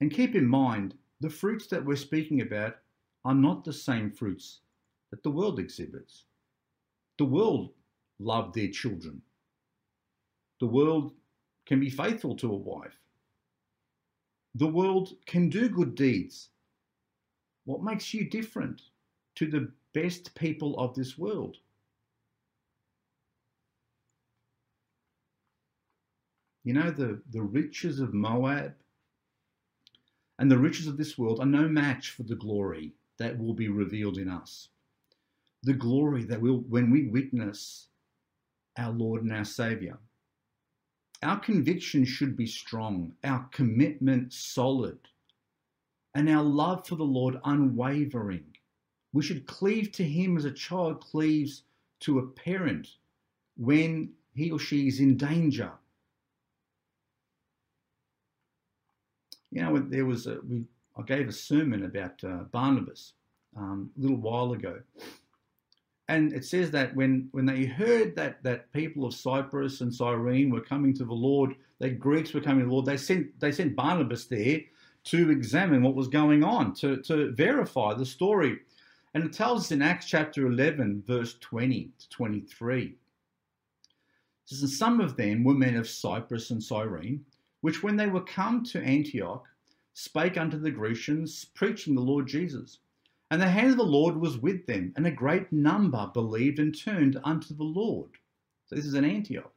And 0.00 0.10
keep 0.10 0.34
in 0.34 0.46
mind, 0.46 0.94
the 1.20 1.30
fruits 1.30 1.66
that 1.68 1.84
we're 1.84 1.96
speaking 1.96 2.40
about 2.40 2.76
are 3.24 3.34
not 3.34 3.64
the 3.64 3.72
same 3.72 4.10
fruits 4.10 4.60
that 5.10 5.22
the 5.22 5.30
world 5.30 5.58
exhibits. 5.58 6.24
The 7.18 7.24
world 7.24 7.70
love 8.18 8.52
their 8.52 8.68
children. 8.68 9.22
The 10.60 10.66
world 10.66 11.12
can 11.66 11.80
be 11.80 11.90
faithful 11.90 12.36
to 12.36 12.52
a 12.52 12.56
wife. 12.56 12.98
The 14.54 14.66
world 14.66 15.14
can 15.26 15.48
do 15.48 15.68
good 15.68 15.94
deeds. 15.94 16.48
What 17.64 17.82
makes 17.82 18.14
you 18.14 18.28
different 18.28 18.82
to 19.34 19.46
the 19.46 19.70
best 19.92 20.34
people 20.34 20.78
of 20.78 20.94
this 20.94 21.18
world? 21.18 21.58
You 26.66 26.72
know, 26.72 26.90
the, 26.90 27.22
the 27.30 27.42
riches 27.42 28.00
of 28.00 28.12
Moab 28.12 28.74
and 30.40 30.50
the 30.50 30.58
riches 30.58 30.88
of 30.88 30.96
this 30.96 31.16
world 31.16 31.38
are 31.38 31.46
no 31.46 31.68
match 31.68 32.10
for 32.10 32.24
the 32.24 32.34
glory 32.34 32.92
that 33.18 33.38
will 33.38 33.54
be 33.54 33.68
revealed 33.68 34.18
in 34.18 34.28
us. 34.28 34.70
The 35.62 35.74
glory 35.74 36.24
that 36.24 36.40
will, 36.40 36.64
when 36.68 36.90
we 36.90 37.04
witness 37.04 37.86
our 38.76 38.90
Lord 38.90 39.22
and 39.22 39.32
our 39.32 39.44
Saviour. 39.44 39.96
Our 41.22 41.38
conviction 41.38 42.04
should 42.04 42.36
be 42.36 42.48
strong, 42.48 43.12
our 43.22 43.48
commitment 43.52 44.32
solid, 44.32 44.98
and 46.16 46.28
our 46.28 46.42
love 46.42 46.84
for 46.84 46.96
the 46.96 47.04
Lord 47.04 47.36
unwavering. 47.44 48.56
We 49.12 49.22
should 49.22 49.46
cleave 49.46 49.92
to 49.92 50.02
Him 50.02 50.36
as 50.36 50.44
a 50.44 50.50
child 50.50 51.00
cleaves 51.00 51.62
to 52.00 52.18
a 52.18 52.26
parent 52.26 52.88
when 53.56 54.14
he 54.34 54.50
or 54.50 54.58
she 54.58 54.88
is 54.88 54.98
in 54.98 55.16
danger. 55.16 55.70
You 59.56 59.62
know, 59.62 59.78
there 59.78 60.04
was 60.04 60.26
a, 60.26 60.36
we, 60.46 60.66
I 60.98 61.02
gave 61.02 61.28
a 61.28 61.32
sermon 61.32 61.86
about 61.86 62.22
uh, 62.22 62.44
Barnabas 62.52 63.14
um, 63.56 63.90
a 63.96 64.02
little 64.02 64.18
while 64.18 64.52
ago, 64.52 64.82
and 66.08 66.34
it 66.34 66.44
says 66.44 66.70
that 66.72 66.94
when 66.94 67.28
when 67.32 67.46
they 67.46 67.64
heard 67.64 68.14
that 68.16 68.42
that 68.42 68.70
people 68.74 69.06
of 69.06 69.14
Cyprus 69.14 69.80
and 69.80 69.94
Cyrene 69.94 70.50
were 70.50 70.60
coming 70.60 70.92
to 70.96 71.06
the 71.06 71.14
Lord, 71.14 71.54
that 71.78 71.98
Greeks 71.98 72.34
were 72.34 72.42
coming 72.42 72.64
to 72.64 72.66
the 72.66 72.72
Lord, 72.74 72.84
they 72.84 72.98
sent 72.98 73.40
they 73.40 73.50
sent 73.50 73.74
Barnabas 73.74 74.26
there 74.26 74.60
to 75.04 75.30
examine 75.30 75.82
what 75.82 75.94
was 75.94 76.08
going 76.08 76.44
on, 76.44 76.74
to 76.74 76.98
to 77.04 77.32
verify 77.32 77.94
the 77.94 78.04
story, 78.04 78.58
and 79.14 79.24
it 79.24 79.32
tells 79.32 79.60
us 79.62 79.72
in 79.72 79.80
Acts 79.80 80.04
chapter 80.04 80.46
eleven, 80.46 81.02
verse 81.06 81.38
twenty 81.40 81.92
to 81.98 82.08
twenty 82.10 82.42
three. 82.42 82.96
Says, 84.44 84.78
some 84.78 85.00
of 85.00 85.16
them 85.16 85.44
were 85.44 85.54
men 85.54 85.76
of 85.76 85.88
Cyprus 85.88 86.50
and 86.50 86.62
Cyrene, 86.62 87.24
which 87.66 87.82
when 87.82 87.96
they 87.96 88.06
were 88.06 88.20
come 88.20 88.62
to 88.62 88.80
Antioch, 88.80 89.44
spake 89.92 90.38
unto 90.38 90.56
the 90.56 90.70
Grecians, 90.70 91.46
preaching 91.46 91.96
the 91.96 92.00
Lord 92.00 92.28
Jesus. 92.28 92.78
And 93.28 93.42
the 93.42 93.48
hand 93.48 93.72
of 93.72 93.76
the 93.76 93.82
Lord 93.82 94.16
was 94.16 94.38
with 94.38 94.66
them, 94.66 94.92
and 94.94 95.04
a 95.04 95.10
great 95.10 95.50
number 95.50 96.08
believed 96.14 96.60
and 96.60 96.72
turned 96.72 97.18
unto 97.24 97.56
the 97.56 97.64
Lord. 97.64 98.10
So 98.66 98.76
this 98.76 98.86
is 98.86 98.94
an 98.94 99.04
Antioch. 99.04 99.52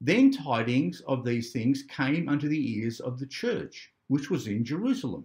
Then 0.00 0.32
tidings 0.32 1.00
of 1.02 1.24
these 1.24 1.52
things 1.52 1.84
came 1.84 2.28
unto 2.28 2.48
the 2.48 2.80
ears 2.80 2.98
of 2.98 3.20
the 3.20 3.26
church, 3.26 3.92
which 4.08 4.30
was 4.30 4.48
in 4.48 4.64
Jerusalem. 4.64 5.24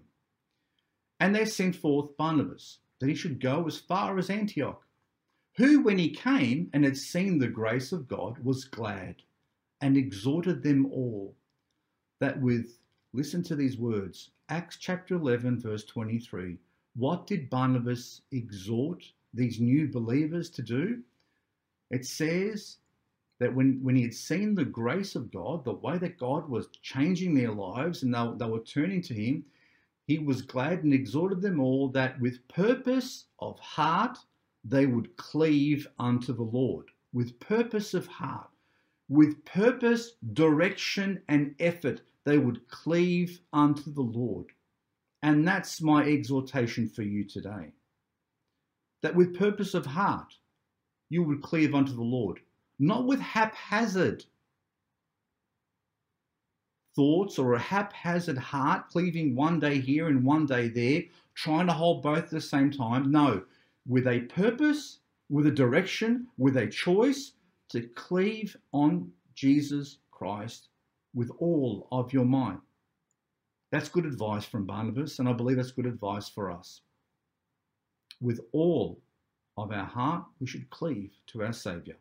And 1.19 1.35
they 1.35 1.45
sent 1.45 1.75
forth 1.75 2.15
Barnabas, 2.15 2.77
that 2.99 3.09
he 3.09 3.15
should 3.15 3.39
go 3.39 3.65
as 3.65 3.79
far 3.79 4.19
as 4.19 4.29
Antioch, 4.29 4.85
who, 5.55 5.81
when 5.81 5.97
he 5.97 6.11
came 6.11 6.69
and 6.73 6.85
had 6.85 6.95
seen 6.97 7.39
the 7.39 7.47
grace 7.47 7.91
of 7.91 8.07
God, 8.07 8.37
was 8.37 8.65
glad, 8.65 9.23
and 9.81 9.97
exhorted 9.97 10.61
them 10.61 10.85
all, 10.85 11.35
that 12.23 12.39
with, 12.39 12.79
listen 13.11 13.43
to 13.43 13.53
these 13.53 13.77
words, 13.77 14.29
Acts 14.47 14.77
chapter 14.77 15.15
11, 15.15 15.59
verse 15.59 15.83
23 15.83 16.57
what 16.95 17.27
did 17.27 17.49
Barnabas 17.49 18.21
exhort 18.31 19.03
these 19.33 19.59
new 19.59 19.89
believers 19.89 20.49
to 20.51 20.61
do? 20.61 21.01
It 21.89 22.05
says 22.05 22.77
that 23.39 23.53
when, 23.53 23.79
when 23.83 23.95
he 23.95 24.03
had 24.03 24.13
seen 24.13 24.55
the 24.55 24.63
grace 24.63 25.15
of 25.15 25.31
God, 25.31 25.65
the 25.65 25.73
way 25.73 25.97
that 25.97 26.17
God 26.17 26.47
was 26.47 26.67
changing 26.81 27.33
their 27.33 27.51
lives 27.51 28.03
and 28.03 28.13
they, 28.13 28.31
they 28.37 28.49
were 28.49 28.59
turning 28.59 29.01
to 29.01 29.13
him, 29.13 29.43
he 30.07 30.19
was 30.19 30.41
glad 30.41 30.83
and 30.83 30.93
exhorted 30.93 31.41
them 31.41 31.59
all 31.59 31.89
that 31.89 32.21
with 32.21 32.47
purpose 32.47 33.25
of 33.39 33.59
heart 33.59 34.17
they 34.63 34.85
would 34.85 35.17
cleave 35.17 35.87
unto 35.99 36.31
the 36.31 36.43
Lord. 36.43 36.85
With 37.11 37.37
purpose 37.39 37.93
of 37.93 38.07
heart, 38.07 38.49
with 39.09 39.43
purpose, 39.43 40.13
direction, 40.33 41.21
and 41.27 41.53
effort, 41.59 42.01
they 42.25 42.37
would 42.37 42.67
cleave 42.69 43.39
unto 43.51 43.91
the 43.93 44.01
Lord. 44.01 44.47
And 45.21 45.47
that's 45.47 45.81
my 45.81 46.03
exhortation 46.03 46.87
for 46.87 47.03
you 47.03 47.23
today. 47.23 47.73
That 49.01 49.15
with 49.15 49.37
purpose 49.37 49.73
of 49.73 49.85
heart, 49.85 50.33
you 51.09 51.23
would 51.23 51.41
cleave 51.41 51.75
unto 51.75 51.93
the 51.93 52.01
Lord, 52.01 52.39
not 52.79 53.05
with 53.05 53.19
haphazard 53.19 54.25
thoughts 56.95 57.39
or 57.39 57.53
a 57.53 57.59
haphazard 57.59 58.37
heart, 58.37 58.87
cleaving 58.89 59.35
one 59.35 59.59
day 59.59 59.79
here 59.79 60.07
and 60.07 60.23
one 60.23 60.45
day 60.45 60.67
there, 60.67 61.03
trying 61.35 61.67
to 61.67 61.73
hold 61.73 62.03
both 62.03 62.19
at 62.19 62.29
the 62.29 62.41
same 62.41 62.71
time. 62.71 63.11
No, 63.11 63.43
with 63.87 64.07
a 64.07 64.21
purpose, 64.21 64.99
with 65.29 65.47
a 65.47 65.51
direction, 65.51 66.27
with 66.37 66.57
a 66.57 66.67
choice 66.67 67.33
to 67.69 67.81
cleave 67.81 68.55
on 68.71 69.11
Jesus 69.33 69.97
Christ 70.11 70.69
with 71.13 71.29
all 71.39 71.87
of 71.91 72.13
your 72.13 72.25
mind. 72.25 72.59
That's 73.71 73.89
good 73.89 74.05
advice 74.05 74.45
from 74.45 74.65
Barnabas, 74.65 75.19
and 75.19 75.27
I 75.27 75.33
believe 75.33 75.57
that's 75.57 75.71
good 75.71 75.85
advice 75.85 76.29
for 76.29 76.51
us. 76.51 76.81
With 78.21 78.39
all 78.51 79.01
of 79.57 79.71
our 79.71 79.85
heart, 79.85 80.25
we 80.39 80.47
should 80.47 80.69
cleave 80.69 81.11
to 81.27 81.43
our 81.43 81.53
Saviour. 81.53 81.97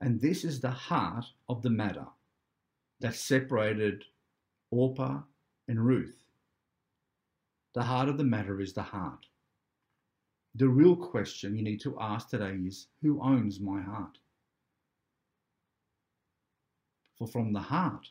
And 0.00 0.20
this 0.20 0.44
is 0.44 0.60
the 0.60 0.70
heart 0.70 1.26
of 1.48 1.62
the 1.62 1.70
matter 1.70 2.06
that 3.00 3.14
separated 3.14 4.04
Orpah 4.70 5.20
and 5.68 5.84
Ruth. 5.84 6.16
The 7.74 7.82
heart 7.82 8.08
of 8.08 8.18
the 8.18 8.24
matter 8.24 8.60
is 8.60 8.72
the 8.72 8.82
heart. 8.82 9.26
The 10.54 10.68
real 10.68 10.96
question 10.96 11.54
you 11.54 11.62
need 11.62 11.80
to 11.82 11.96
ask 12.00 12.28
today 12.28 12.56
is 12.66 12.88
who 13.02 13.22
owns 13.22 13.60
my 13.60 13.80
heart? 13.80 14.18
For 17.20 17.28
from 17.28 17.52
the 17.52 17.60
heart 17.60 18.08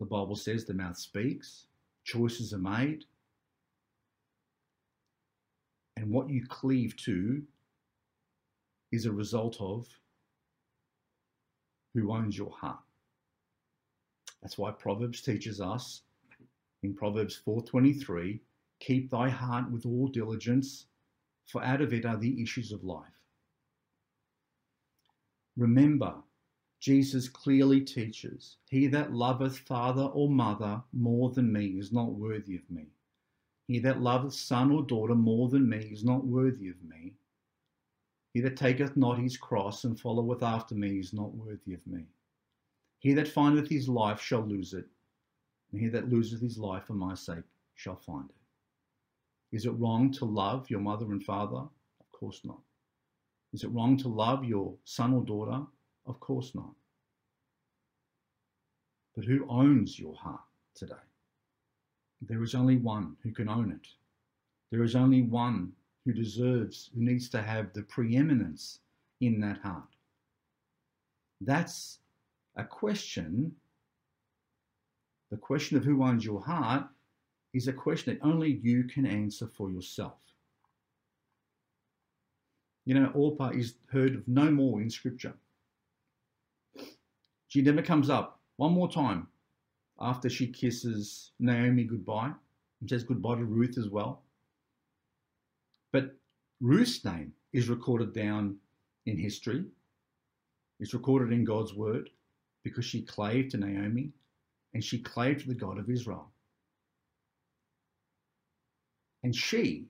the 0.00 0.06
Bible 0.06 0.34
says 0.34 0.64
the 0.64 0.72
mouth 0.72 0.96
speaks, 0.96 1.66
choices 2.04 2.54
are 2.54 2.58
made. 2.58 3.04
And 5.98 6.10
what 6.10 6.30
you 6.30 6.46
cleave 6.46 6.96
to 7.04 7.42
is 8.92 9.04
a 9.04 9.12
result 9.12 9.60
of 9.60 9.86
who 11.92 12.12
owns 12.12 12.36
your 12.36 12.50
heart. 12.50 12.80
That's 14.40 14.56
why 14.56 14.70
Proverbs 14.70 15.20
teaches 15.20 15.60
us 15.60 16.00
in 16.82 16.94
Proverbs 16.94 17.38
4:23, 17.46 18.40
keep 18.80 19.10
thy 19.10 19.28
heart 19.28 19.70
with 19.70 19.84
all 19.84 20.08
diligence, 20.08 20.86
for 21.44 21.62
out 21.62 21.82
of 21.82 21.92
it 21.92 22.06
are 22.06 22.16
the 22.16 22.42
issues 22.42 22.72
of 22.72 22.84
life. 22.84 23.20
Remember, 25.56 26.23
Jesus 26.84 27.30
clearly 27.30 27.80
teaches, 27.80 28.58
He 28.68 28.88
that 28.88 29.10
loveth 29.10 29.56
father 29.56 30.02
or 30.02 30.28
mother 30.28 30.82
more 30.92 31.30
than 31.30 31.50
me 31.50 31.78
is 31.78 31.92
not 31.92 32.12
worthy 32.12 32.56
of 32.56 32.70
me. 32.70 32.88
He 33.66 33.78
that 33.78 34.02
loveth 34.02 34.34
son 34.34 34.70
or 34.70 34.82
daughter 34.82 35.14
more 35.14 35.48
than 35.48 35.66
me 35.66 35.78
is 35.78 36.04
not 36.04 36.26
worthy 36.26 36.68
of 36.68 36.76
me. 36.84 37.14
He 38.34 38.42
that 38.42 38.58
taketh 38.58 38.98
not 38.98 39.18
his 39.18 39.38
cross 39.38 39.84
and 39.84 39.98
followeth 39.98 40.42
after 40.42 40.74
me 40.74 40.98
is 40.98 41.14
not 41.14 41.32
worthy 41.32 41.72
of 41.72 41.86
me. 41.86 42.04
He 42.98 43.14
that 43.14 43.28
findeth 43.28 43.70
his 43.70 43.88
life 43.88 44.20
shall 44.20 44.42
lose 44.42 44.74
it, 44.74 44.84
and 45.72 45.80
he 45.80 45.88
that 45.88 46.10
loseth 46.10 46.42
his 46.42 46.58
life 46.58 46.84
for 46.84 46.92
my 46.92 47.14
sake 47.14 47.44
shall 47.76 47.96
find 47.96 48.28
it. 48.28 49.56
Is 49.56 49.64
it 49.64 49.70
wrong 49.70 50.12
to 50.12 50.26
love 50.26 50.68
your 50.68 50.80
mother 50.80 51.06
and 51.06 51.24
father? 51.24 51.66
Of 52.00 52.12
course 52.12 52.42
not. 52.44 52.60
Is 53.54 53.64
it 53.64 53.72
wrong 53.72 53.96
to 53.96 54.08
love 54.08 54.44
your 54.44 54.76
son 54.84 55.14
or 55.14 55.24
daughter? 55.24 55.64
Of 56.06 56.20
course 56.20 56.54
not. 56.54 56.74
But 59.14 59.24
who 59.24 59.46
owns 59.48 59.98
your 59.98 60.14
heart 60.14 60.40
today? 60.74 60.94
There 62.22 62.42
is 62.42 62.54
only 62.54 62.76
one 62.76 63.16
who 63.22 63.32
can 63.32 63.48
own 63.48 63.70
it. 63.70 63.86
There 64.70 64.82
is 64.82 64.96
only 64.96 65.22
one 65.22 65.72
who 66.04 66.12
deserves, 66.12 66.90
who 66.94 67.02
needs 67.02 67.28
to 67.30 67.42
have 67.42 67.72
the 67.72 67.82
preeminence 67.82 68.80
in 69.20 69.40
that 69.40 69.58
heart. 69.58 69.84
That's 71.40 71.98
a 72.56 72.64
question. 72.64 73.54
The 75.30 75.36
question 75.36 75.76
of 75.76 75.84
who 75.84 76.02
owns 76.02 76.24
your 76.24 76.40
heart 76.40 76.86
is 77.52 77.68
a 77.68 77.72
question 77.72 78.14
that 78.14 78.26
only 78.26 78.60
you 78.62 78.84
can 78.84 79.06
answer 79.06 79.48
for 79.56 79.70
yourself. 79.70 80.18
You 82.84 82.94
know, 82.94 83.10
Orpah 83.14 83.50
is 83.50 83.74
heard 83.90 84.14
of 84.14 84.28
no 84.28 84.50
more 84.50 84.82
in 84.82 84.90
Scripture. 84.90 85.34
She 87.54 87.62
never 87.62 87.82
comes 87.82 88.10
up 88.10 88.40
one 88.56 88.72
more 88.72 88.90
time 88.90 89.28
after 90.00 90.28
she 90.28 90.48
kisses 90.48 91.30
Naomi 91.38 91.84
goodbye 91.84 92.32
and 92.80 92.90
says 92.90 93.04
goodbye 93.04 93.36
to 93.36 93.44
Ruth 93.44 93.78
as 93.78 93.88
well. 93.88 94.24
But 95.92 96.16
Ruth's 96.60 97.04
name 97.04 97.32
is 97.52 97.68
recorded 97.68 98.12
down 98.12 98.56
in 99.06 99.16
history. 99.16 99.66
It's 100.80 100.94
recorded 100.94 101.32
in 101.32 101.44
God's 101.44 101.74
word 101.74 102.10
because 102.64 102.86
she 102.86 103.02
clave 103.02 103.50
to 103.50 103.56
Naomi 103.56 104.10
and 104.72 104.82
she 104.82 104.98
clave 104.98 105.40
to 105.42 105.46
the 105.46 105.54
God 105.54 105.78
of 105.78 105.88
Israel. 105.88 106.32
And 109.22 109.32
she 109.32 109.86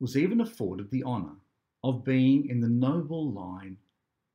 was 0.00 0.16
even 0.16 0.40
afforded 0.40 0.90
the 0.90 1.04
honour 1.04 1.36
of 1.84 2.06
being 2.06 2.48
in 2.48 2.60
the 2.60 2.70
noble 2.70 3.30
line 3.32 3.76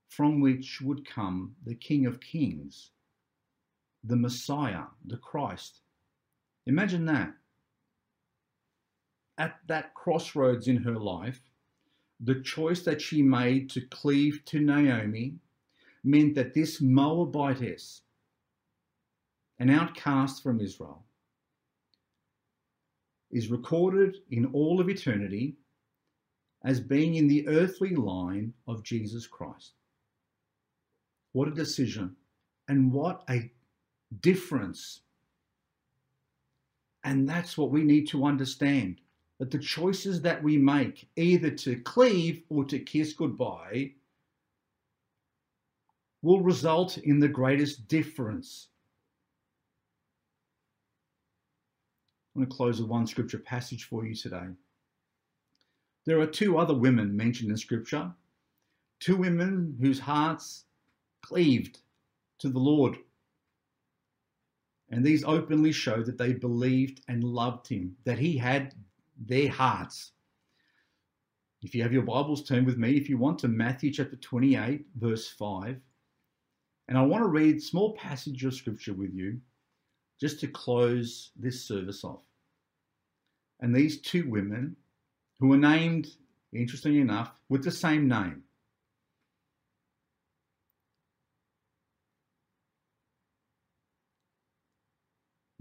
from 0.10 0.39
which 0.39 0.82
would 0.82 1.08
come 1.08 1.56
the 1.66 1.76
King 1.76 2.06
of 2.06 2.20
Kings, 2.22 2.91
the 4.03 4.16
Messiah, 4.16 4.86
the 5.06 5.18
Christ. 5.18 5.82
Imagine 6.66 7.06
that. 7.06 7.34
At 9.38 9.60
that 9.68 9.93
crossroads 9.93 10.68
in 10.68 10.78
her 10.78 10.97
life, 10.97 11.41
the 12.20 12.41
choice 12.41 12.84
that 12.84 13.01
she 13.01 13.22
made 13.22 13.70
to 13.72 13.82
cleave 13.82 14.41
to 14.45 14.60
Naomi 14.60 15.36
meant 16.03 16.36
that 16.36 16.53
this 16.53 16.80
Moabitess, 16.80 18.01
an 19.60 19.70
outcast 19.70 20.41
from 20.41 20.62
Israel, 20.62 21.03
is 23.32 23.49
recorded 23.49 24.18
in 24.32 24.45
all 24.53 24.80
of 24.80 24.88
eternity 24.88 25.58
as 26.64 26.80
being 26.80 27.16
in 27.16 27.28
the 27.28 27.47
earthly 27.47 27.95
line 27.95 28.53
of 28.68 28.84
Jesus 28.84 29.28
Christ. 29.28 29.74
What 31.36 31.49
a 31.49 31.51
decision, 31.51 32.15
and 32.69 32.93
what 32.93 33.25
a 33.29 33.51
difference. 34.21 35.01
And 37.03 37.27
that's 37.27 37.57
what 37.57 37.71
we 37.71 37.83
need 37.83 38.07
to 38.11 38.23
understand 38.23 39.01
that 39.39 39.51
the 39.51 39.59
choices 39.59 40.21
that 40.21 40.41
we 40.41 40.55
make, 40.55 41.09
either 41.17 41.51
to 41.51 41.81
cleave 41.81 42.43
or 42.47 42.63
to 42.63 42.79
kiss 42.79 43.11
goodbye, 43.11 43.91
will 46.21 46.39
result 46.39 46.99
in 46.99 47.19
the 47.19 47.27
greatest 47.27 47.89
difference. 47.89 48.69
I'm 52.33 52.43
going 52.43 52.49
to 52.49 52.55
close 52.55 52.79
with 52.79 52.89
one 52.89 53.07
scripture 53.07 53.39
passage 53.39 53.83
for 53.89 54.05
you 54.05 54.15
today. 54.15 54.47
There 56.05 56.21
are 56.21 56.27
two 56.27 56.57
other 56.57 56.73
women 56.73 57.13
mentioned 57.13 57.51
in 57.51 57.57
scripture, 57.57 58.09
two 59.01 59.17
women 59.17 59.77
whose 59.81 59.99
hearts 59.99 60.64
cleaved 61.26 61.80
to 62.39 62.49
the 62.49 62.59
Lord. 62.59 62.97
And 64.89 65.03
these 65.03 65.23
openly 65.23 65.71
show 65.71 66.03
that 66.03 66.17
they 66.17 66.34
believed 66.34 67.01
and 67.07 67.23
loved 67.23 67.67
him, 67.67 67.95
that 68.05 68.19
he 68.19 68.38
had 68.38 68.76
their 69.17 69.49
hearts. 69.49 70.11
If 71.63 71.73
you 71.73 71.82
have 71.82 71.93
your 71.93 72.03
Bibles, 72.03 72.43
turn 72.43 72.65
with 72.65 72.78
me, 72.78 72.95
if 72.95 73.09
you 73.09 73.17
want, 73.17 73.39
to 73.39 73.47
Matthew 73.47 73.91
chapter 73.91 74.15
28, 74.17 74.86
verse 74.97 75.28
5. 75.28 75.82
And 76.88 76.97
I 76.97 77.01
want 77.01 77.23
to 77.23 77.28
read 77.28 77.63
small 77.63 77.93
passage 77.93 78.45
of 78.45 78.53
scripture 78.53 78.93
with 78.93 79.13
you 79.13 79.39
just 80.21 80.39
to 80.41 80.47
close 80.47 81.32
this 81.36 81.67
service 81.67 82.03
off. 82.03 82.21
And 83.61 83.76
these 83.76 84.01
two 84.01 84.30
women, 84.30 84.76
who 85.39 85.47
were 85.47 85.57
named, 85.57 86.07
interestingly 86.53 86.99
enough, 86.99 87.32
with 87.49 87.63
the 87.63 87.71
same 87.71 88.07
name, 88.07 88.43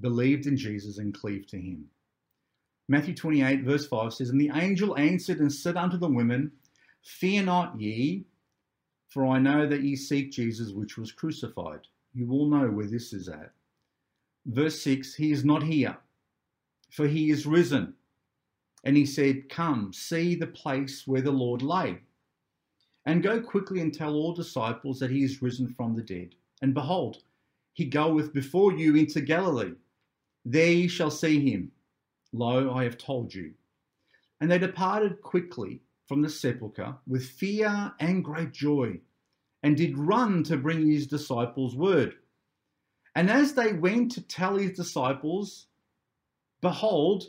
believed 0.05 0.47
in 0.47 0.55
Jesus 0.55 0.99
and 0.99 1.19
cleaved 1.19 1.49
to 1.49 1.57
him. 1.59 1.87
Matthew 2.89 3.15
28, 3.15 3.63
verse 3.63 3.87
5 3.87 4.13
says, 4.13 4.29
And 4.29 4.39
the 4.39 4.51
angel 4.53 4.99
answered 4.99 5.41
and 5.41 5.51
said 5.51 5.79
unto 5.79 5.97
the 5.97 6.07
women, 6.07 6.53
Fear 7.03 7.45
not 7.45 7.81
ye, 7.81 8.27
for 9.09 9.27
I 9.27 9.39
know 9.39 9.67
that 9.67 9.81
ye 9.83 9.97
seek 9.97 10.31
Jesus 10.31 10.73
which 10.73 10.99
was 10.99 11.11
crucified. 11.11 11.81
You 12.13 12.31
all 12.33 12.51
know 12.51 12.69
where 12.69 12.87
this 12.87 13.15
is 13.15 13.31
at. 13.31 13.53
Verse 14.45 14.79
6 14.83 15.15
He 15.15 15.33
is 15.33 15.43
not 15.43 15.63
here, 15.63 15.97
for 16.91 17.09
he 17.09 17.31
is 17.31 17.47
risen. 17.47 17.95
And 18.85 18.99
he 18.99 19.07
said, 19.07 19.49
Come, 19.49 19.91
see 19.95 20.35
the 20.35 20.49
place 20.49 21.07
where 21.07 21.23
the 21.23 21.33
Lord 21.33 21.63
lay. 21.63 22.01
And 23.07 23.23
go 23.23 23.41
quickly 23.41 23.81
and 23.81 23.95
tell 23.95 24.13
all 24.17 24.35
disciples 24.35 24.99
that 24.99 25.11
he 25.11 25.25
is 25.25 25.41
risen 25.41 25.67
from 25.67 25.97
the 25.97 26.03
dead. 26.03 26.35
And 26.61 26.75
behold, 26.75 27.23
he 27.73 27.87
goeth 27.87 28.35
before 28.35 28.75
you 28.75 28.97
into 28.97 29.23
Galilee. 29.23 29.73
There 30.45 30.71
ye 30.71 30.89
shall 30.89 31.11
see 31.11 31.51
him. 31.51 31.73
Lo, 32.33 32.73
I 32.75 32.85
have 32.85 32.99
told 32.99 33.33
you. 33.33 33.55
And 34.41 34.51
they 34.51 34.59
departed 34.59 35.23
quickly 35.23 35.81
from 36.07 36.21
the 36.21 36.29
sepulchre 36.29 36.97
with 37.07 37.25
fear 37.25 37.93
and 38.01 38.25
great 38.25 38.53
joy, 38.53 39.01
and 39.63 39.77
did 39.77 39.97
run 39.97 40.43
to 40.45 40.57
bring 40.57 40.91
his 40.91 41.07
disciples 41.07 41.75
word. 41.75 42.15
And 43.15 43.31
as 43.31 43.55
they 43.55 43.73
went 43.73 44.13
to 44.13 44.21
tell 44.21 44.57
his 44.57 44.73
disciples, 44.73 45.67
behold, 46.61 47.25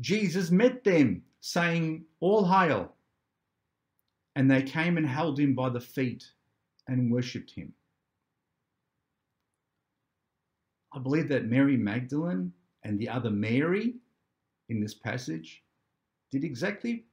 Jesus 0.00 0.50
met 0.50 0.82
them, 0.82 1.22
saying, 1.40 2.04
All 2.20 2.44
hail. 2.48 2.92
And 4.34 4.50
they 4.50 4.62
came 4.62 4.96
and 4.96 5.06
held 5.06 5.38
him 5.38 5.54
by 5.54 5.68
the 5.70 5.80
feet 5.80 6.24
and 6.88 7.12
worshipped 7.12 7.52
him. 7.52 7.72
I 10.92 10.98
believe 10.98 11.28
that 11.28 11.46
Mary 11.46 11.76
Magdalene 11.76 12.52
and 12.86 13.00
the 13.00 13.08
other 13.08 13.30
Mary 13.30 13.94
in 14.68 14.80
this 14.80 14.94
passage 14.94 15.64
did 16.30 16.44
exactly 16.44 17.04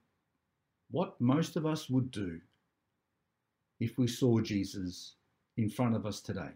what 0.91 1.19
most 1.19 1.55
of 1.55 1.65
us 1.65 1.89
would 1.89 2.11
do 2.11 2.39
if 3.79 3.97
we 3.97 4.07
saw 4.07 4.39
Jesus 4.39 5.15
in 5.57 5.71
front 5.71 5.95
of 5.95 6.05
us 6.05 6.21
today. 6.21 6.51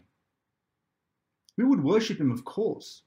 We 1.56 1.64
would 1.64 1.82
worship 1.82 2.20
him, 2.20 2.30
of 2.30 2.44
course. 2.44 3.02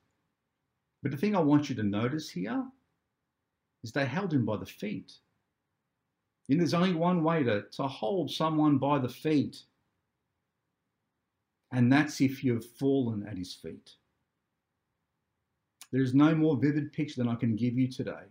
But 1.02 1.12
the 1.12 1.18
thing 1.18 1.34
I 1.34 1.40
want 1.40 1.70
you 1.70 1.76
to 1.76 1.84
notice 1.84 2.30
here 2.30 2.66
is 3.82 3.94
they 3.94 4.06
held 4.06 4.34
him 4.34 4.44
by 4.44 4.58
the 4.58 4.66
feet. 4.66 5.14
And 6.50 6.60
there's 6.60 6.74
only 6.74 6.94
one 6.94 7.24
way 7.24 7.44
to, 7.44 7.64
to 7.78 7.84
hold 7.84 8.30
someone 8.30 8.78
by 8.78 9.00
the 9.00 9.08
feet, 9.08 9.64
and 11.72 11.90
that's 11.90 12.20
if 12.20 12.44
you've 12.44 12.66
fallen 12.66 13.26
at 13.26 13.38
his 13.38 13.54
feet. 13.54 13.92
There 15.92 16.02
is 16.02 16.14
no 16.14 16.34
more 16.34 16.56
vivid 16.56 16.94
picture 16.94 17.22
than 17.22 17.28
I 17.28 17.36
can 17.36 17.56
give 17.56 17.78
you 17.78 17.88
today 17.90 18.26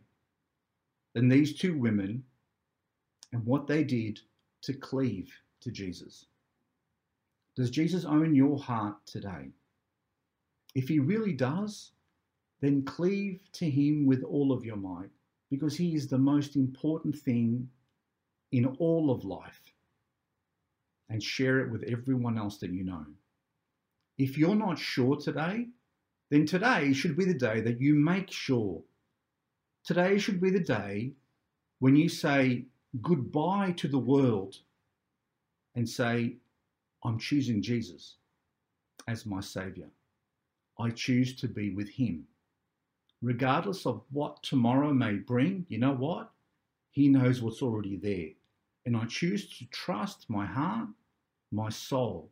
than 1.15 1.29
these 1.29 1.59
two 1.59 1.77
women 1.77 2.23
and 3.33 3.45
what 3.45 3.67
they 3.67 3.85
did 3.85 4.21
to 4.63 4.73
cleave 4.73 5.33
to 5.61 5.71
Jesus. 5.71 6.27
Does 7.57 7.71
Jesus 7.71 8.05
own 8.05 8.35
your 8.35 8.59
heart 8.59 8.97
today? 9.07 9.51
If 10.75 10.89
he 10.89 10.99
really 10.99 11.33
does, 11.33 11.93
then 12.61 12.85
cleave 12.85 13.41
to 13.53 13.69
him 13.69 14.07
with 14.07 14.23
all 14.23 14.53
of 14.53 14.65
your 14.65 14.77
might 14.77 15.11
because 15.51 15.77
he 15.77 15.95
is 15.95 16.07
the 16.07 16.19
most 16.19 16.57
important 16.57 17.17
thing 17.17 17.69
in 18.53 18.67
all 18.79 19.11
of 19.11 19.25
life 19.25 19.61
and 21.09 21.23
share 21.23 21.61
it 21.61 21.71
with 21.71 21.83
everyone 21.85 22.39
else 22.39 22.59
that 22.59 22.73
you 22.73 22.85
know. 22.85 23.05
If 24.17 24.39
you're 24.39 24.55
not 24.55 24.79
sure 24.79 25.17
today, 25.17 25.67
then 26.31 26.47
today 26.47 26.93
should 26.93 27.17
be 27.17 27.25
the 27.25 27.35
day 27.35 27.61
that 27.61 27.81
you 27.81 27.95
make 27.95 28.31
sure. 28.31 28.83
Today 29.85 30.19
should 30.19 30.41
be 30.41 30.51
the 30.51 30.61
day 30.61 31.13
when 31.81 31.97
you 31.97 32.09
say 32.09 32.65
goodbye 33.03 33.73
to 33.77 33.89
the 33.89 33.99
world 33.99 34.57
and 35.75 35.89
say, 35.89 36.37
I'm 37.05 37.19
choosing 37.19 37.63
Jesus 37.63 38.17
as 39.09 39.27
my 39.27 39.41
Savior. 39.41 39.89
I 40.79 40.91
choose 40.91 41.35
to 41.37 41.49
be 41.49 41.75
with 41.75 41.89
Him. 41.89 42.25
Regardless 43.23 43.85
of 43.85 44.03
what 44.11 44.43
tomorrow 44.43 44.93
may 44.93 45.15
bring, 45.15 45.67
you 45.69 45.79
know 45.79 45.93
what? 45.93 46.31
He 46.91 47.09
knows 47.09 47.43
what's 47.43 47.63
already 47.63 47.97
there. 47.97 48.29
And 48.87 48.97
I 48.97 49.05
choose 49.07 49.59
to 49.59 49.67
trust 49.67 50.27
my 50.29 50.47
heart, 50.47 50.89
my 51.53 51.69
soul, 51.69 52.31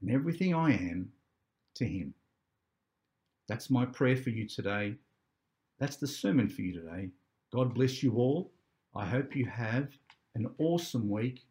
and 0.00 0.10
everything 0.10 0.54
I 0.54 0.72
am 0.72 1.10
to 1.74 1.84
Him. 1.86 2.14
That's 3.48 3.70
my 3.70 3.86
prayer 3.86 4.16
for 4.16 4.30
you 4.30 4.48
today. 4.48 4.96
That's 5.78 5.96
the 5.96 6.06
sermon 6.06 6.48
for 6.48 6.62
you 6.62 6.72
today. 6.72 7.10
God 7.52 7.74
bless 7.74 8.02
you 8.02 8.16
all. 8.16 8.52
I 8.94 9.04
hope 9.04 9.36
you 9.36 9.46
have 9.46 9.88
an 10.34 10.48
awesome 10.58 11.08
week. 11.08 11.46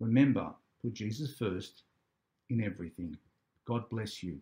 Remember, 0.00 0.52
put 0.82 0.94
Jesus 0.94 1.34
first 1.36 1.82
in 2.50 2.62
everything. 2.62 3.16
God 3.66 3.88
bless 3.90 4.22
you. 4.22 4.40